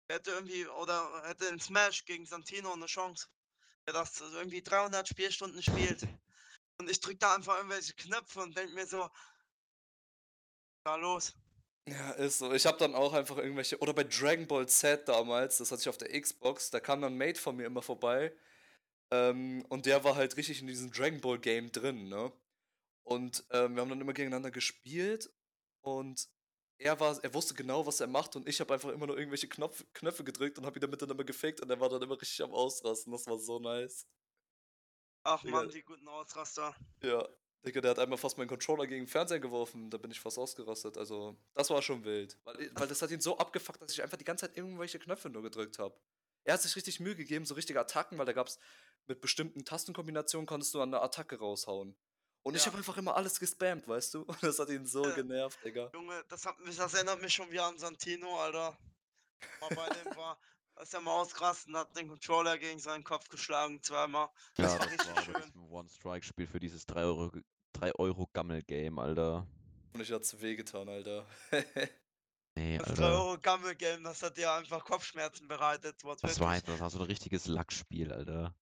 hätte 0.08 0.30
irgendwie 0.30 0.66
oder 0.66 1.22
hätte 1.24 1.46
in 1.46 1.60
Smash 1.60 2.04
gegen 2.04 2.26
Santino 2.26 2.72
eine 2.72 2.86
Chance, 2.86 3.28
der 3.86 3.94
das 3.94 4.20
irgendwie 4.20 4.62
300 4.62 5.06
Spielstunden 5.06 5.62
spielt. 5.62 6.06
Und 6.78 6.88
ich 6.88 7.00
drück 7.00 7.20
da 7.20 7.34
einfach 7.34 7.56
irgendwelche 7.56 7.94
Knöpfe 7.94 8.40
und 8.40 8.56
denk 8.56 8.72
mir 8.72 8.86
so, 8.86 9.10
da 10.84 10.96
los. 10.96 11.34
Ja, 11.88 12.10
ist 12.12 12.38
so. 12.38 12.52
Ich 12.52 12.66
habe 12.66 12.78
dann 12.78 12.94
auch 12.94 13.12
einfach 13.12 13.38
irgendwelche. 13.38 13.78
Oder 13.78 13.92
bei 13.94 14.04
Dragon 14.04 14.46
Ball 14.46 14.68
Z 14.68 15.08
damals, 15.08 15.58
das 15.58 15.72
hatte 15.72 15.82
ich 15.82 15.88
auf 15.88 15.98
der 15.98 16.20
Xbox, 16.20 16.70
da 16.70 16.80
kam 16.80 17.00
dann 17.00 17.14
ein 17.14 17.18
Mate 17.18 17.40
von 17.40 17.56
mir 17.56 17.66
immer 17.66 17.82
vorbei. 17.82 18.32
Ähm, 19.10 19.64
und 19.68 19.86
der 19.86 20.04
war 20.04 20.14
halt 20.16 20.36
richtig 20.36 20.60
in 20.60 20.68
diesem 20.68 20.92
Dragon 20.92 21.20
Ball 21.20 21.38
Game 21.38 21.72
drin, 21.72 22.08
ne? 22.08 22.32
Und 23.02 23.44
ähm, 23.50 23.74
wir 23.74 23.82
haben 23.82 23.88
dann 23.88 24.00
immer 24.00 24.12
gegeneinander 24.12 24.50
gespielt 24.50 25.30
und 25.82 26.28
er 26.78 26.98
war, 27.00 27.18
er 27.22 27.34
wusste 27.34 27.54
genau, 27.54 27.86
was 27.86 28.00
er 28.00 28.06
macht 28.06 28.36
und 28.36 28.48
ich 28.48 28.60
habe 28.60 28.72
einfach 28.74 28.90
immer 28.90 29.06
nur 29.06 29.18
irgendwelche 29.18 29.48
Knopf, 29.48 29.84
Knöpfe 29.94 30.24
gedrückt 30.24 30.58
und 30.58 30.66
habe 30.66 30.78
ihn 30.78 30.82
damit 30.82 31.02
dann 31.02 31.10
immer 31.10 31.24
gefickt 31.24 31.60
und 31.60 31.70
er 31.70 31.80
war 31.80 31.88
dann 31.88 32.02
immer 32.02 32.20
richtig 32.20 32.42
am 32.42 32.52
Ausrasten. 32.52 33.12
Das 33.12 33.26
war 33.26 33.38
so 33.38 33.58
nice. 33.58 34.06
Ach 35.24 35.42
man, 35.44 35.68
die 35.68 35.82
guten 35.82 36.08
Ausraster. 36.08 36.74
Ja, 37.02 37.28
Digga, 37.64 37.80
der 37.82 37.90
hat 37.90 37.98
einmal 37.98 38.16
fast 38.18 38.38
meinen 38.38 38.48
Controller 38.48 38.86
gegen 38.86 39.04
den 39.04 39.08
Fernseher 39.10 39.38
geworfen, 39.40 39.90
da 39.90 39.98
bin 39.98 40.10
ich 40.10 40.20
fast 40.20 40.38
ausgerastet. 40.38 40.96
Also, 40.96 41.36
das 41.54 41.68
war 41.68 41.82
schon 41.82 42.04
wild. 42.04 42.38
Weil, 42.44 42.70
weil 42.74 42.88
das 42.88 43.02
hat 43.02 43.10
ihn 43.10 43.20
so 43.20 43.36
abgefuckt, 43.36 43.82
dass 43.82 43.92
ich 43.92 44.02
einfach 44.02 44.16
die 44.16 44.24
ganze 44.24 44.46
Zeit 44.46 44.56
irgendwelche 44.56 44.98
Knöpfe 44.98 45.28
nur 45.28 45.42
gedrückt 45.42 45.78
habe. 45.78 45.94
Er 46.44 46.54
hat 46.54 46.62
sich 46.62 46.74
richtig 46.74 47.00
Mühe 47.00 47.14
gegeben, 47.16 47.44
so 47.44 47.54
richtige 47.54 47.78
Attacken, 47.78 48.16
weil 48.18 48.24
da 48.24 48.32
gab's 48.32 48.58
mit 49.06 49.20
bestimmten 49.20 49.64
Tastenkombinationen 49.64 50.46
konntest 50.46 50.72
du 50.72 50.80
eine 50.80 51.00
Attacke 51.02 51.38
raushauen. 51.38 51.94
Und 52.42 52.54
ich 52.54 52.62
Ja. 52.62 52.68
habe 52.68 52.78
einfach 52.78 52.96
immer 52.96 53.14
alles 53.16 53.38
gespammt, 53.38 53.86
weißt 53.86 54.14
du? 54.14 54.22
Und 54.42 54.42
das 54.42 54.58
hat 54.58 54.70
ihn 54.70 54.86
so 54.86 55.04
Ja. 55.04 55.14
genervt, 55.14 55.62
Digga. 55.62 55.90
Junge, 55.92 56.24
das, 56.28 56.46
hat 56.46 56.58
mich, 56.60 56.76
das 56.76 56.94
erinnert 56.94 57.20
mich 57.20 57.34
schon 57.34 57.50
wieder 57.50 57.66
an 57.66 57.78
Santino, 57.78 58.40
Alter. 58.40 58.78
Mal 59.60 59.74
bei 59.74 59.88
dem 59.90 60.16
war, 60.16 60.40
als 60.80 60.94
er 60.94 61.00
mal 61.02 61.12
ausgerastet 61.20 61.68
und 61.68 61.76
hat 61.76 61.94
den 61.96 62.08
Controller 62.08 62.56
gegen 62.58 62.78
seinen 62.78 63.04
Kopf 63.04 63.28
geschlagen, 63.28 63.82
zweimal. 63.82 64.28
Das 64.56 64.72
Ja, 64.72 64.78
war 64.80 64.86
das 64.86 64.92
richtig 64.98 65.14
war 65.14 65.22
schön. 65.22 65.34
das 65.34 65.70
One-Strike-Spiel 65.70 66.46
für 66.46 66.58
dieses 66.58 66.86
3 66.86 67.02
Euro, 67.04 67.30
3 67.74 67.94
Euro 67.96 68.28
Gammel-Game, 68.32 68.98
Alter. 68.98 69.46
Und 69.92 70.00
ich 70.00 70.10
hat's 70.10 70.40
wehgetan, 70.40 70.88
Alter. 70.88 71.26
Nee, 72.56 72.78
Das 72.78 72.88
Alter. 72.90 73.02
3 73.02 73.08
Euro 73.12 73.38
Gammel 73.38 73.74
Game, 73.76 74.02
das 74.02 74.22
hat 74.22 74.36
dir 74.36 74.52
einfach 74.52 74.84
Kopfschmerzen 74.84 75.46
bereitet. 75.46 76.02
Das 76.22 76.40
war, 76.40 76.50
ein- 76.50 76.62
das 76.66 76.80
war 76.80 76.90
so 76.90 76.98
ein 76.98 77.04
richtiges 77.06 77.46
Lackspiel, 77.46 78.12
Alter. 78.12 78.54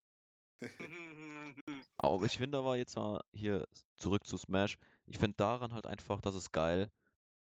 Aber 1.97 2.27
ich 2.27 2.37
finde 2.39 2.59
aber 2.59 2.77
jetzt 2.77 2.97
mal 2.97 3.23
hier 3.33 3.67
zurück 3.97 4.27
zu 4.27 4.37
Smash. 4.37 4.77
Ich 5.07 5.19
finde 5.19 5.37
daran 5.37 5.73
halt 5.73 5.87
einfach, 5.87 6.21
das 6.21 6.35
ist 6.35 6.53
geil. 6.53 6.91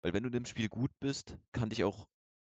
Weil 0.02 0.12
wenn 0.12 0.22
du 0.22 0.28
in 0.28 0.32
dem 0.34 0.46
Spiel 0.46 0.68
gut 0.68 0.92
bist, 1.00 1.36
kann 1.52 1.70
dich 1.70 1.84
auch 1.84 2.06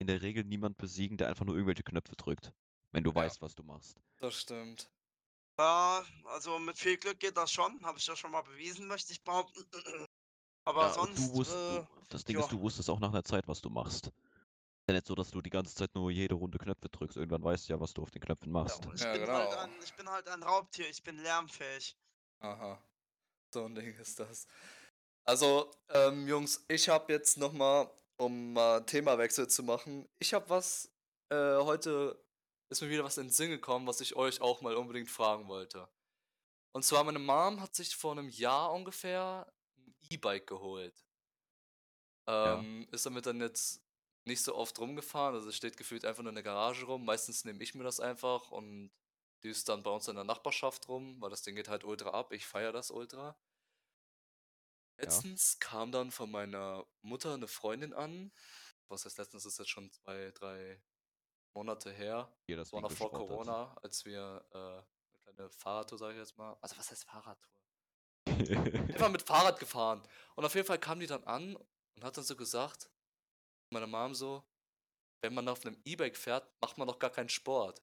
in 0.02 0.08
der 0.08 0.22
Regel 0.22 0.44
niemand 0.44 0.78
besiegen, 0.78 1.18
der 1.18 1.30
einfach 1.30 1.46
nur 1.46 1.56
irgendwelche 1.56 1.84
Knöpfe 1.84 2.16
drückt. 2.16 2.54
Wenn 2.92 3.04
du 3.04 3.12
Ja. 3.12 3.16
weißt, 3.16 3.42
was 3.42 3.56
du 3.56 3.64
machst. 3.64 3.98
Das 4.20 4.36
stimmt. 4.36 4.90
Ja, 5.60 6.04
also 6.26 6.60
mit 6.60 6.78
viel 6.78 6.98
Glück 6.98 7.20
geht 7.20 7.38
das 7.38 7.52
schon. 7.52 7.84
Habe 7.86 8.00
ich 8.00 8.08
ja 8.08 8.16
schon 8.16 8.32
mal 8.32 8.42
bewiesen, 8.42 8.88
möchte 8.88 9.14
ich 9.14 9.24
behaupten. 9.24 9.64
Aber 10.66 10.88
Ja, 10.88 10.94
sonst. 10.94 11.18
du 11.18 11.34
wusst, 11.34 11.54
äh, 11.54 11.86
das 12.10 12.24
Ding 12.24 12.38
ja. 12.38 12.44
ist, 12.44 12.52
du 12.52 12.60
wusstest 12.60 12.90
auch 12.90 13.00
nach 13.00 13.10
einer 13.10 13.24
Zeit, 13.24 13.48
was 13.48 13.62
du 13.62 13.70
machst. 13.70 14.08
Ist 14.08 14.14
ja 14.90 14.96
nicht 14.96 15.08
so, 15.08 15.16
dass 15.16 15.32
du 15.32 15.42
die 15.42 15.50
ganze 15.50 15.76
Zeit 15.76 15.94
nur 15.96 16.12
jede 16.12 16.36
Runde 16.36 16.58
Knöpfe 16.58 16.90
drückst. 16.90 17.18
Irgendwann 17.18 17.44
weißt 17.44 17.70
du 17.70 17.74
ja, 17.74 17.80
was 17.80 17.94
du 17.94 18.02
auf 18.02 18.12
den 18.12 18.22
Knöpfen 18.22 18.52
ja, 18.52 18.64
machst. 18.64 18.86
ich, 18.94 19.02
Ja, 19.02 19.12
bin 19.14 19.22
genau. 19.22 19.34
halt 19.34 19.54
ein, 19.54 19.72
ich 19.84 19.96
bin 19.96 20.10
halt 20.10 20.28
ein 20.28 20.44
Raubtier, 20.44 20.90
ich 20.90 21.04
bin 21.04 21.18
lärmfähig. 21.18 21.96
Aha. 22.40 22.84
So 23.54 23.66
ein 23.66 23.76
Ding 23.76 23.94
ist 23.96 24.20
das. 24.20 24.48
Also, 25.26 25.72
ähm, 25.90 26.28
Jungs, 26.28 26.66
ich 26.68 26.90
habe 26.90 27.14
jetzt 27.14 27.38
nochmal, 27.38 27.92
um 28.22 28.54
mal 28.54 28.86
Themawechsel 28.86 29.48
zu 29.48 29.64
machen, 29.64 30.08
ich 30.20 30.36
habe 30.36 30.48
was, 30.48 30.92
äh, 31.30 31.58
heute 31.58 32.24
ist 32.70 32.82
mir 32.82 32.90
wieder 32.90 33.04
was 33.04 33.18
in 33.18 33.26
den 33.28 33.34
Sinn 33.34 33.50
gekommen, 33.50 33.88
was 33.88 34.00
ich 34.00 34.16
euch 34.16 34.42
auch 34.42 34.62
mal 34.62 34.76
unbedingt 34.76 35.10
fragen 35.10 35.48
wollte. 35.48 35.90
Und 36.72 36.86
zwar, 36.86 37.04
meine 37.04 37.20
Mom 37.20 37.60
hat 37.60 37.76
sich 37.76 37.96
vor 37.96 38.12
einem 38.12 38.30
Jahr 38.30 38.72
ungefähr 38.74 39.52
ein 39.76 39.96
E-Bike 40.12 40.46
geholt. 40.46 41.04
Ja. 42.28 42.60
Ähm, 42.60 42.88
ist 42.92 43.08
damit 43.08 43.26
dann 43.26 43.42
jetzt 43.42 43.82
nicht 44.26 44.44
so 44.44 44.56
oft 44.56 44.78
rumgefahren, 44.80 45.34
also 45.34 45.52
steht 45.52 45.76
gefühlt 45.76 46.06
einfach 46.06 46.22
nur 46.22 46.30
in 46.30 46.36
der 46.36 46.44
Garage 46.44 46.86
rum. 46.86 47.04
Meistens 47.04 47.44
nehme 47.44 47.64
ich 47.64 47.74
mir 47.74 47.84
das 47.84 48.00
einfach 48.00 48.52
und 48.52 48.92
die 49.42 49.50
ist 49.50 49.68
dann 49.68 49.82
bei 49.82 49.90
uns 49.90 50.08
in 50.08 50.16
der 50.16 50.24
Nachbarschaft 50.24 50.88
rum, 50.88 51.20
weil 51.20 51.32
das 51.32 51.42
Ding 51.42 51.56
geht 51.56 51.70
halt 51.70 51.84
ultra 51.84 52.12
ab. 52.12 52.32
Ich 52.32 52.46
feiere 52.46 52.72
das 52.72 52.92
ultra. 52.92 53.36
Letztens 55.02 55.60
kam 55.60 55.92
dann 55.92 56.12
von 56.12 56.30
meiner 56.30 56.86
Mutter 57.02 57.34
eine 57.34 57.48
Freundin 57.48 57.94
an. 57.94 58.32
Was 58.88 59.06
heißt 59.06 59.18
letztens? 59.18 59.44
Das 59.44 59.54
ist 59.54 59.60
jetzt 59.60 59.70
schon 59.70 59.92
zwei, 59.92 60.32
drei 60.32 60.82
Monate 61.54 61.92
her. 61.92 62.32
Hier 62.46 62.58
das 62.58 62.72
war 62.72 62.82
noch 62.82 62.92
vor 62.92 63.10
geschrottet. 63.10 63.30
Corona, 63.30 63.76
als 63.82 64.06
wir 64.06 64.46
äh, 64.52 64.58
eine 64.58 65.18
kleine 65.24 65.50
Fahrradtour, 65.50 65.98
sage 65.98 66.14
ich 66.14 66.20
jetzt 66.20 66.38
mal. 66.38 66.58
Also 66.62 66.78
was 66.78 66.92
heißt 66.92 67.06
Fahrradtour? 67.06 67.52
Einfach 68.28 69.10
mit 69.10 69.22
Fahrrad 69.22 69.60
gefahren. 69.60 70.02
Und 70.36 70.46
auf 70.46 70.56
jeden 70.56 70.68
Fall 70.68 70.80
kam 70.80 71.00
die 71.00 71.08
dann 71.08 71.24
an 71.24 71.56
und 71.56 72.04
hat 72.04 72.18
dann 72.18 72.24
so 72.24 72.36
gesagt, 72.36 72.90
meine 73.70 73.88
Mom 73.88 74.14
so, 74.14 74.44
wenn 75.22 75.34
man 75.34 75.48
auf 75.48 75.66
einem 75.66 75.80
E-Bike 75.86 76.18
fährt, 76.18 76.50
macht 76.62 76.78
man 76.78 76.88
doch 76.88 77.00
gar 77.00 77.10
keinen 77.10 77.30
Sport. 77.30 77.82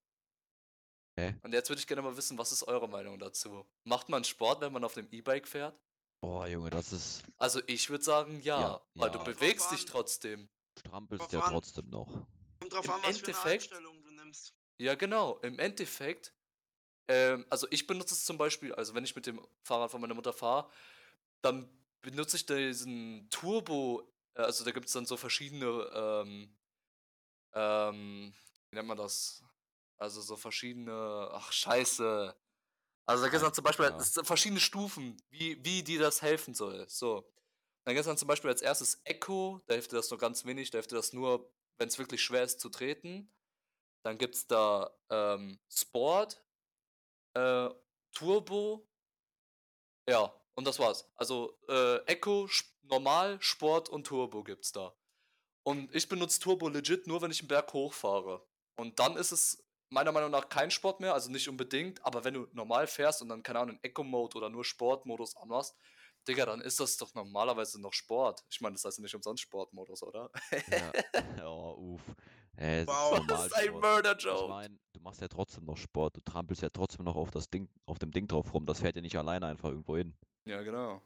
Hä? 1.19 1.35
Und 1.43 1.53
jetzt 1.53 1.69
würde 1.69 1.81
ich 1.81 1.87
gerne 1.87 2.03
mal 2.03 2.17
wissen, 2.17 2.39
was 2.39 2.53
ist 2.53 2.63
eure 2.65 2.89
Meinung 2.89 3.19
dazu? 3.19 3.67
Macht 3.85 4.09
man 4.09 4.25
Sport, 4.25 4.61
wenn 4.61 4.73
man 4.73 4.85
auf 4.85 4.97
einem 4.97 5.09
E-Bike 5.11 5.49
fährt? 5.49 5.79
Boah, 6.21 6.47
Junge, 6.49 6.71
das 6.71 6.93
ist. 6.93 7.23
Also 7.37 7.61
ich 7.67 7.91
würde 7.91 8.05
sagen 8.05 8.41
ja, 8.43 8.61
Ja, 8.61 8.83
weil 8.95 9.11
du 9.11 9.19
ja. 9.19 9.25
bewegst 9.25 9.71
dich 9.71 9.85
trotzdem. 9.85 10.49
Strampelst 10.81 11.33
ja 11.33 11.41
trotzdem 11.49 11.89
noch. 11.91 12.27
Kommt 12.61 12.73
drauf 12.73 12.85
Im 12.85 12.91
an, 12.93 12.97
was 13.03 13.19
für 13.19 13.27
eine 13.27 13.35
Endeffekt- 13.37 13.47
Einstellung 13.73 14.03
du 14.03 14.11
nimmst. 14.11 14.55
Ja, 14.79 14.95
genau. 14.95 15.39
Im 15.39 15.59
Endeffekt, 15.59 16.35
ähm, 17.09 17.47
also 17.51 17.67
ich 17.71 17.87
benutze 17.87 18.15
es 18.15 18.25
zum 18.25 18.39
Beispiel, 18.39 18.73
also 18.75 18.95
wenn 18.95 19.05
ich 19.05 19.15
mit 19.17 19.27
dem 19.27 19.45
Fahrrad 19.63 19.91
von 19.91 20.01
meiner 20.01 20.15
Mutter 20.15 20.33
fahre, 20.33 20.71
dann 21.43 21.69
benutze 22.03 22.37
ich 22.37 22.47
diesen 22.47 23.29
Turbo, 23.31 24.03
äh, 24.35 24.43
also 24.43 24.65
da 24.65 24.71
gibt 24.73 24.87
es 24.87 24.93
dann 24.93 25.07
so 25.07 25.17
verschiedene, 25.17 25.67
ähm, 25.95 26.57
ähm, 27.55 28.35
wie 28.71 28.77
nennt 28.77 28.89
man 28.89 28.99
das? 28.99 29.43
Also 29.97 30.21
so 30.21 30.37
verschiedene, 30.37 31.29
ach 31.33 31.51
scheiße. 31.53 32.37
Also 33.09 33.25
da 33.25 33.31
gibt 33.31 33.37
es 33.37 33.43
dann 33.43 33.55
zum 33.55 33.65
Beispiel 33.65 33.87
Ja. 33.87 34.25
verschiedene 34.25 34.61
Stufen, 34.61 35.17
wie, 35.31 35.65
wie 35.65 35.83
dir 35.83 35.99
das 35.99 36.21
helfen 36.23 36.55
soll. 36.55 36.87
So. 36.89 37.23
Dann 37.85 37.95
gibt 37.95 38.01
es 38.01 38.07
dann 38.07 38.19
zum 38.19 38.29
Beispiel 38.29 38.51
als 38.51 38.61
erstes 38.61 39.01
Echo, 39.05 39.61
da 39.67 39.75
hilft 39.75 39.93
dir 39.93 39.97
das 39.97 40.11
nur 40.11 40.19
ganz 40.19 40.45
wenig, 40.45 40.71
da 40.71 40.79
hilft 40.79 40.91
dir 40.93 40.97
das 40.97 41.15
nur, 41.15 41.51
wenn 41.79 41.89
es 41.89 41.99
wirklich 41.99 42.23
schwer 42.23 42.43
ist 42.43 42.61
zu 42.61 42.69
treten. 42.69 43.33
Dann 44.05 44.19
gibt 44.19 44.35
es 44.37 44.47
da 44.47 44.91
ähm, 45.11 45.59
Sport, 45.71 46.45
äh, 47.35 47.71
Turbo, 48.13 48.89
ja, 50.09 50.33
und 50.55 50.67
das 50.67 50.79
war's. 50.79 51.11
Also 51.17 51.59
äh, 51.69 51.99
Echo, 52.07 52.47
Sp- 52.49 52.69
Normal, 52.83 53.39
Sport 53.43 53.89
und 53.91 54.07
Turbo 54.07 54.43
gibt's 54.43 54.73
da. 54.73 54.95
Und 55.65 55.95
ich 55.95 56.09
benutze 56.09 56.41
Turbo 56.41 56.69
legit 56.69 57.07
nur, 57.07 57.23
wenn 57.23 57.31
ich 57.31 57.41
einen 57.41 57.49
Berg 57.49 57.73
hochfahre. 57.75 58.47
Und 58.77 58.99
dann 59.01 59.17
ist 59.17 59.33
es 59.33 59.65
meiner 59.91 60.13
Meinung 60.13 60.31
nach 60.31 60.49
kein 60.49 60.71
Sport 60.71 61.01
mehr, 61.01 61.15
also 61.15 61.31
nicht 61.31 61.49
unbedingt, 61.49 62.05
aber 62.05 62.25
wenn 62.25 62.35
du 62.35 62.47
normal 62.53 62.87
fährst 62.87 63.23
und 63.23 63.29
dann, 63.29 63.43
keine 63.43 63.61
Ahnung, 63.61 63.79
Eco-Mode 63.83 64.37
oder 64.37 64.51
nur 64.51 64.65
Sportmodus 64.65 65.37
anmachst, 65.37 65.75
Digga, 66.27 66.45
dann 66.45 66.61
ist 66.61 66.79
das 66.79 66.97
doch 66.99 67.15
normalerweise 67.15 67.81
noch 67.81 67.93
Sport. 67.95 68.45
Ich 68.51 68.61
meine, 68.61 68.75
das 68.75 68.85
heißt 68.85 68.99
ja 68.99 69.03
nicht 69.03 69.15
umsonst 69.15 69.43
Sportmodus, 69.43 70.03
oder? 70.03 70.31
Ja. 70.71 70.93
oh, 71.49 71.95
uff. 71.95 72.03
Äh, 72.57 72.81
es 72.83 72.87
Wow. 72.89 73.19
ist 73.21 73.31
Das 73.31 73.47
ist 73.47 73.53
ein 73.55 73.65
Normalsport. 73.65 73.65
Ich 73.65 73.71
Murder-Joke. 73.73 74.49
meine, 74.49 74.79
du 74.93 75.01
machst 75.01 75.21
ja 75.23 75.29
trotzdem 75.29 75.65
noch 75.65 75.77
Sport, 75.77 76.17
du 76.17 76.21
trampelst 76.21 76.61
ja 76.63 76.69
trotzdem 76.71 77.05
noch 77.07 77.17
auf 77.17 77.31
das 77.31 77.49
Ding, 77.49 77.71
auf 77.87 77.99
dem 77.99 78.11
Ding 78.11 78.27
drauf 78.27 78.53
rum. 78.53 78.67
Das 78.67 78.81
fährt 78.81 78.97
ja 78.97 79.01
nicht 79.03 79.17
alleine 79.17 79.47
einfach 79.47 79.71
irgendwo 79.71 79.97
hin. 79.97 80.15
Ja, 80.45 80.61
genau. 80.63 81.01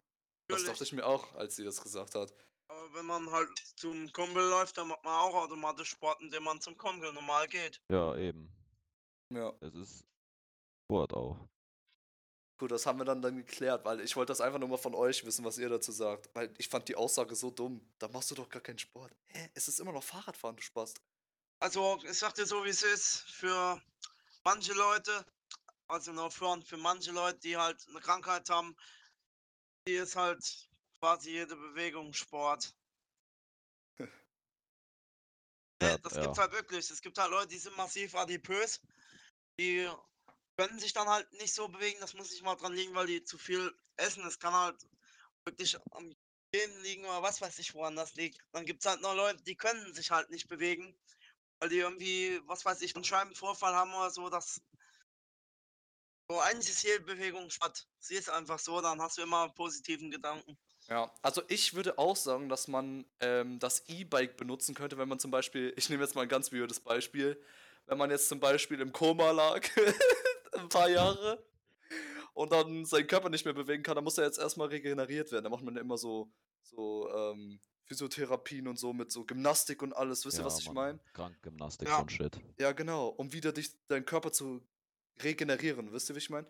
Das 0.49 0.61
Natürlich. 0.63 0.67
dachte 0.73 0.85
ich 0.85 0.93
mir 0.93 1.07
auch, 1.07 1.35
als 1.35 1.55
sie 1.57 1.65
das 1.65 1.81
gesagt 1.83 2.15
hat. 2.17 2.35
Aber 2.69 2.95
wenn 2.95 3.07
man 3.07 3.31
halt 3.31 3.51
zum 3.77 4.11
Kumpel 4.13 4.43
läuft, 4.49 4.79
dann 4.79 4.89
macht 4.89 5.05
man 5.05 5.15
auch 5.15 5.35
automatisch 5.35 5.91
Sport, 5.91 6.21
indem 6.23 6.43
man 6.45 6.61
zum 6.61 6.77
Kumpel 6.77 7.13
normal 7.13 7.47
geht. 7.49 7.81
Ja, 7.91 8.17
eben. 8.17 8.51
Ja. 9.35 9.53
Es 9.61 9.75
ist 9.75 10.05
Sport 10.85 11.15
auch. 11.15 11.49
Gut, 12.59 12.71
das 12.71 12.87
haben 12.87 12.99
wir 12.99 13.05
dann, 13.05 13.23
dann 13.23 13.37
geklärt, 13.37 13.85
weil 13.85 14.01
ich 14.01 14.15
wollte 14.15 14.31
das 14.31 14.41
einfach 14.41 14.59
nur 14.59 14.69
mal 14.69 14.77
von 14.77 14.95
euch 14.95 15.25
wissen, 15.25 15.45
was 15.45 15.59
ihr 15.59 15.69
dazu 15.69 15.91
sagt. 15.91 16.31
Weil 16.35 16.53
ich 16.59 16.69
fand 16.69 16.89
die 16.89 16.95
Aussage 16.95 17.35
so 17.35 17.51
dumm. 17.51 17.81
Da 17.99 18.09
machst 18.09 18.31
du 18.31 18.35
doch 18.35 18.49
gar 18.49 18.63
keinen 18.63 18.79
Sport. 18.79 19.13
Hä? 19.29 19.51
Es 19.55 19.69
ist 19.69 19.81
immer 19.81 19.93
noch 19.93 20.05
Fahrradfahren, 20.05 20.57
du 20.57 20.63
Spaß. 20.63 20.95
Also, 21.59 21.99
ich 22.05 22.19
sag 22.19 22.35
dir 22.35 22.47
so, 22.47 22.65
wie 22.65 22.69
es 22.69 22.83
ist. 22.83 23.23
Für 23.23 23.81
manche 24.45 24.75
Leute, 24.75 25.25
also 25.89 26.13
no 26.13 26.31
front, 26.31 26.65
für 26.65 26.77
manche 26.77 27.11
Leute, 27.11 27.39
die 27.41 27.57
halt 27.57 27.85
eine 27.89 28.01
Krankheit 28.01 28.49
haben, 28.51 28.77
die 29.89 29.95
ist 29.95 30.15
halt 30.15 30.71
quasi 31.01 31.31
jede 31.31 31.57
Bewegung 31.57 32.13
Sport. 32.13 32.75
Ja, 35.83 35.89
Ne, 35.95 35.99
das 36.01 36.13
gibt's 36.13 36.37
ja. 36.37 36.43
halt 36.45 36.53
wirklich. 36.53 36.89
Es 36.91 37.03
gibt 37.03 37.19
halt 37.19 37.33
Leute, 37.33 37.49
die 37.49 37.59
sind 37.59 37.77
massiv 37.77 38.15
adipös. 38.15 38.81
Die 39.59 39.89
können 40.57 40.79
sich 40.79 40.93
dann 40.93 41.09
halt 41.09 41.31
nicht 41.35 41.55
so 41.55 41.69
bewegen. 41.69 42.01
Das 42.01 42.15
muss 42.15 42.31
nicht 42.31 42.43
mal 42.43 42.57
dran 42.57 42.75
liegen, 42.75 42.95
weil 42.95 43.07
die 43.07 43.25
zu 43.25 43.39
viel 43.39 43.73
essen. 43.97 44.27
Es 44.27 44.39
kann 44.39 44.53
halt 44.53 44.77
wirklich 45.45 45.77
am 45.93 46.15
Gehen 46.53 46.83
liegen 46.83 47.05
oder 47.05 47.23
was 47.23 47.41
weiß 47.41 47.59
ich, 47.59 47.75
woran 47.75 47.97
das 47.97 48.15
liegt. 48.15 48.39
Dann 48.53 48.67
gibt 48.67 48.85
es 48.85 48.91
halt 48.91 49.01
noch 49.01 49.15
Leute, 49.15 49.43
die 49.43 49.57
können 49.57 49.95
sich 49.95 50.11
halt 50.11 50.29
nicht 50.31 50.49
bewegen, 50.49 50.95
weil 51.59 51.71
die 51.71 51.79
irgendwie, 51.79 52.41
was 52.45 52.65
weiß 52.65 52.83
ich, 52.83 52.95
einen 52.95 53.05
Scheibenvorfall 53.05 53.75
haben 53.75 53.95
oder 53.95 54.11
so. 54.11 54.29
Das 54.29 54.61
so 56.29 56.41
eigentlich 56.41 56.71
ist 56.71 56.83
jede 56.83 57.01
Bewegung 57.01 57.51
statt. 57.51 57.87
Sie 57.99 58.15
ist 58.15 58.31
einfach 58.31 58.59
so, 58.59 58.81
dann 58.81 59.01
hast 59.01 59.19
du 59.19 59.23
immer 59.23 59.49
positiven 59.51 60.11
Gedanken. 60.11 60.57
Ja, 60.89 61.13
also 61.23 61.43
ich 61.49 61.75
würde 61.75 61.99
auch 61.99 62.17
sagen, 62.17 62.49
dass 62.49 62.69
man 62.69 63.05
ähm, 63.21 63.59
das 63.59 63.89
E-Bike 63.89 64.37
benutzen 64.37 64.75
könnte, 64.75 64.99
wenn 64.99 65.09
man 65.09 65.19
zum 65.19 65.31
Beispiel, 65.31 65.73
ich 65.77 65.89
nehme 65.89 66.03
jetzt 66.03 66.15
mal 66.15 66.23
ein 66.23 66.29
ganz 66.29 66.53
weirdes 66.53 66.81
Beispiel, 66.81 67.43
wenn 67.87 67.99
man 67.99 68.11
jetzt 68.11 68.29
zum 68.29 68.41
Beispiel 68.41 68.81
im 68.81 68.93
Koma 68.93 69.31
lag, 69.31 69.67
ein 70.53 70.69
paar 70.69 70.89
Jahre, 70.89 71.45
und 72.35 72.51
dann 72.53 72.85
seinen 72.85 73.07
Körper 73.07 73.29
nicht 73.29 73.45
mehr 73.45 73.55
bewegen 73.55 73.83
kann, 73.83 73.95
dann 73.95 74.05
muss 74.05 74.17
er 74.19 74.25
jetzt 74.25 74.39
erstmal 74.39 74.69
regeneriert 74.69 75.31
werden. 75.33 75.45
Da 75.45 75.51
macht 75.51 75.63
man 75.63 75.75
ja 75.75 75.81
immer 75.83 75.99
so, 75.99 76.33
so 76.63 77.11
ähm, 77.15 77.61
Physiotherapien 77.85 78.67
und 78.69 78.79
so 78.79 78.93
mit 78.93 79.13
so 79.13 79.25
Gymnastik 79.25 79.83
und 79.83 79.93
alles. 79.93 80.25
Wisst 80.25 80.39
ihr, 80.39 80.41
ja, 80.41 80.47
was 80.47 80.61
ich 80.61 80.73
meine? 80.73 80.99
Krankgymnastik, 81.13 81.89
Ja. 81.89 81.97
so 81.97 82.03
ein 82.03 82.09
Shit. 82.09 82.41
Ja, 82.59 82.73
genau, 82.73 83.09
um 83.09 83.33
wieder 83.33 83.53
dich, 83.53 83.73
deinen 83.89 84.07
Körper 84.07 84.33
zu 84.33 84.63
regenerieren, 85.23 85.93
wisst 85.93 86.09
ihr, 86.11 86.15
wie 86.15 86.21
ich 86.21 86.31
meine? 86.31 86.49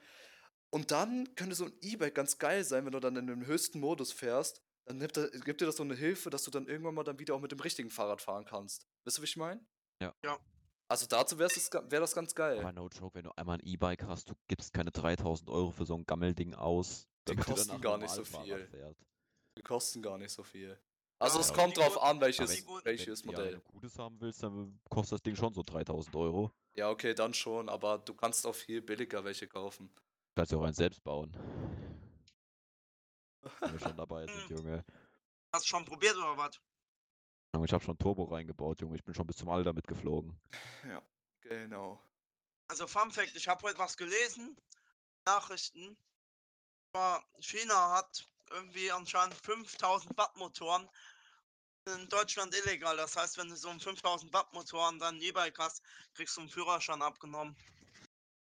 Und 0.70 0.90
dann 0.90 1.34
könnte 1.34 1.54
so 1.54 1.66
ein 1.66 1.72
E-Bike 1.82 2.14
ganz 2.14 2.38
geil 2.38 2.64
sein, 2.64 2.84
wenn 2.84 2.92
du 2.92 3.00
dann 3.00 3.16
in 3.16 3.26
den 3.26 3.44
höchsten 3.46 3.80
Modus 3.80 4.12
fährst. 4.12 4.62
Dann 4.86 5.00
gibt, 5.00 5.16
er, 5.16 5.28
gibt 5.30 5.60
dir 5.60 5.66
das 5.66 5.76
so 5.76 5.82
eine 5.82 5.94
Hilfe, 5.94 6.30
dass 6.30 6.44
du 6.44 6.50
dann 6.50 6.66
irgendwann 6.66 6.94
mal 6.94 7.04
dann 7.04 7.18
wieder 7.18 7.34
auch 7.34 7.40
mit 7.40 7.52
dem 7.52 7.60
richtigen 7.60 7.90
Fahrrad 7.90 8.22
fahren 8.22 8.44
kannst. 8.44 8.86
Wisst 9.04 9.18
ihr, 9.18 9.22
wie 9.22 9.26
ich 9.26 9.36
meine? 9.36 9.64
Ja. 10.00 10.14
Ja. 10.24 10.38
Also 10.92 11.06
dazu 11.06 11.38
wäre 11.38 11.48
wär 11.48 12.00
das 12.00 12.14
ganz 12.14 12.34
geil. 12.34 12.58
Aber 12.58 12.70
no 12.70 12.86
joke, 12.88 13.14
wenn 13.14 13.24
du 13.24 13.30
einmal 13.34 13.56
ein 13.56 13.66
E-Bike 13.66 14.02
hast, 14.02 14.28
du 14.28 14.34
gibst 14.46 14.74
keine 14.74 14.90
3000 14.90 15.48
Euro 15.48 15.70
für 15.70 15.86
so 15.86 15.94
ein 15.94 16.04
Gammelding 16.04 16.52
aus. 16.52 17.08
Die 17.26 17.34
du 17.34 17.42
kosten 17.42 17.80
gar 17.80 17.96
nicht 17.96 18.10
so 18.10 18.22
viel. 18.26 18.66
fährst. 18.66 19.00
Die 19.56 19.62
kosten 19.62 20.02
gar 20.02 20.18
nicht 20.18 20.30
so 20.32 20.42
viel. 20.42 20.78
Also 21.18 21.38
Ja, 21.38 21.44
es 21.46 21.54
kommt 21.54 21.78
drauf 21.78 21.94
gut- 21.94 22.02
an, 22.02 22.20
welches, 22.20 22.66
gut- 22.66 22.84
welches 22.84 23.24
Wenn, 23.24 23.30
ja, 23.32 23.38
wenn 23.38 23.44
Modell. 23.46 23.54
du 23.64 23.72
Gutes 23.72 23.98
haben 23.98 24.20
willst, 24.20 24.42
dann 24.42 24.78
kostet 24.90 25.12
das 25.14 25.22
Ding 25.22 25.34
schon 25.34 25.54
so 25.54 25.62
3000 25.62 26.14
Euro. 26.14 26.50
Ja, 26.74 26.90
okay, 26.90 27.14
dann 27.14 27.32
schon, 27.32 27.70
aber 27.70 27.96
du 27.98 28.12
kannst 28.12 28.46
auch 28.46 28.54
viel 28.54 28.82
billiger 28.82 29.24
welche 29.24 29.48
kaufen. 29.48 29.90
Kannst 30.34 30.52
ja 30.52 30.58
auch 30.58 30.64
eins 30.64 30.76
selbst 30.76 31.02
bauen. 31.02 31.32
Wenn 33.60 33.72
wir 33.72 33.80
schon 33.80 33.96
dabei 33.96 34.26
sind. 34.26 34.50
Junge. 34.50 34.84
Hast 35.54 35.64
du 35.64 35.68
schon 35.68 35.86
probiert 35.86 36.16
oder 36.18 36.36
was? 36.36 36.60
Ich 37.64 37.72
habe 37.72 37.84
schon 37.84 37.98
Turbo 37.98 38.24
reingebaut, 38.24 38.80
Junge. 38.80 38.96
Ich 38.96 39.04
bin 39.04 39.14
schon 39.14 39.26
bis 39.26 39.36
zum 39.36 39.50
All 39.50 39.62
damit 39.62 39.86
geflogen. 39.86 40.34
Ja, 40.88 41.02
genau. 41.42 42.02
Also 42.68 42.86
Fun 42.86 43.10
Fact, 43.10 43.36
ich 43.36 43.46
habe 43.46 43.62
heute 43.62 43.78
was 43.78 43.96
gelesen, 43.96 44.56
Nachrichten. 45.26 45.96
China 47.40 47.92
hat 47.96 48.26
irgendwie 48.50 48.90
anscheinend 48.90 49.34
5000 49.34 50.16
Watt 50.16 50.34
Motoren 50.36 50.88
in 51.86 52.08
Deutschland 52.08 52.54
illegal. 52.54 52.96
Das 52.96 53.16
heißt, 53.16 53.36
wenn 53.36 53.48
du 53.48 53.56
so 53.56 53.68
einen 53.68 53.80
5000 53.80 54.32
Watt 54.32 54.52
Motor 54.54 54.88
an 54.88 54.98
deinem 54.98 55.20
E-Bike 55.20 55.58
hast, 55.58 55.82
kriegst 56.14 56.36
du 56.36 56.40
einen 56.42 56.50
Führerschein 56.50 57.02
abgenommen. 57.02 57.54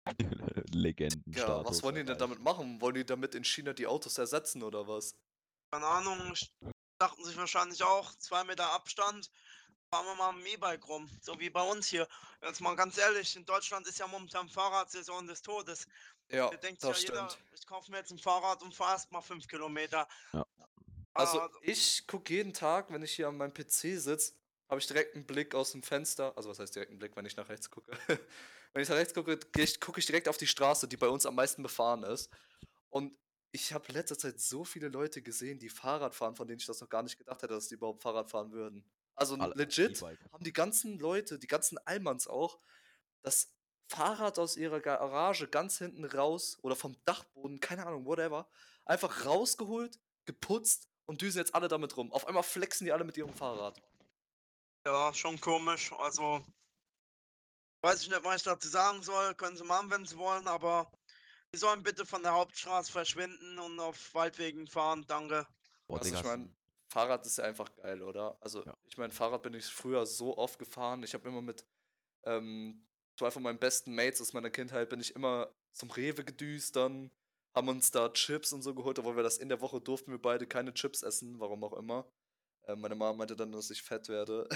Legenden. 0.73 1.33
Ja, 1.33 1.65
was 1.65 1.83
wollen 1.83 1.97
die 1.97 2.05
denn 2.05 2.19
damit 2.19 2.41
machen? 2.41 2.81
Wollen 2.81 2.95
die 2.95 3.05
damit 3.05 3.35
in 3.35 3.45
China 3.45 3.73
die 3.73 3.87
Autos 3.87 4.17
ersetzen 4.19 4.63
oder 4.63 4.87
was? 4.89 5.15
Keine 5.71 5.87
Ahnung, 5.87 6.33
ich- 6.33 6.51
dachten 6.99 7.25
sich 7.25 7.37
wahrscheinlich 7.37 7.83
auch, 7.83 8.15
zwei 8.19 8.45
Meter 8.45 8.71
Abstand, 8.73 9.31
fahren 9.91 10.07
wir 10.07 10.15
mal 10.15 10.29
am 10.31 10.45
E-Bike 10.45 10.87
rum. 10.89 11.09
So 11.21 11.39
wie 11.39 11.51
bei 11.51 11.63
uns 11.63 11.87
hier. 11.87 12.09
Jetzt 12.43 12.61
mal 12.61 12.75
ganz 12.77 12.99
ehrlich, 12.99 13.37
in 13.37 13.45
Deutschland 13.45 13.87
ist 13.87 13.99
ja 13.99 14.07
momentan 14.07 14.49
Fahrradsaison 14.49 15.27
des 15.27 15.43
Todes. 15.43 15.87
Ja, 16.29 16.51
Da 16.51 16.57
denkt 16.57 16.83
das 16.83 17.03
ja 17.03 17.09
jeder, 17.09 17.31
stimmt. 17.31 17.45
ich 17.55 17.67
kaufe 17.67 17.91
mir 17.91 17.99
jetzt 17.99 18.11
ein 18.11 18.19
Fahrrad 18.19 18.63
und 18.63 18.75
fahre 18.75 18.93
erst 18.95 19.13
mal 19.13 19.21
fünf 19.21 19.47
Kilometer. 19.47 20.09
Ja. 20.33 20.47
Also 21.15 21.41
Ah, 21.41 21.51
ich 21.63 22.07
gucke 22.07 22.33
jeden 22.33 22.53
Tag, 22.53 22.93
wenn 22.93 23.03
ich 23.03 23.13
hier 23.13 23.29
an 23.29 23.37
meinem 23.37 23.55
PC 23.55 23.99
sitze, 23.99 24.35
habe 24.69 24.81
ich 24.81 24.87
direkt 24.87 25.15
einen 25.15 25.25
Blick 25.25 25.55
aus 25.55 25.73
dem 25.73 25.83
Fenster. 25.83 26.37
Also 26.37 26.51
was 26.51 26.59
heißt 26.59 26.75
direkt 26.75 26.91
einen 26.91 26.99
Blick, 26.99 27.17
wenn 27.17 27.25
ich 27.25 27.37
nach 27.37 27.49
rechts 27.49 27.71
gucke? 27.71 27.91
wenn 28.73 28.83
ich 28.83 28.89
nach 28.89 28.97
rechts 28.97 29.15
gucke, 29.15 29.39
gucke 29.81 30.01
ich 30.01 30.07
direkt 30.07 30.29
auf 30.29 30.37
die 30.37 30.47
Straße, 30.47 30.89
die 30.89 30.97
bei 30.97 31.09
uns 31.09 31.25
am 31.25 31.35
meisten 31.37 31.63
befahren 31.63 32.03
ist. 32.03 32.31
Und 32.91 33.17
ich 33.57 33.73
habe 33.73 33.91
letzter 33.93 34.19
Zeit 34.19 34.39
so 34.39 34.65
viele 34.65 34.89
Leute 34.89 35.23
gesehen, 35.23 35.59
die 35.59 35.71
Fahrrad 35.71 36.15
fahren, 36.15 36.37
von 36.37 36.47
denen 36.47 36.61
ich 36.61 36.67
das 36.67 36.81
noch 36.81 36.89
gar 36.91 37.03
nicht 37.03 37.17
gedacht 37.19 37.43
hätte, 37.43 37.55
dass 37.55 37.69
die 37.69 37.75
überhaupt 37.75 38.03
Fahrrad 38.03 38.31
fahren 38.31 38.53
würden. 38.53 38.85
Also 39.15 39.35
Alle- 39.37 39.55
legit 39.55 39.99
E-Bike. 39.99 40.19
haben 40.31 40.45
die 40.45 40.53
ganzen 40.53 40.99
Leute, 40.99 41.39
die 41.39 41.47
ganzen 41.47 41.79
Allmanns 41.87 42.27
auch, 42.29 42.59
das 43.23 43.51
Fahrrad 43.89 44.39
aus 44.39 44.57
ihrer 44.57 44.81
Garage 44.81 45.49
ganz 45.49 45.79
hinten 45.79 46.05
raus 46.05 46.59
oder 46.63 46.77
vom 46.77 46.97
Dachboden, 47.07 47.59
keine 47.61 47.87
Ahnung, 47.87 48.05
whatever, 48.05 48.47
einfach 48.85 49.25
rausgeholt, 49.25 49.99
geputzt 50.27 50.89
und 51.07 51.23
düsen 51.23 51.39
jetzt 51.39 51.55
alle 51.55 51.69
damit 51.69 51.97
rum. 51.97 52.13
Auf 52.13 52.27
einmal 52.27 52.43
flexen 52.43 52.85
die 52.85 52.93
alle 52.93 53.05
mit 53.05 53.17
ihrem 53.17 53.33
Fahrrad. 53.33 53.81
Ja, 54.85 55.15
schon 55.15 55.41
komisch. 55.41 55.93
Also, 55.95 56.45
weiß 57.83 58.03
ich 58.03 58.11
nicht, 58.11 58.23
was 58.23 58.37
ich 58.37 58.43
dazu 58.43 58.69
sagen 58.69 59.03
soll. 59.03 59.35
Können 59.35 59.57
sie 59.57 59.65
machen, 59.65 59.91
wenn 59.91 60.05
sie 60.05 60.17
wollen, 60.19 60.47
aber 60.47 60.91
Die 61.57 61.61
sollen 61.61 61.83
bitte 61.83 62.05
von 62.05 62.23
der 62.23 62.35
Hauptstraße 62.35 62.93
verschwinden 62.93 63.59
und 63.59 63.81
auf 63.81 64.13
Waldwegen 64.15 64.67
fahren, 64.67 65.07
danke. 65.09 65.47
Boah, 65.87 66.01
Also 66.01 66.15
ich 66.15 66.23
meine, 66.23 66.43
ein- 66.45 66.57
Fahrrad 66.89 67.25
ist 67.25 67.39
ja 67.39 67.45
einfach 67.45 67.75
geil, 67.77 68.03
oder? 68.03 68.37
Also 68.43 68.63
Ja. 68.63 68.77
ich 68.85 68.99
meine, 68.99 69.11
Fahrrad 69.11 69.43
bin 69.43 69.55
ich 69.55 69.65
früher 69.65 70.05
so 70.05 70.37
oft 70.37 70.59
gefahren. 70.59 71.03
Ich 71.03 71.15
habe 71.15 71.27
immer 71.27 71.41
mit 71.41 71.65
ähm, 72.25 72.87
zwei 73.19 73.31
von 73.31 73.43
meinen 73.43 73.59
besten 73.59 73.95
Mates 73.95 74.21
aus 74.21 74.35
meiner 74.35 74.51
Kindheit 74.51 74.91
bin 74.91 75.01
ich 75.01 75.17
immer 75.17 75.51
zum 75.73 75.91
Rewe 75.91 76.25
gedüst, 76.25 76.77
dann 76.77 77.11
haben 77.55 77.69
uns 77.69 77.91
da 77.91 78.11
Chips 78.11 78.53
und 78.53 78.61
so 78.61 78.75
geholt, 78.75 78.99
obwohl 78.99 79.17
wir 79.17 79.23
das 79.23 79.39
in 79.39 79.49
der 79.49 79.63
Woche 79.63 79.81
durften 79.81 80.11
wir 80.11 80.21
beide 80.21 80.47
keine 80.47 80.75
Chips 80.75 81.03
essen, 81.03 81.41
warum 81.41 81.65
auch 81.65 81.73
immer. 81.73 82.07
Äh, 82.65 82.77
meine 82.77 82.95
Mama 82.97 83.17
meinte 83.17 83.35
dann, 83.35 83.51
dass 83.51 83.71
ich 83.71 83.83
fett 83.83 84.11
werde. 84.11 84.47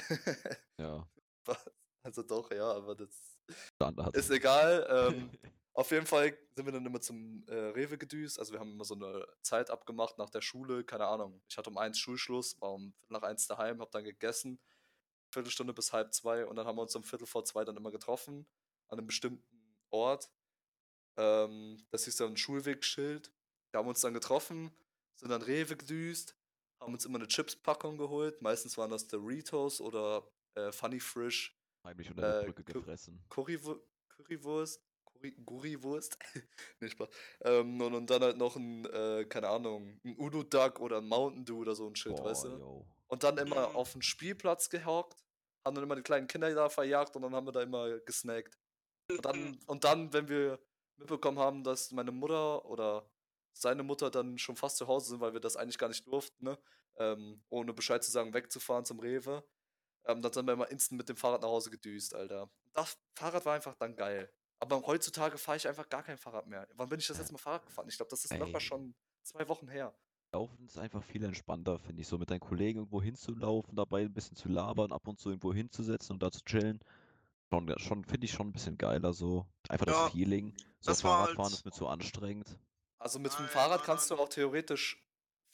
ja, 0.78 1.09
also 2.03 2.22
doch, 2.24 2.51
ja, 2.51 2.70
aber 2.72 2.94
das 2.94 3.38
Standard. 3.76 4.14
ist 4.14 4.28
egal. 4.30 4.86
Ähm, 4.90 5.30
auf 5.81 5.91
jeden 5.93 6.05
Fall 6.05 6.37
sind 6.55 6.66
wir 6.66 6.72
dann 6.72 6.85
immer 6.85 7.01
zum 7.01 7.43
äh, 7.49 7.55
Rewe 7.55 7.97
gedüst. 7.97 8.39
Also 8.39 8.53
wir 8.53 8.61
haben 8.61 8.72
immer 8.72 8.85
so 8.85 8.95
eine 8.95 9.26
Zeit 9.41 9.70
abgemacht 9.70 10.18
nach 10.18 10.28
der 10.28 10.43
Schule, 10.43 10.85
keine 10.85 11.07
Ahnung. 11.07 11.41
Ich 11.49 11.57
hatte 11.57 11.70
um 11.70 11.78
eins 11.78 11.99
Schulschluss, 11.99 12.61
war 12.61 12.74
um 12.74 12.93
nach 13.09 13.22
eins 13.22 13.47
daheim, 13.47 13.81
hab 13.81 13.91
dann 13.91 14.05
gegessen, 14.05 14.61
Viertelstunde 15.31 15.72
bis 15.72 15.95
halb 15.95 16.12
zwei 16.12 16.45
und 16.45 16.57
dann 16.57 16.66
haben 16.66 16.76
wir 16.76 16.83
uns 16.83 16.95
um 16.95 17.03
Viertel 17.03 17.26
vor 17.26 17.47
zwei 17.47 17.64
dann 17.64 17.78
immer 17.78 17.91
getroffen 17.91 18.47
an 18.89 18.99
einem 18.99 19.07
bestimmten 19.07 19.78
Ort. 19.89 20.31
Ähm, 21.16 21.83
das 21.91 22.05
hieß 22.05 22.16
dann 22.16 22.37
Schulwegschild. 22.37 23.33
Wir 23.70 23.78
haben 23.78 23.89
uns 23.89 24.03
dann 24.03 24.12
getroffen, 24.12 24.70
sind 25.16 25.31
dann 25.31 25.41
Rewe 25.41 25.76
gedüst, 25.76 26.37
haben 26.78 26.93
uns 26.93 27.07
immer 27.07 27.18
eine 27.18 27.28
Chips-Packung 27.28 27.97
geholt. 27.97 28.43
Meistens 28.43 28.76
waren 28.76 28.91
das 28.91 29.09
Doritos 29.09 29.81
oder 29.81 30.31
äh, 30.57 30.72
Funny 30.72 31.01
Frisch 31.01 31.57
Heimlich 31.85 32.11
unter 32.11 32.20
der 32.20 32.43
äh, 32.43 32.45
Brücke 32.45 32.64
gefressen. 32.64 33.24
Currywu 33.31 33.76
Currywurst, 34.09 34.83
Currywurst, 35.47 36.18
nee, 36.81 36.89
Spaß. 36.89 37.09
Ähm, 37.43 37.81
und, 37.81 37.95
und 37.95 38.11
dann 38.11 38.23
halt 38.23 38.37
noch 38.37 38.57
ein, 38.57 38.85
äh, 38.87 39.25
keine 39.27 39.49
Ahnung, 39.49 40.01
ein 40.05 40.16
Udo 40.18 40.43
Duck 40.43 40.81
oder 40.81 40.99
ein 40.99 41.09
Mountain 41.09 41.45
Dew 41.45 41.59
oder 41.61 41.75
so 41.75 41.87
ein 41.87 41.95
Shit, 41.97 42.12
weißt 42.12 42.45
Boah, 42.45 42.49
du? 42.51 42.59
yo. 42.59 42.87
Und 43.09 43.23
dann 43.25 43.39
immer 43.39 43.68
Mhm. 43.71 43.77
auf 43.77 43.93
den 43.93 44.03
Spielplatz 44.03 44.71
gehockt, 44.71 45.25
haben 45.64 45.75
dann 45.75 45.85
immer 45.85 45.97
die 45.97 46.03
kleinen 46.03 46.27
Kinder 46.27 46.53
da 46.55 46.68
verjagt 46.68 47.14
und 47.16 47.23
dann 47.23 47.35
haben 47.35 47.47
wir 47.47 47.53
da 47.53 47.62
immer 47.62 47.99
gesnackt. 48.01 48.59
Und 49.11 49.25
dann, 49.25 49.59
und 49.66 49.85
dann, 49.85 50.12
wenn 50.12 50.29
wir 50.29 50.59
mitbekommen 50.97 51.39
haben, 51.39 51.64
dass 51.64 51.91
meine 51.91 52.12
Mutter 52.12 52.64
oder 52.66 53.11
seine 53.53 53.83
Mutter 53.83 54.11
dann 54.11 54.39
schon 54.39 54.57
fast 54.57 54.77
zu 54.77 54.87
Hause 54.87 55.11
sind, 55.11 55.21
weil 55.21 55.33
wir 55.33 55.41
das 55.41 55.57
eigentlich 55.57 55.79
gar 55.79 55.89
nicht 55.89 56.07
durften, 56.07 56.45
ne? 56.45 56.59
ähm, 56.97 57.43
ohne 57.49 57.73
Bescheid 57.73 58.03
zu 58.05 58.11
sagen, 58.11 58.33
wegzufahren 58.33 58.85
zum 58.85 59.01
Rewe, 59.01 59.45
ähm, 60.05 60.23
dann 60.23 60.33
sind 60.33 60.47
wir 60.47 60.53
immer 60.55 60.71
instant 60.71 60.99
mit 60.99 61.09
dem 61.09 61.16
Fahrrad 61.16 61.43
nach 61.43 61.49
Hause 61.49 61.71
gedüst, 61.71 62.14
Alter. 62.14 62.51
Das 62.73 62.97
Fahrrad 63.16 63.45
war 63.45 63.55
einfach 63.55 63.75
dann 63.75 63.97
geil. 63.97 64.33
Aber 64.61 64.82
heutzutage 64.86 65.38
fahre 65.38 65.56
ich 65.56 65.66
einfach 65.66 65.88
gar 65.88 66.02
kein 66.02 66.18
Fahrrad 66.18 66.46
mehr. 66.46 66.68
Wann 66.74 66.88
bin 66.88 67.00
ich 67.00 67.06
das 67.06 67.18
letzte 67.18 67.32
Mal 67.32 67.38
Fahrrad 67.38 67.66
gefahren? 67.66 67.88
Ich 67.88 67.96
glaube, 67.96 68.11
das 68.11 68.24
ist 68.24 68.36
locker 68.36 68.54
Ey. 68.54 68.61
schon 68.61 68.94
zwei 69.22 69.48
Wochen 69.48 69.68
her. 69.68 69.94
Laufen 70.32 70.64
ist 70.66 70.78
einfach 70.78 71.02
viel 71.02 71.24
entspannter, 71.24 71.78
finde 71.78 72.02
ich. 72.02 72.08
So 72.08 72.18
mit 72.18 72.30
deinen 72.30 72.40
Kollegen 72.40 72.78
irgendwo 72.80 73.02
hinzulaufen, 73.02 73.74
dabei 73.74 74.02
ein 74.02 74.12
bisschen 74.12 74.36
zu 74.36 74.48
labern, 74.48 74.92
ab 74.92 75.08
und 75.08 75.18
zu 75.18 75.30
irgendwo 75.30 75.52
hinzusetzen 75.52 76.12
und 76.14 76.22
da 76.22 76.30
zu 76.30 76.44
chillen. 76.44 76.78
Schon, 77.52 77.74
schon 77.78 78.04
finde 78.04 78.26
ich 78.26 78.32
schon 78.32 78.48
ein 78.48 78.52
bisschen 78.52 78.78
geiler 78.78 79.12
so. 79.12 79.46
Einfach 79.68 79.86
Ja, 79.86 80.04
das 80.04 80.12
Feeling. 80.12 80.54
So 80.80 80.90
das 80.92 81.02
war 81.02 81.18
Fahrradfahren 81.24 81.44
halt- 81.46 81.54
ist 81.54 81.64
mir 81.64 81.72
zu 81.72 81.88
anstrengend. 81.88 82.58
Also 82.98 83.18
mit 83.18 83.36
dem 83.36 83.48
Fahrrad 83.48 83.78
nein, 83.78 83.86
kannst 83.86 84.11
nein. 84.11 84.18
du 84.18 84.22
auch 84.22 84.28
theoretisch 84.28 85.02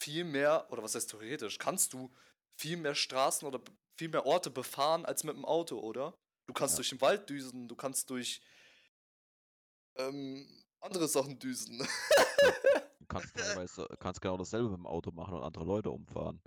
viel 0.03 0.25
mehr, 0.25 0.67
oder 0.71 0.83
was 0.83 0.95
heißt 0.95 1.09
theoretisch, 1.11 1.59
kannst 1.59 1.93
du 1.95 2.13
viel 2.59 2.77
mehr 2.77 2.95
Straßen 2.95 3.47
oder 3.49 3.61
viel 3.97 4.09
mehr 4.09 4.27
Orte 4.27 4.51
befahren 4.51 5.07
als 5.07 5.25
mit 5.25 5.37
dem 5.37 5.45
Auto, 5.45 5.79
oder? 5.79 6.13
Du 6.47 6.53
kannst 6.53 6.75
Ja. 6.75 6.79
durch 6.79 6.91
den 6.91 7.01
Wald 7.01 7.31
düsen, 7.31 7.67
du 7.67 7.77
kannst 7.77 8.11
durch 8.11 8.43
ähm, 9.99 10.47
andere 10.81 11.09
Sachen 11.09 11.39
düsen. 11.39 11.79
Du 11.79 11.87
kannst 13.09 13.35
teilweise, 13.37 13.89
kannst 14.01 14.21
genau 14.21 14.37
dasselbe 14.37 14.69
mit 14.69 14.79
dem 14.79 14.87
Auto 14.87 15.11
machen 15.11 15.35
und 15.35 15.43
andere 15.43 15.65
Leute 15.65 15.91
umfahren. 15.91 16.43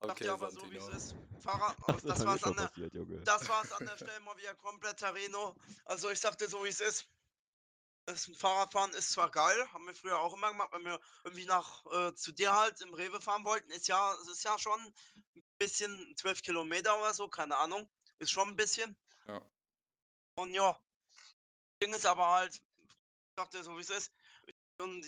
Okay, 0.00 0.24
ja 0.24 0.34
aber 0.34 0.50
so, 0.50 0.70
wie 0.70 0.76
es 0.76 0.88
ist. 0.88 1.14
Fahrrad, 1.40 1.76
Das, 1.86 2.02
das 2.02 2.26
war's 2.26 2.42
an 2.42 2.56
der, 2.56 2.66
passiert, 2.66 2.94
Junge. 2.94 3.20
das 3.20 3.48
war's 3.48 3.72
an 3.72 3.86
der 3.86 3.96
Stelle 3.96 4.20
mal 4.20 4.36
wieder 4.36 4.54
komplett 4.56 4.98
Tarino. 4.98 5.54
Also 5.84 6.10
ich 6.10 6.18
sagte 6.18 6.48
so, 6.48 6.64
wie 6.64 6.68
es 6.68 6.80
ist. 6.80 7.08
Das 8.06 8.28
Fahrradfahren 8.36 8.90
ist 8.94 9.12
zwar 9.12 9.30
geil, 9.30 9.72
haben 9.72 9.86
wir 9.86 9.94
früher 9.94 10.18
auch 10.18 10.34
immer 10.34 10.50
gemacht, 10.50 10.70
wenn 10.72 10.84
wir 10.84 10.98
irgendwie 11.22 11.44
nach 11.44 11.86
äh, 11.92 12.12
zu 12.14 12.32
dir 12.32 12.52
halt 12.52 12.80
im 12.80 12.92
Rewe 12.94 13.20
fahren 13.20 13.44
wollten. 13.44 13.70
Ist 13.70 13.86
ja, 13.86 14.12
es 14.14 14.28
ist 14.28 14.42
ja 14.42 14.58
schon 14.58 14.80
ein 14.80 15.42
bisschen, 15.58 16.12
12 16.16 16.42
Kilometer 16.42 16.98
oder 16.98 17.14
so, 17.14 17.28
keine 17.28 17.56
Ahnung. 17.56 17.88
Ist 18.18 18.32
schon 18.32 18.48
ein 18.48 18.56
bisschen. 18.56 18.96
Ja. 19.28 19.40
Und 20.34 20.52
ja, 20.52 20.76
Ding 21.82 21.94
ist 21.94 22.06
aber 22.06 22.28
halt, 22.28 22.54
ich 22.54 23.34
sagte 23.36 23.64
so, 23.64 23.76
wie 23.76 23.80
es 23.80 23.90
ist. 23.90 24.12
Und 24.78 25.04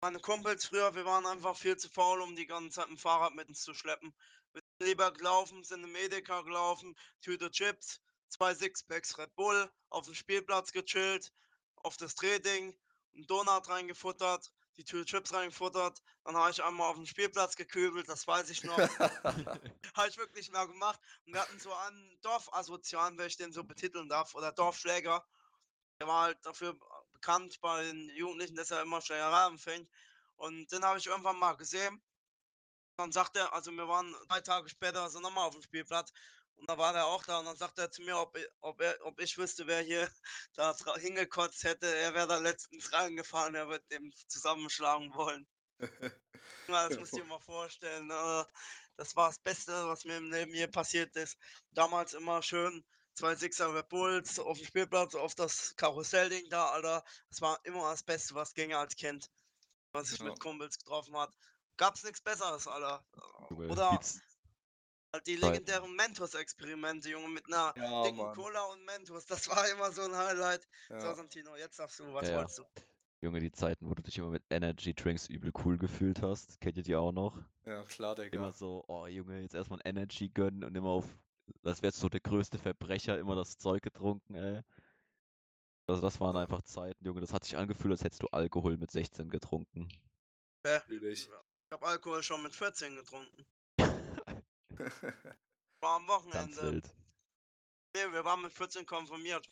meine 0.00 0.18
Kumpels 0.18 0.64
früher, 0.64 0.94
wir 0.94 1.04
waren 1.04 1.26
einfach 1.26 1.54
viel 1.58 1.76
zu 1.76 1.90
faul, 1.90 2.22
um 2.22 2.34
die 2.36 2.46
ganze 2.46 2.76
Zeit 2.76 2.88
ein 2.88 2.96
Fahrrad 2.96 3.34
mit 3.34 3.48
uns 3.48 3.60
zu 3.60 3.74
schleppen. 3.74 4.14
Wir 4.54 4.62
sind 4.62 4.88
lieber 4.88 5.12
gelaufen, 5.12 5.62
sind 5.62 5.84
im 5.84 5.94
Edeka 5.94 6.40
gelaufen, 6.40 6.96
Tüte 7.20 7.50
Chips, 7.50 8.00
zwei 8.30 8.54
Sixpacks 8.54 9.18
Red 9.18 9.34
Bull, 9.34 9.70
auf 9.90 10.06
dem 10.06 10.14
Spielplatz 10.14 10.72
gechillt, 10.72 11.34
auf 11.76 11.98
das 11.98 12.14
Drehding, 12.14 12.74
einen 13.14 13.26
Donut 13.26 13.68
reingefuttert, 13.68 14.52
die 14.78 14.84
Tüte 14.84 15.04
Chips 15.04 15.34
reingefuttert, 15.34 16.02
dann 16.24 16.34
habe 16.34 16.50
ich 16.50 16.64
einmal 16.64 16.88
auf 16.88 16.96
dem 16.96 17.04
Spielplatz 17.04 17.56
gekübelt, 17.56 18.08
das 18.08 18.26
weiß 18.26 18.48
ich 18.48 18.64
noch. 18.64 18.78
habe 18.78 20.08
ich 20.08 20.16
wirklich 20.16 20.50
mal 20.50 20.66
gemacht. 20.66 20.98
Und 21.26 21.34
wir 21.34 21.42
hatten 21.42 21.60
so 21.60 21.74
einen 21.74 22.18
Dorfasozialen, 22.22 23.18
wenn 23.18 23.26
ich 23.26 23.36
den 23.36 23.52
so 23.52 23.64
betiteln 23.64 24.08
darf, 24.08 24.34
oder 24.34 24.50
Dorfschläger. 24.50 25.26
Der 26.04 26.08
war 26.08 26.24
halt 26.24 26.44
dafür 26.44 26.78
bekannt 27.14 27.58
bei 27.62 27.82
den 27.82 28.10
Jugendlichen, 28.10 28.56
dass 28.56 28.70
er 28.70 28.82
immer 28.82 29.00
Schlägerei 29.00 29.44
anfängt. 29.46 29.90
Und 30.36 30.70
den 30.70 30.84
habe 30.84 30.98
ich 30.98 31.06
irgendwann 31.06 31.38
mal 31.38 31.56
gesehen. 31.56 32.02
Dann 32.98 33.10
sagt 33.10 33.36
er, 33.38 33.54
also 33.54 33.72
wir 33.72 33.88
waren 33.88 34.14
drei 34.28 34.42
Tage 34.42 34.68
später 34.68 35.08
so 35.08 35.18
nochmal 35.20 35.46
auf 35.48 35.54
dem 35.54 35.62
Spielplatz. 35.62 36.12
Und 36.56 36.68
da 36.68 36.76
war 36.76 36.92
der 36.92 37.06
auch 37.06 37.24
da 37.24 37.38
und 37.38 37.46
dann 37.46 37.56
sagt 37.56 37.78
er 37.78 37.90
zu 37.90 38.02
mir, 38.02 38.18
ob, 38.18 38.36
ich- 38.36 38.46
ob, 38.60 38.82
er, 38.82 38.98
ob 39.06 39.18
ich 39.18 39.38
wüsste, 39.38 39.66
wer 39.66 39.80
hier 39.80 40.10
da 40.56 40.76
hingekotzt 40.98 41.64
hätte. 41.64 41.86
Er 41.86 42.12
wäre 42.12 42.28
da 42.28 42.36
letztens 42.38 42.92
reingefahren, 42.92 43.54
er 43.54 43.68
wird 43.70 43.90
dem 43.90 44.12
zusammenschlagen 44.28 45.14
wollen. 45.14 45.48
Das 46.66 46.98
musst 46.98 47.16
du 47.16 47.20
dir 47.22 47.26
mal 47.26 47.40
vorstellen. 47.40 48.10
äh, 48.10 48.44
Das 48.96 49.16
war 49.16 49.28
das 49.28 49.38
Beste, 49.38 49.72
was 49.88 50.04
mir 50.04 50.18
im 50.18 50.30
Leben 50.30 50.52
hier 50.52 50.70
passiert 50.70 51.16
ist. 51.16 51.38
Damals 51.70 52.12
immer 52.12 52.42
schön 52.42 52.84
zwei 53.14 53.34
Sixer 53.34 53.74
Red 53.74 53.88
Bulls 53.88 54.38
auf 54.38 54.58
dem 54.58 54.66
Spielplatz, 54.66 55.14
auf 55.14 55.34
das 55.34 55.74
Karussellding 55.76 56.48
da, 56.50 56.70
Alter. 56.70 57.04
Das 57.30 57.40
war 57.40 57.58
immer 57.64 57.90
das 57.90 58.02
Beste, 58.02 58.34
was 58.34 58.54
ging 58.54 58.72
als 58.74 58.96
Kind, 58.96 59.30
was 59.92 60.12
ich 60.12 60.18
Ja. 60.18 60.26
mit 60.26 60.40
Kumpels 60.40 60.78
getroffen 60.78 61.16
hat. 61.16 61.34
Gab's 61.76 62.04
nichts 62.04 62.20
Besseres, 62.20 62.66
Alter. 62.68 63.04
Oder 63.50 64.00
halt 65.12 65.26
die 65.26 65.36
legendären 65.36 65.94
Mentos-Experimente, 65.94 67.08
Junge, 67.10 67.28
mit 67.28 67.46
einer 67.46 67.72
Ja, 67.76 68.02
dicken 68.02 68.18
Mann. 68.18 68.34
Cola 68.34 68.64
und 68.64 68.84
Mentos. 68.84 69.26
Das 69.26 69.48
war 69.48 69.68
immer 69.70 69.92
so 69.92 70.02
ein 70.02 70.16
Highlight. 70.16 70.66
So, 70.88 70.94
Ja. 70.94 71.14
Santino, 71.14 71.56
jetzt 71.56 71.78
darfst 71.78 72.00
du, 72.00 72.12
was 72.12 72.28
ja. 72.28 72.36
wolltest 72.36 72.58
du? 72.58 72.64
Junge, 73.20 73.40
die 73.40 73.52
Zeiten, 73.52 73.88
wo 73.88 73.94
du 73.94 74.02
dich 74.02 74.18
immer 74.18 74.28
mit 74.28 74.42
Energy 74.50 74.92
Drinks 74.92 75.28
übel 75.28 75.50
cool 75.64 75.78
gefühlt 75.78 76.20
hast. 76.20 76.60
Kennt 76.60 76.76
ihr 76.76 76.82
die 76.82 76.94
auch 76.94 77.12
noch? 77.12 77.38
ja, 77.64 77.82
klar, 77.84 78.14
Digga. 78.14 78.36
Immer 78.36 78.52
so, 78.52 78.84
oh 78.86 79.06
Junge, 79.06 79.40
jetzt 79.40 79.54
erstmal 79.54 79.80
ein 79.82 79.96
Energy 79.96 80.28
gönnen 80.28 80.62
und 80.64 80.76
immer 80.76 80.90
auf, 80.90 81.06
das 81.62 81.82
wäre 81.82 81.92
so 81.92 82.08
der 82.08 82.20
größte 82.20 82.58
Verbrecher, 82.58 83.18
immer 83.18 83.36
das 83.36 83.58
Zeug 83.58 83.82
getrunken, 83.82 84.34
ey. 84.34 84.62
Also 85.86 86.00
das 86.00 86.18
waren 86.20 86.36
einfach 86.36 86.62
Zeiten, 86.62 87.04
Junge, 87.04 87.20
das 87.20 87.32
hat 87.32 87.44
sich 87.44 87.56
angefühlt, 87.56 87.92
als 87.92 88.04
hättest 88.04 88.22
du 88.22 88.28
Alkohol 88.28 88.76
mit 88.78 88.90
16 88.90 89.28
getrunken. 89.28 89.88
Hä? 90.66 90.78
Natürlich. 90.78 91.28
Ich 91.28 91.72
habe 91.72 91.86
Alkohol 91.86 92.22
schon 92.22 92.42
mit 92.42 92.54
14 92.54 92.96
getrunken. 92.96 93.46
War 95.80 95.96
am 95.96 96.06
Ganz 96.30 96.56
Wochenende. 96.56 96.62
wild. 96.62 96.94
Nee, 97.94 98.12
wir 98.12 98.24
waren 98.24 98.42
mit 98.42 98.52
14 98.52 98.86
konfirmiert. 98.86 99.48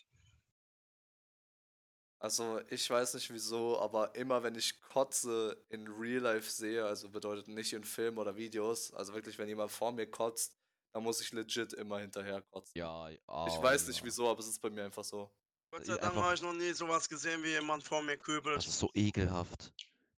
Also, 2.18 2.60
ich 2.70 2.88
weiß 2.88 3.14
nicht 3.14 3.32
wieso, 3.32 3.80
aber 3.80 4.14
immer 4.14 4.42
wenn 4.44 4.54
ich 4.54 4.80
Kotze 4.80 5.64
in 5.68 5.88
Real 5.88 6.22
Life 6.22 6.48
sehe, 6.50 6.84
also 6.84 7.10
bedeutet 7.10 7.48
nicht 7.48 7.72
in 7.72 7.82
Film 7.84 8.16
oder 8.16 8.36
Videos, 8.36 8.92
also 8.94 9.12
wirklich, 9.12 9.38
wenn 9.38 9.48
jemand 9.48 9.72
vor 9.72 9.90
mir 9.92 10.08
kotzt, 10.08 10.61
dann 10.92 11.02
muss 11.02 11.20
ich 11.20 11.32
legit 11.32 11.72
immer 11.74 11.98
hinterher 11.98 12.42
kotzen. 12.42 12.72
Ja, 12.78 13.08
Ich 13.10 13.20
ah, 13.26 13.62
weiß 13.62 13.88
nicht 13.88 13.98
ja. 14.00 14.04
wieso, 14.04 14.28
aber 14.28 14.40
es 14.40 14.48
ist 14.48 14.60
bei 14.60 14.70
mir 14.70 14.84
einfach 14.84 15.04
so. 15.04 15.30
Gott 15.70 15.86
Ja, 15.86 15.94
sei 15.94 16.00
Dank 16.00 16.14
habe 16.16 16.34
ich 16.34 16.42
noch 16.42 16.52
nie 16.52 16.72
sowas 16.72 17.08
gesehen, 17.08 17.42
wie 17.42 17.48
jemand 17.50 17.82
vor 17.82 18.02
mir 18.02 18.16
Das 18.16 18.24
kübelt. 18.26 18.58
ist 18.58 18.78
so 18.78 18.90
ekelhaft. 18.94 19.72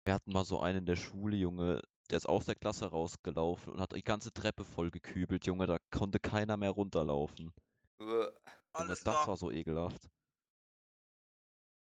Wir 0.05 0.15
hatten 0.15 0.31
mal 0.31 0.43
so 0.45 0.59
einen 0.59 0.79
in 0.79 0.85
der 0.85 0.95
Schule, 0.95 1.35
Junge, 1.37 1.81
der 2.09 2.17
ist 2.17 2.25
aus 2.27 2.45
der 2.45 2.55
Klasse 2.55 2.85
rausgelaufen 2.87 3.73
und 3.73 3.79
hat 3.79 3.93
die 3.95 4.03
ganze 4.03 4.33
Treppe 4.33 4.65
voll 4.65 4.89
gekübelt, 4.91 5.45
Junge, 5.45 5.67
da 5.67 5.77
konnte 5.91 6.19
keiner 6.19 6.57
mehr 6.57 6.71
runterlaufen. 6.71 7.53
Äh, 7.99 8.27
Alles 8.73 9.03
das 9.03 9.27
war 9.27 9.37
so 9.37 9.51
ekelhaft. 9.51 10.09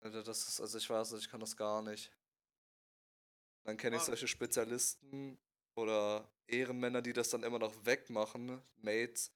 Also 0.01 0.23
das 0.23 0.49
ist, 0.49 0.61
also 0.61 0.79
ich 0.79 0.89
weiß 0.89 1.13
nicht, 1.13 1.25
ich 1.25 1.31
kann 1.31 1.41
das 1.41 1.57
gar 1.57 1.83
nicht. 1.83 2.13
Dann 3.65 3.77
kenne 3.77 3.97
ich 3.97 4.03
Ah. 4.03 4.07
solche 4.07 4.29
Spezialisten 4.29 5.39
oder 5.79 6.29
Ehrenmänner, 6.47 7.03
die 7.03 7.13
das 7.13 7.29
dann 7.31 7.43
immer 7.43 7.59
noch 7.59 7.73
wegmachen, 7.85 8.61
Mates. 8.83 9.33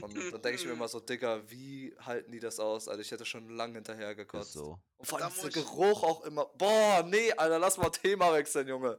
Und 0.00 0.14
dann 0.34 0.42
denke 0.42 0.54
ich 0.60 0.64
mir 0.66 0.72
immer 0.72 0.88
so, 0.88 1.00
Digga, 1.00 1.48
wie 1.50 1.94
halten 2.00 2.32
die 2.32 2.40
das 2.40 2.58
aus? 2.60 2.88
Also 2.88 3.00
ich 3.00 3.10
hätte 3.10 3.24
schon 3.24 3.48
lange 3.48 3.74
hinterher 3.74 4.14
gekotzt. 4.14 4.52
so. 4.52 4.78
Und 4.96 5.06
vor 5.06 5.20
allem 5.20 5.28
ist 5.32 5.42
der 5.42 5.48
ich- 5.48 5.54
Geruch 5.54 6.02
auch 6.02 6.24
immer. 6.24 6.46
Boah, 6.46 7.02
nee, 7.08 7.32
Alter, 7.32 7.58
lass 7.58 7.76
mal 7.76 7.90
Thema 7.90 8.32
wechseln, 8.32 8.66
Junge. 8.68 8.98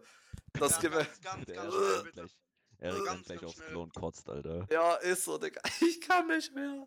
Das 0.53 0.73
Ja, 0.73 0.79
geht 0.81 0.91
mir. 0.91 1.07
ganz, 1.23 1.45
ganz, 1.45 2.15
ganz 2.15 2.35
Erik 2.79 3.05
Ganz, 3.05 3.09
rennt 3.09 3.25
gleich 3.25 3.39
ganz 3.39 3.43
aufs 3.49 3.55
schnell. 3.55 3.69
Klo 3.69 3.83
und 3.83 3.93
kotzt, 3.93 4.29
Alter. 4.29 4.67
Ja, 4.69 4.95
ist 4.95 5.23
so, 5.23 5.37
Digga. 5.37 5.61
Ich 5.81 6.01
kann 6.01 6.27
nicht 6.27 6.53
mehr. 6.53 6.83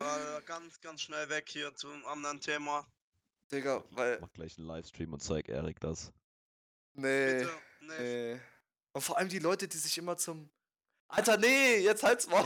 Äh, 0.00 0.42
ganz, 0.44 0.80
ganz 0.80 1.00
schnell 1.02 1.28
weg 1.28 1.48
hier 1.48 1.74
zum 1.74 2.04
anderen 2.06 2.40
Thema. 2.40 2.86
Digga, 3.52 3.84
weil. 3.90 4.18
Mach 4.20 4.32
gleich 4.32 4.58
einen 4.58 4.66
Livestream 4.66 5.12
und 5.12 5.22
zeig 5.22 5.48
Erik 5.48 5.80
das. 5.80 6.12
Nee. 6.94 7.38
Bitte, 7.38 7.50
nee. 7.80 8.40
Und 8.96 9.02
vor 9.02 9.18
allem 9.18 9.28
die 9.28 9.40
Leute, 9.40 9.68
die 9.68 9.76
sich 9.76 9.98
immer 9.98 10.16
zum. 10.16 10.48
Alter, 11.08 11.36
nee, 11.36 11.80
jetzt 11.80 12.02
halt's 12.02 12.26
mal. 12.28 12.42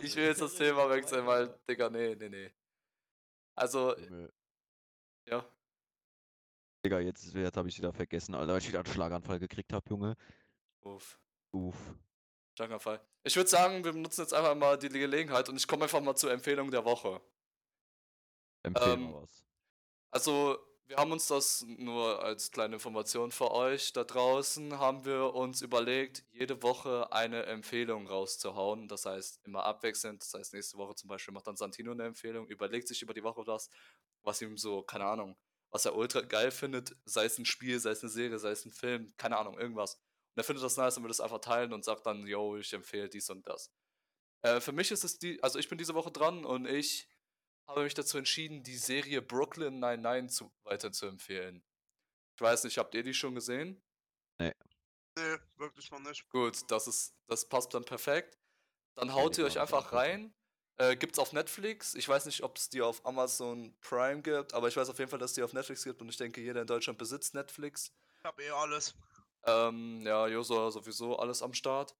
Ich 0.00 0.14
will 0.16 0.26
jetzt 0.26 0.42
das 0.42 0.54
Thema 0.54 0.90
wechseln, 0.90 1.24
weil, 1.26 1.58
Digga, 1.66 1.88
nee, 1.88 2.14
nee, 2.14 2.28
nee. 2.28 2.52
Also, 3.54 3.96
ja. 5.26 5.50
Digga, 6.84 7.00
jetzt, 7.00 7.32
jetzt 7.32 7.56
habe 7.56 7.70
ich 7.70 7.78
wieder 7.78 7.94
vergessen, 7.94 8.34
Alter, 8.34 8.52
weil 8.52 8.58
ich 8.58 8.68
wieder 8.68 8.80
einen 8.80 8.92
Schlaganfall 8.92 9.38
gekriegt 9.38 9.72
habe, 9.72 9.88
Junge. 9.88 10.14
Uff. 10.82 11.18
Uff. 11.52 11.94
Schlaganfall. 12.58 13.00
Ich 13.22 13.36
würde 13.36 13.48
sagen, 13.48 13.82
wir 13.82 13.92
benutzen 13.92 14.20
jetzt 14.20 14.34
einfach 14.34 14.54
mal 14.54 14.76
die 14.76 14.90
Gelegenheit 14.90 15.48
und 15.48 15.56
ich 15.56 15.66
komme 15.66 15.84
einfach 15.84 16.02
mal 16.02 16.16
zur 16.16 16.30
Empfehlung 16.30 16.70
der 16.70 16.84
Woche. 16.84 17.18
Empfehl 18.62 18.92
Ähm, 18.92 19.14
was. 19.14 19.46
Also, 20.10 20.58
wir 20.86 20.96
haben 20.96 21.12
uns 21.12 21.28
das 21.28 21.64
nur 21.66 22.22
als 22.22 22.50
kleine 22.50 22.74
Information 22.74 23.30
für 23.30 23.50
euch 23.50 23.92
da 23.92 24.04
draußen, 24.04 24.78
haben 24.78 25.04
wir 25.04 25.34
uns 25.34 25.62
überlegt, 25.62 26.24
jede 26.32 26.62
Woche 26.62 27.10
eine 27.12 27.44
Empfehlung 27.46 28.06
rauszuhauen. 28.06 28.86
Das 28.88 29.06
heißt, 29.06 29.40
immer 29.44 29.64
abwechselnd. 29.64 30.22
Das 30.22 30.34
heißt, 30.34 30.52
nächste 30.52 30.76
Woche 30.76 30.94
zum 30.94 31.08
Beispiel 31.08 31.32
macht 31.32 31.46
dann 31.46 31.56
Santino 31.56 31.92
eine 31.92 32.04
Empfehlung, 32.04 32.46
überlegt 32.48 32.88
sich 32.88 33.00
über 33.00 33.14
die 33.14 33.22
Woche 33.22 33.46
was, 33.46 33.70
was 34.22 34.42
ihm 34.42 34.58
so, 34.58 34.82
keine 34.82 35.06
Ahnung, 35.06 35.36
was 35.70 35.86
er 35.86 35.96
ultra 35.96 36.20
geil 36.20 36.50
findet, 36.50 36.94
sei 37.04 37.24
es 37.24 37.38
ein 37.38 37.46
Spiel, 37.46 37.80
sei 37.80 37.90
es 37.90 38.02
eine 38.02 38.10
Serie, 38.10 38.38
sei 38.38 38.50
es 38.50 38.64
ein 38.64 38.72
Film, 38.72 39.12
keine 39.16 39.38
Ahnung, 39.38 39.58
irgendwas. 39.58 39.94
Und 39.94 40.40
er 40.40 40.44
findet 40.44 40.64
das 40.64 40.76
nice 40.76 40.96
und 40.96 41.04
will 41.04 41.08
das 41.08 41.20
einfach 41.20 41.40
teilen 41.40 41.72
und 41.72 41.84
sagt 41.84 42.06
dann, 42.06 42.26
yo, 42.26 42.56
ich 42.56 42.72
empfehle 42.72 43.08
dies 43.08 43.30
und 43.30 43.46
das. 43.48 43.72
Äh, 44.42 44.60
für 44.60 44.72
mich 44.72 44.90
ist 44.90 45.04
es 45.04 45.18
die, 45.18 45.42
also 45.42 45.58
ich 45.58 45.68
bin 45.68 45.78
diese 45.78 45.94
Woche 45.94 46.10
dran 46.10 46.44
und 46.44 46.66
ich 46.66 47.08
habe 47.66 47.84
mich 47.84 47.94
dazu 47.94 48.18
entschieden, 48.18 48.62
die 48.62 48.76
Serie 48.76 49.22
Brooklyn 49.22 49.78
99 49.78 50.36
zu, 50.36 50.52
weiter 50.64 50.92
zu 50.92 51.06
empfehlen. 51.06 51.64
Ich 52.36 52.40
weiß 52.40 52.64
nicht, 52.64 52.78
habt 52.78 52.94
ihr 52.94 53.02
die 53.02 53.14
schon 53.14 53.34
gesehen? 53.34 53.82
Nee, 55.16 55.36
wirklich 55.56 55.90
noch 55.90 56.00
nicht. 56.00 56.28
Gut, 56.28 56.70
das 56.70 56.88
ist, 56.88 57.14
das 57.28 57.48
passt 57.48 57.72
dann 57.74 57.84
perfekt. 57.84 58.36
Dann 58.96 59.08
Ja, 59.08 59.14
haut 59.14 59.36
die 59.36 59.42
ihr 59.42 59.46
euch 59.46 59.60
einfach 59.60 59.92
rein. 59.92 60.34
Äh, 60.76 60.96
gibt's 60.96 61.20
auf 61.20 61.32
Netflix. 61.32 61.94
Ich 61.94 62.08
weiß 62.08 62.26
nicht, 62.26 62.42
ob 62.42 62.56
es 62.56 62.68
die 62.68 62.82
auf 62.82 63.06
Amazon 63.06 63.76
Prime 63.80 64.22
gibt, 64.22 64.54
aber 64.54 64.66
ich 64.66 64.76
weiß 64.76 64.88
auf 64.88 64.98
jeden 64.98 65.10
Fall, 65.10 65.20
dass 65.20 65.34
die 65.34 65.42
auf 65.42 65.52
Netflix 65.52 65.84
gibt 65.84 66.02
und 66.02 66.08
ich 66.08 66.16
denke, 66.16 66.40
jeder 66.40 66.62
in 66.62 66.66
Deutschland 66.66 66.98
besitzt 66.98 67.34
Netflix. 67.34 67.92
Ich 68.18 68.24
hab 68.24 68.40
eh 68.40 68.50
alles. 68.50 68.94
Ähm, 69.44 70.02
ja, 70.04 70.26
Josua 70.26 70.70
sowieso 70.72 71.16
alles 71.16 71.42
am 71.42 71.54
Start. 71.54 71.94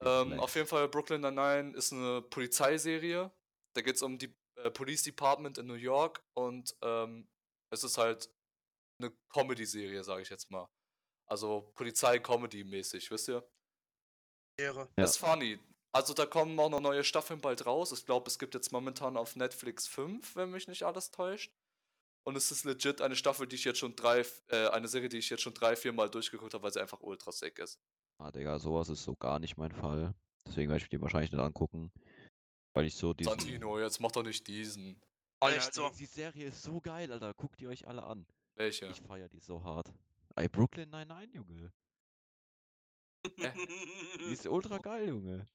Ähm, 0.00 0.38
auf 0.38 0.54
jeden 0.54 0.68
Fall 0.68 0.88
Brooklyn 0.88 1.20
Nine-Nine 1.20 1.76
ist 1.76 1.92
eine 1.92 2.22
Polizeiserie. 2.22 3.32
Da 3.74 3.80
geht 3.82 3.96
es 3.96 4.02
um 4.02 4.18
die 4.18 4.34
äh, 4.62 4.70
Police 4.70 5.02
Department 5.02 5.58
in 5.58 5.66
New 5.66 5.74
York 5.74 6.24
und 6.34 6.74
ähm, 6.82 7.28
es 7.70 7.84
ist 7.84 7.98
halt 7.98 8.30
eine 9.00 9.12
Comedy-Serie, 9.30 10.04
sage 10.04 10.22
ich 10.22 10.30
jetzt 10.30 10.50
mal. 10.50 10.68
Also 11.26 11.72
Polizei-Comedy-mäßig, 11.74 13.10
wisst 13.10 13.28
ihr? 13.28 13.46
Ehre. 14.58 14.88
Ja. 14.98 15.04
Ist 15.04 15.16
funny. 15.16 15.58
Also 15.94 16.14
da 16.14 16.26
kommen 16.26 16.58
auch 16.58 16.70
noch 16.70 16.80
neue 16.80 17.04
Staffeln 17.04 17.40
bald 17.40 17.66
raus. 17.66 17.92
Ich 17.92 18.06
glaube, 18.06 18.28
es 18.28 18.38
gibt 18.38 18.54
jetzt 18.54 18.72
momentan 18.72 19.16
auf 19.16 19.36
Netflix 19.36 19.86
5, 19.86 20.36
wenn 20.36 20.50
mich 20.50 20.68
nicht 20.68 20.84
alles 20.84 21.10
täuscht. 21.10 21.52
Und 22.24 22.36
es 22.36 22.50
ist 22.50 22.64
legit 22.64 23.00
eine 23.00 23.16
Staffel, 23.16 23.46
die 23.46 23.56
ich 23.56 23.64
jetzt 23.64 23.78
schon 23.78 23.96
drei, 23.96 24.24
äh, 24.48 24.68
eine 24.68 24.88
Serie, 24.88 25.08
die 25.08 25.18
ich 25.18 25.28
jetzt 25.28 25.42
schon 25.42 25.54
drei, 25.54 25.74
vier 25.74 25.92
Mal 25.92 26.08
durchgeguckt 26.08 26.54
habe, 26.54 26.64
weil 26.64 26.72
sie 26.72 26.80
einfach 26.80 27.00
ultra 27.00 27.32
sick 27.32 27.58
ist. 27.58 27.80
Ah, 28.18 28.30
Digga, 28.30 28.58
sowas 28.58 28.88
ist 28.88 29.02
so 29.02 29.16
gar 29.16 29.38
nicht 29.38 29.56
mein 29.56 29.72
Fall. 29.72 30.14
Deswegen 30.46 30.70
werde 30.70 30.78
ich 30.78 30.90
mir 30.90 30.98
die 30.98 31.02
wahrscheinlich 31.02 31.32
nicht 31.32 31.40
angucken. 31.40 31.90
Weil 32.74 32.86
ich 32.86 32.94
so 32.96 33.12
diesen... 33.12 33.30
Santino, 33.30 33.78
jetzt 33.78 34.00
mach 34.00 34.12
doch 34.12 34.22
nicht 34.22 34.46
diesen. 34.46 35.00
Echt 35.40 35.74
so. 35.74 35.90
Die 35.98 36.06
Serie 36.06 36.46
ist 36.46 36.62
so 36.62 36.80
geil, 36.80 37.12
Alter. 37.12 37.34
Guckt 37.34 37.60
die 37.60 37.66
euch 37.66 37.86
alle 37.86 38.04
an. 38.04 38.26
Welche? 38.54 38.86
Ich 38.86 39.00
feier 39.00 39.28
die 39.28 39.40
so 39.40 39.62
hart. 39.62 39.92
Ey, 40.36 40.48
Brooklyn 40.48 40.88
99, 40.90 41.34
Junge. 41.34 41.72
Die 44.18 44.32
ist 44.32 44.46
ultra 44.48 44.78
geil, 44.78 45.08
Junge. 45.08 45.46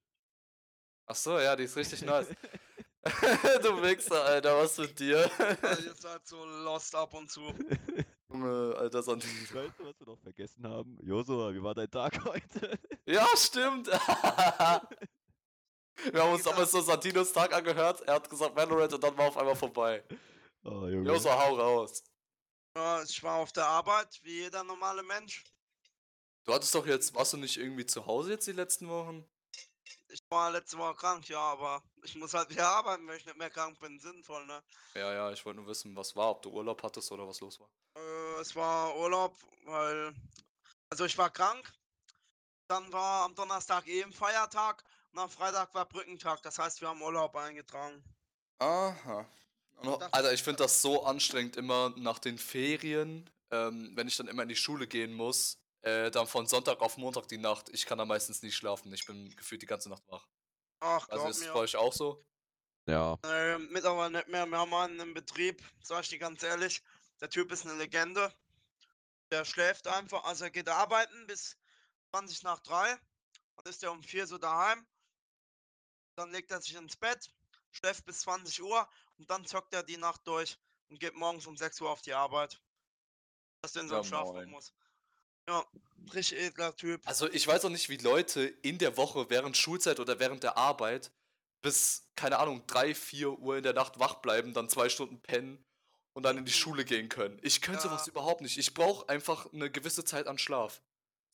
Ach 1.05 1.15
so, 1.15 1.37
ja, 1.37 1.55
die 1.55 1.63
ist 1.63 1.75
richtig 1.75 2.01
nice. 2.05 2.27
du 3.61 3.81
Wichser, 3.81 4.23
Alter, 4.23 4.57
was 4.57 4.77
mit 4.77 4.97
dir? 4.99 5.29
Weil 5.37 5.83
ihr 5.83 5.93
seid 5.95 6.25
so 6.25 6.45
lost 6.45 6.95
ab 6.95 7.13
und 7.13 7.29
zu. 7.29 7.41
Junge, 8.29 8.75
Alter, 8.77 9.03
Santino. 9.03 9.33
Weißt 9.53 9.79
du, 9.79 9.85
was 9.85 9.99
wir 9.99 10.07
noch 10.07 10.19
vergessen 10.19 10.67
haben? 10.67 10.97
Josua, 11.01 11.53
wie 11.53 11.61
war 11.61 11.73
dein 11.73 11.89
Tag 11.89 12.23
heute? 12.23 12.77
Ja, 13.05 13.27
stimmt. 13.35 13.89
Wir 16.11 16.23
haben 16.23 16.33
uns 16.33 16.43
damals 16.43 16.71
so 16.71 16.81
Santinos 16.81 17.33
Tag 17.33 17.53
angehört. 17.53 18.01
Er 18.01 18.15
hat 18.15 18.29
gesagt 18.29 18.55
Valorant 18.55 18.93
und 18.93 19.03
dann 19.03 19.17
war 19.17 19.27
auf 19.27 19.37
einmal 19.37 19.55
vorbei. 19.55 20.03
Oh, 20.63 20.87
Junge. 20.87 21.11
Hau 21.23 21.55
raus. 21.55 22.03
Ja, 22.75 23.01
ich 23.01 23.23
war 23.23 23.37
auf 23.37 23.51
der 23.51 23.65
Arbeit, 23.65 24.19
wie 24.23 24.41
jeder 24.41 24.63
normale 24.63 25.01
Mensch. 25.01 25.43
Du 26.45 26.53
hattest 26.53 26.73
doch 26.75 26.85
jetzt, 26.85 27.13
warst 27.15 27.33
du 27.33 27.37
nicht 27.37 27.57
irgendwie 27.57 27.85
zu 27.85 28.05
Hause 28.05 28.31
jetzt 28.31 28.47
die 28.47 28.53
letzten 28.53 28.87
Wochen? 28.87 29.25
Ich 30.09 30.21
war 30.29 30.51
letzte 30.51 30.77
Woche 30.77 30.95
krank, 30.95 31.27
ja, 31.27 31.39
aber 31.39 31.83
ich 32.03 32.15
muss 32.15 32.33
halt 32.33 32.49
wieder 32.49 32.69
arbeiten, 32.69 33.07
wenn 33.07 33.17
ich 33.17 33.25
nicht 33.25 33.37
mehr 33.37 33.49
krank 33.49 33.79
bin. 33.79 33.99
Sinnvoll, 33.99 34.45
ne? 34.45 34.63
Ja, 34.93 35.13
ja, 35.13 35.31
ich 35.31 35.45
wollte 35.45 35.59
nur 35.59 35.67
wissen, 35.67 35.95
was 35.95 36.15
war, 36.15 36.29
ob 36.29 36.41
du 36.41 36.49
Urlaub 36.51 36.81
hattest 36.83 37.11
oder 37.11 37.27
was 37.27 37.41
los 37.41 37.59
war. 37.59 37.69
Äh, 37.97 38.41
es 38.41 38.55
war 38.55 38.95
Urlaub, 38.95 39.35
weil. 39.65 40.13
Also 40.89 41.03
ich 41.05 41.17
war 41.17 41.29
krank. 41.29 41.73
Dann 42.67 42.91
war 42.93 43.25
am 43.25 43.35
Donnerstag 43.35 43.87
eben 43.87 44.13
Feiertag 44.13 44.83
und 45.11 45.19
am 45.19 45.29
Freitag 45.29 45.73
war 45.73 45.85
Brückentag. 45.87 46.41
Das 46.43 46.57
heißt, 46.59 46.81
wir 46.81 46.87
haben 46.89 47.01
Urlaub 47.01 47.35
eingetragen. 47.35 48.03
Aha. 48.59 49.25
Und, 49.77 50.01
Das- 50.01 50.13
Alter, 50.13 50.33
ich 50.33 50.43
finde 50.43 50.63
das 50.63 50.81
so 50.81 51.03
anstrengend 51.05 51.55
immer 51.55 51.93
nach 51.97 52.19
den 52.19 52.37
Ferien, 52.37 53.29
ähm, 53.51 53.91
wenn 53.95 54.07
ich 54.07 54.17
dann 54.17 54.27
immer 54.27 54.43
in 54.43 54.49
die 54.49 54.55
Schule 54.55 54.87
gehen 54.87 55.13
muss, 55.13 55.59
äh, 55.81 56.09
dann 56.11 56.27
von 56.27 56.47
Sonntag 56.47 56.81
auf 56.81 56.97
Montag 56.97 57.27
die 57.27 57.37
Nacht. 57.37 57.69
Ich 57.69 57.85
kann 57.85 57.97
da 57.97 58.05
meistens 58.05 58.41
nicht 58.41 58.55
schlafen. 58.55 58.91
Ich 58.93 59.05
bin 59.05 59.35
gefühlt 59.35 59.61
die 59.61 59.67
ganze 59.67 59.89
Nacht 59.89 60.03
wach. 60.07 60.27
Ach, 60.79 61.07
Also 61.09 61.21
glaub 61.21 61.29
ist 61.29 61.37
es 61.37 61.43
mir. 61.45 61.53
bei 61.53 61.59
euch 61.59 61.75
auch 61.75 61.93
so? 61.93 62.25
Ja, 62.87 63.17
Äh, 63.23 63.57
mittlerweile 63.59 64.11
nicht 64.17 64.27
mehr. 64.29 64.45
Wir 64.45 64.57
haben 64.57 64.73
einen 64.73 64.99
im 64.99 65.13
Betrieb, 65.13 65.61
sag 65.83 66.01
ich 66.03 66.09
dir 66.09 66.19
ganz 66.19 66.41
ehrlich. 66.41 66.81
Der 67.21 67.29
Typ 67.29 67.51
ist 67.51 67.65
eine 67.65 67.75
Legende. 67.75 68.33
Der 69.31 69.43
schläft 69.43 69.87
einfach, 69.87 70.23
also 70.23 70.45
er 70.45 70.51
geht 70.51 70.69
arbeiten 70.69 71.27
bis 71.27 71.57
20 72.11 72.43
nach 72.43 72.59
3. 72.61 72.97
Dann 73.57 73.65
ist 73.65 73.83
er 73.83 73.91
um 73.91 74.01
4 74.03 74.25
so 74.25 74.37
daheim. 74.37 74.87
Dann 76.17 76.31
legt 76.31 76.49
er 76.51 76.59
sich 76.59 76.75
ins 76.75 76.95
Bett, 76.97 77.29
schläft 77.71 78.03
bis 78.05 78.21
20 78.21 78.61
Uhr 78.63 78.89
und 79.17 79.29
dann 79.29 79.45
zockt 79.45 79.73
er 79.73 79.83
die 79.83 79.97
Nacht 79.97 80.21
durch 80.25 80.57
und 80.89 80.99
geht 80.99 81.13
morgens 81.13 81.45
um 81.45 81.55
6 81.55 81.79
Uhr 81.81 81.91
auf 81.91 82.01
die 82.01 82.13
Arbeit. 82.13 82.59
Dass 83.61 83.73
der 83.73 83.83
in 83.83 83.89
so 83.89 84.01
moin. 84.01 84.49
muss. 84.49 84.73
Ja, 85.47 85.63
richtig 86.13 86.39
edler 86.39 86.75
Typ. 86.75 87.01
Also 87.07 87.29
ich 87.29 87.47
weiß 87.47 87.65
auch 87.65 87.69
nicht, 87.69 87.87
wie 87.89 87.97
Leute 87.97 88.41
in 88.41 88.79
der 88.79 88.97
Woche 88.97 89.29
während 89.29 89.55
Schulzeit 89.57 89.99
oder 89.99 90.19
während 90.19 90.43
der 90.43 90.57
Arbeit 90.57 91.11
bis, 91.61 92.07
keine 92.15 92.39
Ahnung, 92.39 92.65
3, 92.67 92.95
4 92.95 93.37
Uhr 93.39 93.57
in 93.57 93.63
der 93.63 93.73
Nacht 93.73 93.99
wach 93.99 94.15
bleiben, 94.15 94.53
dann 94.53 94.69
zwei 94.69 94.89
Stunden 94.89 95.21
pennen 95.21 95.63
und 96.13 96.23
dann 96.23 96.37
in 96.37 96.45
die 96.45 96.51
Schule 96.51 96.83
gehen 96.83 97.09
können. 97.09 97.39
Ich 97.43 97.61
könnte 97.61 97.83
Ja. 97.83 97.89
sowas 97.89 98.07
überhaupt 98.07 98.41
nicht. 98.41 98.57
Ich 98.57 98.73
brauche 98.73 99.07
einfach 99.07 99.51
eine 99.53 99.69
gewisse 99.71 100.03
Zeit 100.03 100.27
an 100.27 100.39
Schlaf. 100.39 100.81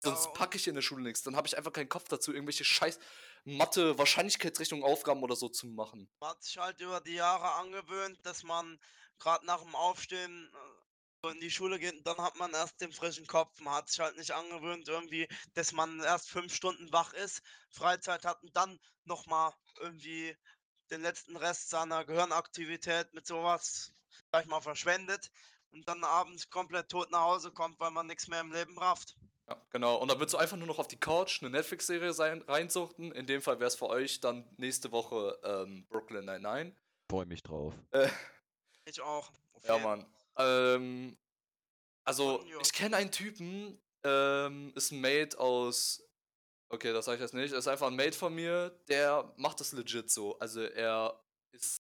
Sonst 0.03 0.33
packe 0.33 0.57
ich 0.57 0.67
in 0.67 0.75
der 0.75 0.81
Schule 0.81 1.03
nichts. 1.03 1.23
Dann 1.23 1.35
habe 1.35 1.47
ich 1.47 1.57
einfach 1.57 1.71
keinen 1.71 1.89
Kopf 1.89 2.09
dazu, 2.09 2.33
irgendwelche 2.33 2.65
scheiß 2.65 2.99
Mathe, 3.45 3.97
Wahrscheinlichkeitsrechnung, 3.97 4.83
Aufgaben 4.83 5.23
oder 5.23 5.35
so 5.35 5.49
zu 5.49 5.67
machen. 5.67 6.09
Man 6.19 6.29
hat 6.29 6.43
sich 6.43 6.57
halt 6.57 6.79
über 6.81 7.01
die 7.01 7.15
Jahre 7.15 7.53
angewöhnt, 7.53 8.19
dass 8.23 8.43
man 8.43 8.79
gerade 9.19 9.45
nach 9.45 9.61
dem 9.61 9.75
Aufstehen 9.75 10.51
äh, 10.53 10.83
so 11.23 11.29
in 11.29 11.39
die 11.39 11.51
Schule 11.51 11.79
geht 11.79 11.93
und 11.93 12.05
dann 12.05 12.17
hat 12.17 12.35
man 12.35 12.53
erst 12.53 12.81
den 12.81 12.91
frischen 12.91 13.27
Kopf. 13.27 13.59
Man 13.61 13.73
hat 13.75 13.89
sich 13.89 13.99
halt 13.99 14.17
nicht 14.17 14.31
angewöhnt 14.31 14.87
irgendwie, 14.87 15.27
dass 15.53 15.71
man 15.71 16.01
erst 16.01 16.29
fünf 16.29 16.53
Stunden 16.53 16.91
wach 16.91 17.13
ist, 17.13 17.41
Freizeit 17.69 18.25
hat 18.25 18.41
und 18.43 18.55
dann 18.55 18.79
nochmal 19.05 19.53
irgendwie 19.79 20.35
den 20.91 21.01
letzten 21.01 21.37
Rest 21.37 21.69
seiner 21.69 22.03
Gehirnaktivität 22.05 23.13
mit 23.13 23.25
sowas, 23.25 23.93
sag 24.31 24.43
ich 24.43 24.49
mal, 24.49 24.61
verschwendet 24.61 25.31
und 25.71 25.87
dann 25.87 26.03
abends 26.03 26.49
komplett 26.49 26.89
tot 26.89 27.09
nach 27.11 27.23
Hause 27.23 27.51
kommt, 27.51 27.79
weil 27.79 27.91
man 27.91 28.07
nichts 28.07 28.27
mehr 28.27 28.41
im 28.41 28.51
Leben 28.51 28.77
rafft. 28.77 29.15
Ja, 29.49 29.61
genau. 29.71 29.97
Und 29.97 30.09
dann 30.09 30.19
würdest 30.19 30.33
du 30.33 30.37
einfach 30.37 30.57
nur 30.57 30.67
noch 30.67 30.79
auf 30.79 30.87
die 30.87 30.99
Couch 30.99 31.41
eine 31.41 31.49
Netflix-Serie 31.49 32.13
sein- 32.13 32.41
reinsuchten. 32.43 33.11
In 33.11 33.25
dem 33.25 33.41
Fall 33.41 33.59
wäre 33.59 33.67
es 33.67 33.75
für 33.75 33.87
euch 33.87 34.19
dann 34.21 34.47
nächste 34.57 34.91
Woche 34.91 35.37
ähm, 35.43 35.85
Brooklyn 35.89 36.25
Nine-Nine. 36.25 36.75
freu 37.09 37.25
mich 37.25 37.43
drauf. 37.43 37.73
Äh, 37.91 38.07
Ich 38.85 39.01
auch. 39.01 39.31
auf 39.53 39.65
Ja, 39.65 39.77
Mann. 39.77 40.05
Ähm, 40.37 41.17
also, 42.05 42.43
ich 42.61 42.73
kenne 42.73 42.97
einen 42.97 43.11
Typen, 43.11 43.81
ähm, 44.03 44.71
ist 44.75 44.91
ein 44.91 44.99
Mate 45.01 45.39
aus 45.39 46.03
Okay, 46.69 46.91
das 46.91 47.05
sage 47.05 47.17
ich 47.17 47.21
jetzt 47.21 47.35
nicht. 47.35 47.53
Ist 47.53 47.67
einfach 47.67 47.85
ein 47.87 47.95
Mate 47.95 48.17
von 48.17 48.33
mir, 48.33 48.71
der 48.87 49.31
macht 49.37 49.59
das 49.59 49.73
legit 49.73 50.09
so. 50.09 50.39
Also 50.39 50.61
er 50.61 51.23
ist 51.51 51.77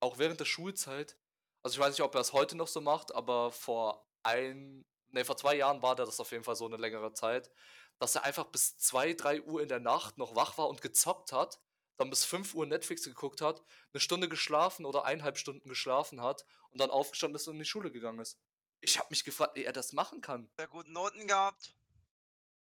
auch 0.00 0.18
während 0.18 0.38
der 0.40 0.44
Schulzeit, 0.44 1.16
also 1.62 1.74
ich 1.74 1.78
weiß 1.80 1.92
nicht, 1.92 2.02
ob 2.02 2.14
er 2.14 2.20
es 2.20 2.34
heute 2.34 2.54
noch 2.54 2.68
so 2.68 2.82
macht, 2.82 3.14
aber 3.14 3.50
vor 3.50 4.06
ein, 4.24 4.84
ne, 5.10 5.24
vor 5.24 5.36
zwei 5.36 5.56
Jahren 5.56 5.82
war 5.82 5.96
der 5.96 6.06
das 6.06 6.20
auf 6.20 6.30
jeden 6.32 6.44
Fall 6.44 6.56
so 6.56 6.66
eine 6.66 6.76
längere 6.76 7.12
Zeit, 7.12 7.50
dass 7.98 8.14
er 8.14 8.24
einfach 8.24 8.46
bis 8.46 8.76
2, 8.78 9.14
3 9.14 9.42
Uhr 9.42 9.62
in 9.62 9.68
der 9.68 9.80
Nacht 9.80 10.18
noch 10.18 10.36
wach 10.36 10.58
war 10.58 10.68
und 10.68 10.82
gezockt 10.82 11.32
hat, 11.32 11.60
dann 11.96 12.10
bis 12.10 12.24
5 12.24 12.54
Uhr 12.54 12.66
Netflix 12.66 13.04
geguckt 13.04 13.40
hat, 13.40 13.62
eine 13.92 14.00
Stunde 14.00 14.28
geschlafen 14.28 14.84
oder 14.84 15.04
eineinhalb 15.04 15.38
Stunden 15.38 15.68
geschlafen 15.68 16.20
hat 16.20 16.44
und 16.70 16.80
dann 16.80 16.90
aufgestanden 16.90 17.36
ist 17.36 17.48
und 17.48 17.54
in 17.54 17.60
die 17.60 17.64
Schule 17.64 17.90
gegangen 17.90 18.18
ist. 18.18 18.38
Ich 18.80 18.98
habe 18.98 19.08
mich 19.10 19.24
gefragt, 19.24 19.56
wie 19.56 19.64
er 19.64 19.72
das 19.72 19.92
machen 19.92 20.20
kann. 20.20 20.50
Sehr 20.56 20.68
gute 20.68 20.92
Noten 20.92 21.26
gehabt. 21.26 21.74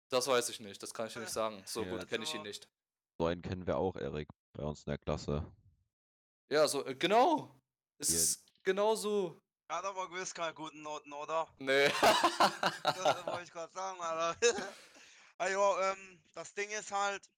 Das 0.09 0.27
weiß 0.27 0.49
ich 0.49 0.59
nicht, 0.59 0.81
das 0.81 0.93
kann 0.93 1.07
ich 1.07 1.13
dir 1.13 1.19
nicht 1.19 1.33
sagen. 1.33 1.61
So 1.65 1.83
Ja, 1.83 1.91
gut 1.91 2.07
kenne 2.07 2.23
ich 2.23 2.33
ihn 2.33 2.41
nicht. 2.41 2.69
So 3.19 3.25
einen 3.25 3.41
kennen 3.41 3.67
wir 3.67 3.77
auch, 3.77 3.95
Erik, 3.95 4.29
bei 4.53 4.63
uns 4.63 4.83
in 4.85 4.91
der 4.91 4.97
Klasse. 4.97 5.45
Ja, 6.49 6.67
so, 6.67 6.85
äh, 6.85 6.95
genau. 6.95 7.61
Es 7.97 8.09
Ja. 8.09 8.15
ist 8.15 8.63
genau 8.63 8.95
so. 8.95 9.41
Hat 9.69 9.85
aber 9.85 10.09
gewiss 10.09 10.33
keine 10.33 10.55
guten 10.55 10.81
Noten, 10.81 11.13
oder? 11.13 11.47
Nee. 11.59 11.91
Das 12.83 13.25
wollte 13.25 13.43
ich 13.43 13.51
gerade 13.51 13.71
sagen, 13.71 14.01
Alter. 14.01 14.35
also, 15.37 15.79
ähm, 15.79 16.23
das 16.33 16.55
Ding 16.55 16.71
ist 16.71 16.91
halt, 16.91 17.29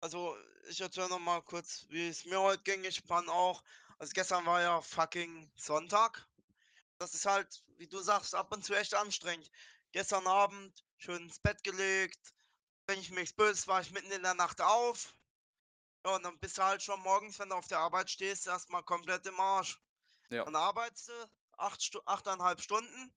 also 0.00 0.36
ich 0.68 0.80
erzähle 0.80 1.08
noch 1.08 1.20
mal 1.20 1.40
kurz, 1.42 1.86
wie 1.88 2.08
es 2.08 2.24
mir 2.24 2.40
heute 2.40 2.64
ging. 2.64 2.82
Ich 2.82 3.00
fand 3.02 3.28
auch, 3.28 3.62
also 4.00 4.12
gestern 4.12 4.44
war 4.44 4.60
ja 4.60 4.80
fucking 4.80 5.52
Sonntag. 5.54 6.26
Das 6.98 7.14
ist 7.14 7.26
halt, 7.26 7.62
wie 7.78 7.86
du 7.86 8.00
sagst, 8.00 8.34
ab 8.34 8.52
und 8.52 8.64
zu 8.64 8.74
echt 8.74 8.94
anstrengend. 8.94 9.48
Gestern 9.92 10.26
Abend 10.26 10.84
schön 10.96 11.22
ins 11.22 11.38
Bett 11.38 11.62
gelegt. 11.62 12.18
Wenn 12.88 12.98
ich 12.98 13.12
mich 13.12 13.36
böse, 13.36 13.68
war 13.68 13.80
ich 13.80 13.92
mitten 13.92 14.10
in 14.10 14.24
der 14.24 14.34
Nacht 14.34 14.60
auf. 14.60 15.14
Ja, 16.04 16.16
und 16.16 16.24
dann 16.24 16.40
bist 16.40 16.58
du 16.58 16.64
halt 16.64 16.82
schon 16.82 17.00
morgens, 17.02 17.38
wenn 17.38 17.50
du 17.50 17.54
auf 17.54 17.68
der 17.68 17.78
Arbeit 17.78 18.10
stehst, 18.10 18.48
erstmal 18.48 18.82
komplett 18.82 19.24
im 19.26 19.38
Arsch. 19.38 19.78
Ja. 20.28 20.44
Dann 20.44 20.56
arbeitest 20.56 21.08
du 21.08 21.30
acht 21.62 21.82
Stu 21.82 22.00
achteinhalb 22.06 22.60
Stunden, 22.60 23.14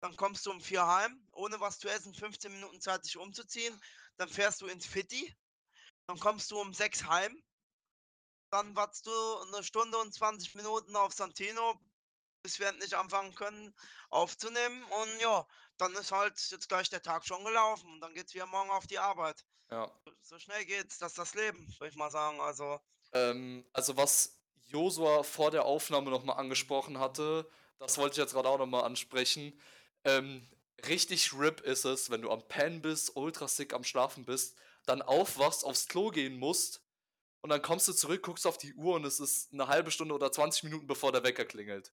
dann 0.00 0.16
kommst 0.16 0.46
du 0.46 0.50
um 0.50 0.60
vier 0.60 0.86
heim, 0.86 1.26
ohne 1.32 1.58
was 1.60 1.78
zu 1.78 1.88
essen, 1.88 2.14
15 2.14 2.52
Minuten 2.52 2.80
Zeit, 2.80 3.04
dich 3.04 3.16
umzuziehen. 3.16 3.80
Dann 4.18 4.28
fährst 4.28 4.60
du 4.60 4.66
ins 4.66 4.86
Fitti, 4.86 5.34
dann 6.06 6.18
kommst 6.18 6.50
du 6.50 6.60
um 6.60 6.72
sechs 6.74 7.04
heim, 7.04 7.42
dann 8.50 8.74
wartest 8.76 9.06
du 9.06 9.12
eine 9.38 9.62
Stunde 9.64 9.98
und 9.98 10.14
20 10.14 10.54
Minuten 10.54 10.96
auf 10.96 11.12
Santino, 11.12 11.80
bis 12.42 12.58
wir 12.58 12.68
endlich 12.68 12.96
anfangen 12.96 13.34
können 13.34 13.74
aufzunehmen. 14.10 14.82
Und 14.84 15.20
ja, 15.20 15.46
dann 15.78 15.92
ist 15.94 16.12
halt 16.12 16.38
jetzt 16.50 16.68
gleich 16.68 16.88
der 16.88 17.02
Tag 17.02 17.26
schon 17.26 17.44
gelaufen 17.44 17.90
und 17.90 18.00
dann 18.00 18.14
geht's 18.14 18.34
wieder 18.34 18.46
morgen 18.46 18.70
auf 18.70 18.86
die 18.86 18.98
Arbeit. 18.98 19.44
ja. 19.70 19.90
So 20.22 20.38
schnell 20.38 20.64
geht's, 20.64 20.98
das 20.98 21.12
ist 21.12 21.18
das 21.18 21.34
Leben, 21.34 21.66
würde 21.78 21.88
ich 21.88 21.96
mal 21.96 22.10
sagen. 22.10 22.40
Also, 22.40 22.80
Ähm, 23.12 23.68
also 23.72 23.96
was 23.96 24.38
Josua 24.66 25.22
vor 25.22 25.50
der 25.50 25.64
Aufnahme 25.64 26.10
nochmal 26.10 26.38
angesprochen 26.38 26.98
hatte, 26.98 27.50
das 27.78 27.98
wollte 27.98 28.14
ich 28.14 28.18
jetzt 28.18 28.32
gerade 28.32 28.48
auch 28.48 28.58
nochmal 28.58 28.84
ansprechen. 28.84 29.58
Ähm, 30.04 30.46
richtig 30.86 31.32
RIP 31.32 31.60
ist 31.60 31.84
es, 31.84 32.10
wenn 32.10 32.22
du 32.22 32.30
am 32.30 32.46
Pen 32.48 32.82
bist, 32.82 33.16
ultra 33.16 33.48
sick 33.48 33.72
am 33.72 33.84
Schlafen 33.84 34.24
bist, 34.24 34.56
dann 34.86 35.02
aufwachst, 35.02 35.64
aufs 35.64 35.88
Klo 35.88 36.10
gehen 36.10 36.38
musst 36.38 36.82
und 37.42 37.50
dann 37.50 37.62
kommst 37.62 37.88
du 37.88 37.92
zurück, 37.92 38.22
guckst 38.22 38.46
auf 38.46 38.58
die 38.58 38.74
Uhr 38.74 38.94
und 38.94 39.04
es 39.04 39.20
ist 39.20 39.52
eine 39.52 39.68
halbe 39.68 39.90
Stunde 39.90 40.14
oder 40.14 40.32
20 40.32 40.64
Minuten 40.64 40.86
bevor 40.86 41.12
der 41.12 41.22
Wecker 41.22 41.44
klingelt. 41.44 41.92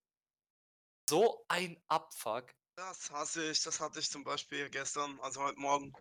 So 1.09 1.45
ein 1.47 1.81
Abfuck. 1.87 2.53
das 2.75 3.11
hasse 3.11 3.51
ich, 3.51 3.61
das 3.61 3.79
hatte 3.79 3.99
ich 3.99 4.09
zum 4.09 4.23
Beispiel 4.23 4.69
gestern, 4.69 5.19
also 5.19 5.41
heute 5.41 5.59
Morgen. 5.59 5.93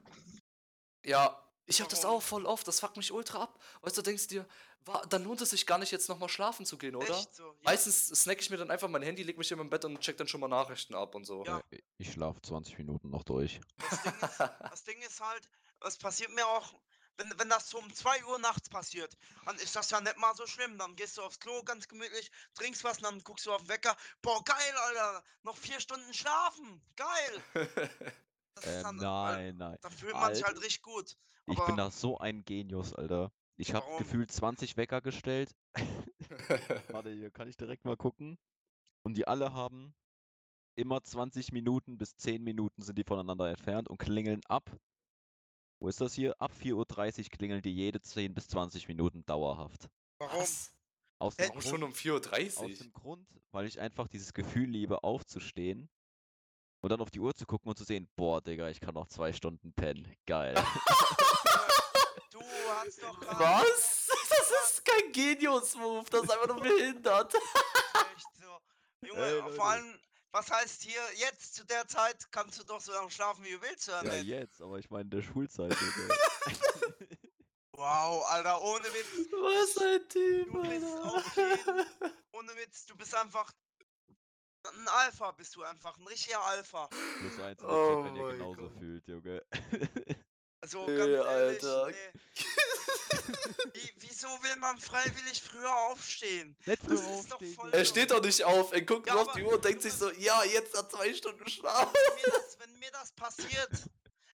Ja, 1.05 1.51
ich 1.67 1.81
hab 1.81 1.89
das 1.89 2.03
Warum? 2.05 2.17
auch 2.19 2.23
voll 2.23 2.47
oft, 2.47 2.67
das 2.67 2.81
fuckt 2.81 2.97
mich 2.97 3.13
ultra 3.13 3.43
ab. 3.43 3.59
Weißt 3.83 3.97
du, 3.97 4.03
denkst 4.03 4.27
dir, 4.29 4.47
wa- 4.85 5.05
dann 5.09 5.25
lohnt 5.25 5.41
es 5.41 5.51
sich 5.51 5.65
gar 5.67 5.79
nicht 5.79 5.91
jetzt 5.93 6.09
nochmal 6.09 6.29
schlafen 6.29 6.67
zu 6.67 6.77
gehen, 6.77 6.97
oder? 6.97 7.17
Echt 7.19 7.35
so. 7.35 7.47
Ja, 7.47 7.55
Meistens 7.63 8.09
snack 8.09 8.41
ich 8.41 8.51
mir 8.51 8.57
dann 8.57 8.71
einfach 8.71 8.89
mein 8.89 9.03
Handy, 9.03 9.23
leg 9.23 9.39
mich 9.39 9.51
in 9.51 9.59
mein 9.59 9.71
Bett 9.71 9.85
und 9.85 10.01
check 10.01 10.17
dann 10.17 10.27
schon 10.29 10.41
mal 10.41 10.49
Nachrichten 10.49 10.95
ab 10.95 11.15
und 11.15 11.25
so. 11.25 11.45
Ja. 11.45 11.63
Ich 11.99 12.13
schlafe 12.13 12.41
20 12.43 12.79
Minuten 12.79 13.11
noch 13.11 13.23
durch. 13.25 13.61
Das 13.79 14.03
Ding 14.03 14.13
ist, 14.21 14.39
das 14.73 14.85
Ding 14.85 15.03
ist 15.03 15.21
halt, 15.21 15.49
es 15.87 15.97
passiert 15.97 16.31
mir 16.33 16.47
auch, 16.47 16.75
wenn, 17.19 17.33
wenn 17.39 17.49
das 17.51 17.69
so 17.69 17.79
um 17.79 17.95
2 17.95 18.25
Uhr 18.25 18.39
nachts 18.39 18.69
passiert, 18.71 19.17
dann 19.45 19.57
ist 19.57 19.77
das 19.77 19.91
ja 19.91 20.01
nicht 20.01 20.17
mal 20.17 20.35
so 20.35 20.47
schlimm. 20.47 20.79
Dann 20.79 20.97
gehst 20.97 21.17
du 21.19 21.23
aufs 21.23 21.39
Klo 21.39 21.63
ganz 21.63 21.87
gemütlich, 21.87 22.31
trinkst 22.55 22.83
was 22.85 22.97
und 22.99 23.05
dann 23.05 23.23
guckst 23.23 23.45
du 23.47 23.53
auf 23.53 23.61
den 23.61 23.69
Wecker. 23.69 23.95
Boah, 24.23 24.43
geil, 24.45 24.75
Alter, 24.87 25.23
noch 25.43 25.57
vier 25.57 25.79
Stunden 25.79 26.13
schlafen. 26.15 26.83
Geil. 26.97 27.43
Das 28.55 28.66
ist 28.66 28.74
Ähm, 28.76 28.82
dann, 28.82 28.98
äh, 28.98 29.03
nein, 29.03 29.57
nein. 29.57 29.78
Da 29.80 29.90
fühlt 29.90 30.12
man 30.14 30.34
sich 30.34 30.44
halt 30.44 30.55
Alter. 30.55 30.64
richtig 30.66 30.82
gut. 30.82 31.16
Ich 31.46 31.57
aber- 31.59 31.66
bin 31.66 31.76
da 31.76 31.90
so 31.90 32.18
ein 32.18 32.44
Genius, 32.44 32.94
Alter. 32.94 33.32
Ich 33.57 33.74
habe 33.74 33.86
gefühlt 33.98 34.30
20 34.32 34.76
Wecker 34.76 35.00
gestellt. 35.00 35.55
Warte, 36.88 37.11
hier 37.12 37.30
kann 37.30 37.48
ich 37.48 37.57
direkt 37.57 37.84
mal 37.84 37.96
gucken. 37.96 38.38
Und 39.03 39.16
die 39.16 39.26
alle 39.26 39.53
haben 39.53 39.94
immer 40.74 41.03
20 41.03 41.53
Minuten 41.53 41.98
bis 41.98 42.16
10 42.16 42.42
Minuten 42.42 42.82
sind 42.82 42.96
die 42.96 43.05
voneinander 43.05 43.50
entfernt 43.50 43.88
und 43.88 43.98
klingeln 43.98 44.40
ab. 44.46 44.70
Wo 45.80 45.88
ist 45.88 46.00
das 46.00 46.14
hier? 46.14 46.40
Ab 46.40 46.53
4.30 46.53 47.24
Uhr 47.24 47.30
klingeln 47.30 47.62
die 47.62 47.74
jede 47.74 48.00
10 48.00 48.32
bis 48.34 48.48
20 48.48 48.88
Minuten 48.88 49.24
dauerhaft. 49.26 49.88
Warum? 50.18 50.40
Was? 50.40 50.72
Aus 51.18 51.36
dem, 51.36 51.48
Warum 51.48 51.61
Grund, 51.61 51.70
schon 51.70 51.82
um 51.82 51.92
4.30 51.92 52.57
aus 52.57 52.62
Uhr? 52.62 52.68
dem 52.76 52.92
Grund, 52.92 53.28
weil 53.50 53.66
ich 53.66 53.80
einfach 53.80 54.09
dieses 54.09 54.32
Gefühl 54.32 54.68
liebe, 54.70 55.03
aufzustehen 55.05 55.90
und 56.83 56.91
dann 56.91 57.01
auf 57.01 57.11
die 57.11 57.20
Uhr 57.20 57.35
zu 57.35 57.47
gucken 57.47 57.68
und 57.70 57.76
zu 57.78 57.85
sehen, 57.85 58.09
boah, 58.16 58.41
Digga, 58.43 58.68
ich 58.68 58.80
kann 58.80 58.95
noch 58.95 59.07
zwei 59.09 59.33
Stunden 59.33 59.72
pennen. 59.72 60.14
Geil. 60.26 60.55
Du 62.30 62.41
hast 62.74 63.03
doch 63.03 63.18
gerade 63.20 63.41
Was? 63.41 64.09
Das 64.28 64.51
ist 64.64 64.85
kein 64.85 65.12
Genius-Move, 65.12 66.05
das 66.11 66.24
ist 66.24 66.30
einfach 66.30 66.49
nur 66.49 66.61
behindert. 66.61 67.35
echt 67.35 68.26
so. 68.41 69.07
Junge, 69.07 69.22
Ey, 69.24 69.53
vor 69.55 69.66
allem, 69.66 69.99
was 70.33 70.51
heißt 70.51 70.83
hier, 70.83 71.01
jetzt 71.16 71.55
zu 71.55 71.64
der 71.66 71.87
Zeit 71.87 72.30
kannst 72.30 72.59
du 72.59 72.64
doch 72.64 72.80
so 72.80 72.93
lange 72.93 73.11
schlafen, 73.11 73.45
wie 73.45 73.53
du 73.53 73.62
willst, 73.62 73.89
oder 73.89 74.05
ja, 74.16 74.39
jetzt, 74.41 74.61
aber 74.62 74.78
ich 74.78 74.91
meine 74.91 75.05
in 75.05 75.11
der 75.11 75.22
Schulzeit. 75.22 75.76
Wow, 77.74 78.24
Alter, 78.28 78.61
ohne 78.62 78.85
Witz. 78.85 79.30
Was 79.33 79.83
ein 79.83 80.09
Typ, 80.09 80.53
Du 80.53 80.61
bist 80.62 80.85
Alter. 80.85 81.14
auf 81.16 81.37
jeden, 81.37 81.87
ohne 82.33 82.57
Witz, 82.57 82.85
du 82.87 82.95
bist 82.97 83.14
einfach 83.14 83.51
ein 84.71 84.89
Alpha, 84.89 85.31
bist 85.33 85.55
du 85.57 85.63
einfach, 85.63 85.97
ein 85.99 86.07
richtiger 86.07 86.41
Alpha. 86.45 86.89
Plus 86.89 87.41
eins 87.41 87.63
Oh 87.63 88.05
wenn 88.05 88.17
ihr 88.17 88.23
mein 88.23 88.39
genauso 88.39 88.63
Gott. 88.63 88.79
fühlt, 88.79 89.07
Junge. 89.09 89.43
Also 90.61 90.87
ganz 90.87 90.99
ehrlich, 90.99 91.27
Alter. 91.27 91.89
nee. 91.91 92.45
Wie, 93.75 93.93
wieso 93.99 94.29
will 94.29 94.57
man 94.57 94.79
freiwillig 94.79 95.43
früher 95.43 95.75
aufstehen? 95.91 96.57
Nicht 96.67 96.83
Das 96.89 97.01
früh 97.01 97.19
ist 97.19 97.31
doch 97.33 97.37
aufstehen. 97.41 97.73
Er 97.73 97.85
steht 97.85 98.11
doch 98.11 98.23
nicht 98.23 98.45
auf, 98.45 98.73
er 98.73 98.83
guckt 98.83 99.07
Ja, 99.07 99.15
nur 99.15 99.23
auf 99.23 99.33
die 99.33 99.43
Uhr 99.43 99.55
und 99.55 99.65
denkt 99.65 99.83
sich 99.83 99.93
so, 99.93 100.11
ja, 100.13 100.45
jetzt 100.45 100.77
hat 100.77 100.91
zwei 100.91 101.13
Stunden 101.15 101.49
Schlaf. 101.49 101.93
Wenn 101.93 102.15
mir 102.15 102.31
das, 102.31 102.59
wenn 102.59 102.79
mir 102.79 102.91
das 102.93 103.13
passiert, 103.13 103.71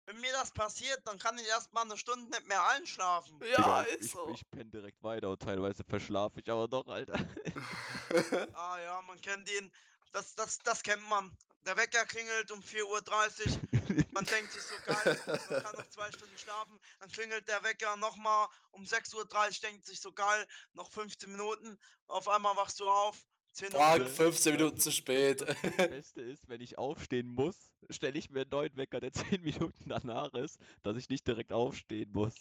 wenn 0.05 0.19
mir 0.21 0.31
das 0.31 0.51
passiert, 0.51 1.01
dann 1.05 1.17
kann 1.19 1.37
ich 1.37 1.47
erst 1.47 1.73
mal 1.73 1.81
eine 1.81 1.97
Stunde 1.97 2.29
nicht 2.29 2.47
mehr 2.47 2.65
einschlafen. 2.69 3.39
Ja, 3.51 3.83
ich, 3.83 3.95
ist 3.99 4.11
so. 4.11 4.29
Ich, 4.29 4.41
ich 4.41 4.49
penne 4.49 4.69
direkt 4.69 5.01
weiter 5.03 5.29
und 5.29 5.41
teilweise 5.41 5.83
verschlafe 5.83 6.39
ich 6.39 6.49
aber 6.49 6.67
doch, 6.67 6.87
Alter. 6.87 7.13
Ah 8.53 8.79
ja, 8.79 9.01
man 9.01 9.19
kennt 9.21 9.49
ihn. 9.51 9.71
Das, 10.13 10.35
das, 10.35 10.59
das 10.59 10.83
kennt 10.83 11.07
man. 11.09 11.35
Der 11.65 11.77
Wecker 11.77 12.05
klingelt 12.05 12.51
um 12.51 12.59
4.30 12.59 12.83
Uhr. 12.85 14.05
Man 14.11 14.25
denkt 14.25 14.51
sich 14.51 14.61
so 14.61 14.75
geil, 14.85 15.19
man 15.49 15.63
kann 15.63 15.75
noch 15.75 15.89
zwei 15.89 16.11
Stunden 16.11 16.37
schlafen. 16.37 16.79
Dann 16.99 17.09
klingelt 17.09 17.47
der 17.47 17.63
Wecker 17.63 17.95
nochmal 17.97 18.47
um 18.71 18.83
6.30 18.83 19.15
Uhr, 19.15 19.69
denkt 19.69 19.85
sich 19.85 19.99
so 19.99 20.11
geil, 20.11 20.45
noch 20.73 20.89
15 20.91 21.31
Minuten. 21.31 21.79
Auf 22.07 22.27
einmal 22.27 22.55
wachst 22.55 22.79
du 22.79 22.87
auf. 22.87 23.25
10 23.53 23.73
Uhr. 23.73 23.79
Fuck, 23.79 24.07
15 24.07 24.55
Minuten 24.55 24.79
zu 24.79 24.91
spät. 24.91 25.41
Das 25.41 25.77
Beste 25.77 26.21
ist, 26.21 26.49
wenn 26.49 26.61
ich 26.61 26.77
aufstehen 26.77 27.27
muss, 27.27 27.71
stelle 27.89 28.17
ich 28.17 28.29
mir 28.29 28.41
einen 28.41 28.49
neuen 28.49 28.75
Wecker, 28.75 28.99
der 28.99 29.13
10 29.31 29.41
Minuten 29.41 29.89
danach 29.89 30.33
ist, 30.33 30.59
dass 30.83 30.97
ich 30.97 31.09
nicht 31.09 31.27
direkt 31.27 31.53
aufstehen 31.53 32.11
muss. 32.11 32.35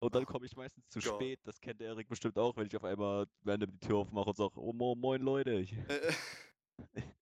Und 0.00 0.14
dann 0.14 0.26
komme 0.26 0.46
ich 0.46 0.56
meistens 0.56 0.88
zu 0.88 1.00
Gott. 1.00 1.14
spät. 1.14 1.40
Das 1.44 1.60
kennt 1.60 1.80
der 1.80 1.88
Erik 1.88 2.08
bestimmt 2.08 2.38
auch, 2.38 2.56
wenn 2.56 2.66
ich 2.66 2.76
auf 2.76 2.84
einmal 2.84 3.26
random 3.44 3.70
die 3.70 3.86
Tür 3.86 3.98
aufmache 3.98 4.30
und 4.30 4.36
sage, 4.36 4.52
oh 4.56 4.72
mo 4.72 4.94
moin 4.94 5.22
Leute. 5.22 5.66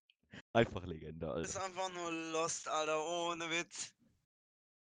Einfach 0.54 0.86
Legende, 0.86 1.28
ist 1.42 1.56
Alter. 1.58 1.66
einfach 1.66 1.90
nur 1.90 2.12
lost, 2.12 2.68
Alter, 2.68 3.04
ohne 3.06 3.50
Witz. 3.50 3.92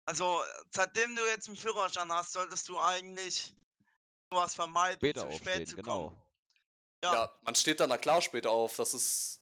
Also, 0.05 0.41
seitdem 0.71 1.15
du 1.15 1.23
jetzt 1.27 1.47
einen 1.47 1.57
Führerschein 1.57 2.11
hast, 2.11 2.33
solltest 2.33 2.67
du 2.67 2.79
eigentlich 2.79 3.53
sowas 4.31 4.55
vermeiden, 4.55 4.97
Später 4.97 5.21
zu 5.21 5.27
aufstehen, 5.27 5.53
spät 5.53 5.69
zu 5.69 5.75
kommen. 5.77 6.09
genau. 6.09 6.27
Ja. 7.03 7.13
Ja, 7.13 7.39
man 7.41 7.55
steht 7.55 7.79
dann 7.79 7.89
na 7.89 7.97
klar 7.97 8.21
später 8.21 8.49
auf, 8.51 8.75
das 8.77 8.93
ist. 8.93 9.41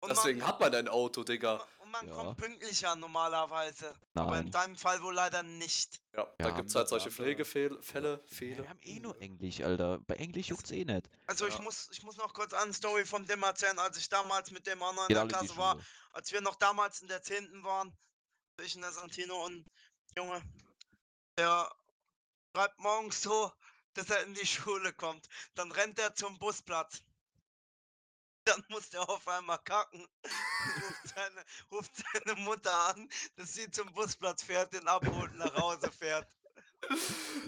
Und 0.00 0.10
Deswegen 0.10 0.38
man, 0.40 0.48
hat 0.48 0.60
man 0.60 0.74
ein 0.74 0.88
Auto, 0.88 1.22
Digga. 1.24 1.66
Man 1.90 2.08
Ja. 2.08 2.14
kommt 2.14 2.36
pünktlicher 2.38 2.96
normalerweise. 2.96 3.94
Aber 4.14 4.38
in 4.38 4.44
Nein. 4.44 4.50
deinem 4.50 4.76
Fall 4.76 5.02
wohl 5.02 5.14
leider 5.14 5.42
nicht. 5.42 6.00
Ja, 6.14 6.24
da 6.38 6.48
Ja, 6.48 6.54
gibt's 6.56 6.74
haben 6.74 6.80
halt 6.80 6.88
solche 6.88 7.10
Pflegefälle, 7.10 7.80
Fehler. 7.82 8.20
wir 8.30 8.68
haben 8.68 8.80
eh 8.82 9.00
nur 9.00 9.20
Englisch, 9.20 9.60
Alter. 9.60 9.98
Bei 10.06 10.14
Englisch 10.16 10.48
juckt's 10.48 10.70
eh 10.70 10.84
nicht. 10.84 11.08
Also 11.26 11.46
ich 11.46 11.58
muss, 11.60 11.88
ich 11.92 12.02
muss 12.02 12.16
noch 12.16 12.32
kurz 12.34 12.52
eine 12.54 12.72
Story 12.72 13.04
von 13.04 13.26
dem 13.26 13.42
erzählen, 13.42 13.78
als 13.78 13.96
ich 13.98 14.08
damals 14.08 14.50
mit 14.50 14.66
dem 14.66 14.82
anderen 14.82 15.08
in 15.08 15.14
der 15.14 15.26
Klasse 15.28 15.56
war, 15.56 15.78
als 16.12 16.32
wir 16.32 16.40
noch 16.40 16.56
damals 16.56 17.02
in 17.02 17.08
der 17.08 17.22
10. 17.22 17.62
waren, 17.62 17.96
ich 18.62 18.74
in 18.74 18.82
der 18.82 18.92
Santino 18.92 19.44
und 19.46 19.64
Junge, 20.16 20.42
der 21.38 21.70
schreibt 22.54 22.78
morgens 22.80 23.22
so, 23.22 23.52
dass 23.94 24.10
er 24.10 24.22
in 24.24 24.34
die 24.34 24.46
Schule 24.46 24.92
kommt. 24.92 25.28
Dann 25.54 25.72
rennt 25.72 25.98
er 25.98 26.14
zum 26.14 26.38
Busplatz. 26.38 27.02
Dann 28.50 28.64
muss 28.68 28.90
der 28.90 29.08
auf 29.08 29.26
einmal 29.28 29.58
kacken. 29.58 30.06
ruft, 30.24 31.08
seine, 31.14 31.44
ruft 31.70 31.92
seine 32.12 32.34
Mutter 32.40 32.74
an, 32.88 33.08
dass 33.36 33.54
sie 33.54 33.70
zum 33.70 33.92
Busplatz 33.92 34.42
fährt, 34.42 34.72
den 34.72 34.86
abholt, 34.88 35.34
nach 35.34 35.54
Hause 35.54 35.90
fährt. 35.92 36.26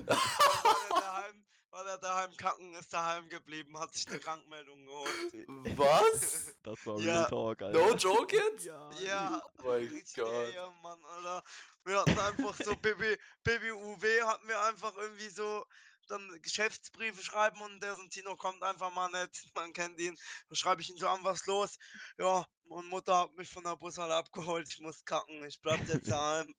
War 0.07 0.17
er 0.17 1.01
daheim, 1.01 1.45
war 1.71 1.87
er 1.87 1.99
daheim 1.99 2.37
kacken, 2.37 2.75
ist 2.75 2.93
daheim 2.93 3.29
geblieben, 3.29 3.79
hat 3.79 3.95
sich 3.95 4.07
eine 4.09 4.19
Krankmeldung 4.19 4.85
geholt. 4.87 5.79
Was? 5.79 6.55
Das 6.63 6.87
war 6.87 6.97
Ja. 7.01 7.13
Real 7.23 7.29
Talk, 7.31 7.63
Alter. 7.63 7.79
No 7.79 7.95
joke 7.97 8.37
jetzt? 8.37 8.67
Ja. 8.67 8.91
Ja, 9.01 9.43
Oh 9.59 9.63
mein 9.67 10.05
Gott. 10.15 10.55
ja, 10.55 10.71
Mann, 10.83 11.05
Alter. 11.05 11.43
Wir 11.85 11.99
hatten 11.99 12.19
einfach 12.19 12.55
so 12.65 12.77
Baby, 12.77 13.19
Baby 13.43 13.73
UW 13.73 14.23
hatten 14.23 14.47
wir 14.47 14.61
einfach 14.63 14.95
irgendwie 14.97 15.29
so 15.29 15.67
dann 16.13 16.43
Geschäftsbriefe 16.43 17.23
schreiben 17.23 17.61
und 17.63 17.83
der 17.83 17.97
Santino 17.97 18.37
kommt 18.37 18.63
einfach 18.63 18.93
mal 18.93 19.09
nicht. 19.09 19.51
Man 19.57 19.73
kennt 19.73 19.99
ihn. 19.99 20.17
Dann 20.49 20.57
schreibe 20.57 20.83
ich 20.83 20.91
ihn 20.91 20.97
so 20.97 21.09
an, 21.09 21.25
was 21.25 21.47
los? 21.47 21.79
Ja, 22.19 22.47
meine 22.65 22.89
Mutter 22.89 23.19
hat 23.19 23.35
mich 23.37 23.51
von 23.51 23.65
der 23.65 23.77
Bushalle 23.77 24.15
abgeholt. 24.15 24.69
Ich 24.69 24.81
muss 24.81 25.05
kacken. 25.05 25.45
Ich 25.45 25.61
bleib 25.61 25.87
jetzt 25.89 26.11
daheim. 26.11 26.55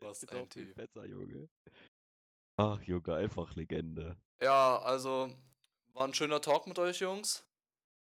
Was 0.00 0.26
ein 0.28 0.48
Typ. 0.48 0.74
besser, 0.74 1.06
Junge. 1.06 1.48
Ach, 2.56 2.80
Junge, 2.82 3.14
einfach 3.14 3.54
Legende. 3.54 4.16
Ja, 4.40 4.78
also 4.78 5.34
war 5.92 6.06
ein 6.06 6.14
schöner 6.14 6.40
Talk 6.40 6.66
mit 6.66 6.78
euch, 6.78 7.00
Jungs. 7.00 7.44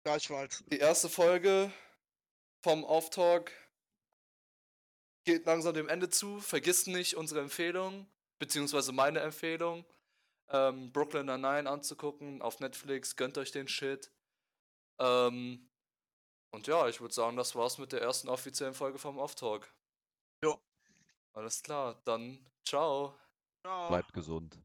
Gleichfalls. 0.03 0.63
Die 0.67 0.79
erste 0.79 1.09
Folge 1.09 1.71
vom 2.61 2.83
Off-Talk 2.83 3.51
geht 5.23 5.45
langsam 5.45 5.73
dem 5.73 5.87
Ende 5.87 6.09
zu. 6.09 6.39
Vergisst 6.39 6.87
nicht 6.87 7.15
unsere 7.15 7.41
Empfehlung, 7.41 8.07
beziehungsweise 8.39 8.91
meine 8.91 9.21
Empfehlung, 9.21 9.85
ähm, 10.49 10.91
Brooklyn 10.91 11.25
Nine-Nine 11.25 11.69
anzugucken 11.69 12.41
auf 12.41 12.59
Netflix. 12.59 13.15
Gönnt 13.15 13.37
euch 13.37 13.51
den 13.51 13.67
Shit. 13.67 14.11
Ähm, 14.99 15.69
und 16.51 16.67
ja, 16.67 16.87
ich 16.87 17.01
würde 17.01 17.13
sagen, 17.13 17.35
das 17.35 17.55
war's 17.55 17.77
mit 17.77 17.91
der 17.91 18.01
ersten 18.01 18.29
offiziellen 18.29 18.75
Folge 18.75 18.99
vom 18.99 19.17
Off-Talk. 19.17 19.73
Jo. 20.43 20.59
Alles 21.33 21.63
klar, 21.63 22.01
dann 22.05 22.45
ciao. 22.63 23.17
Ciao. 23.65 23.87
Bleibt 23.87 24.13
gesund. 24.13 24.59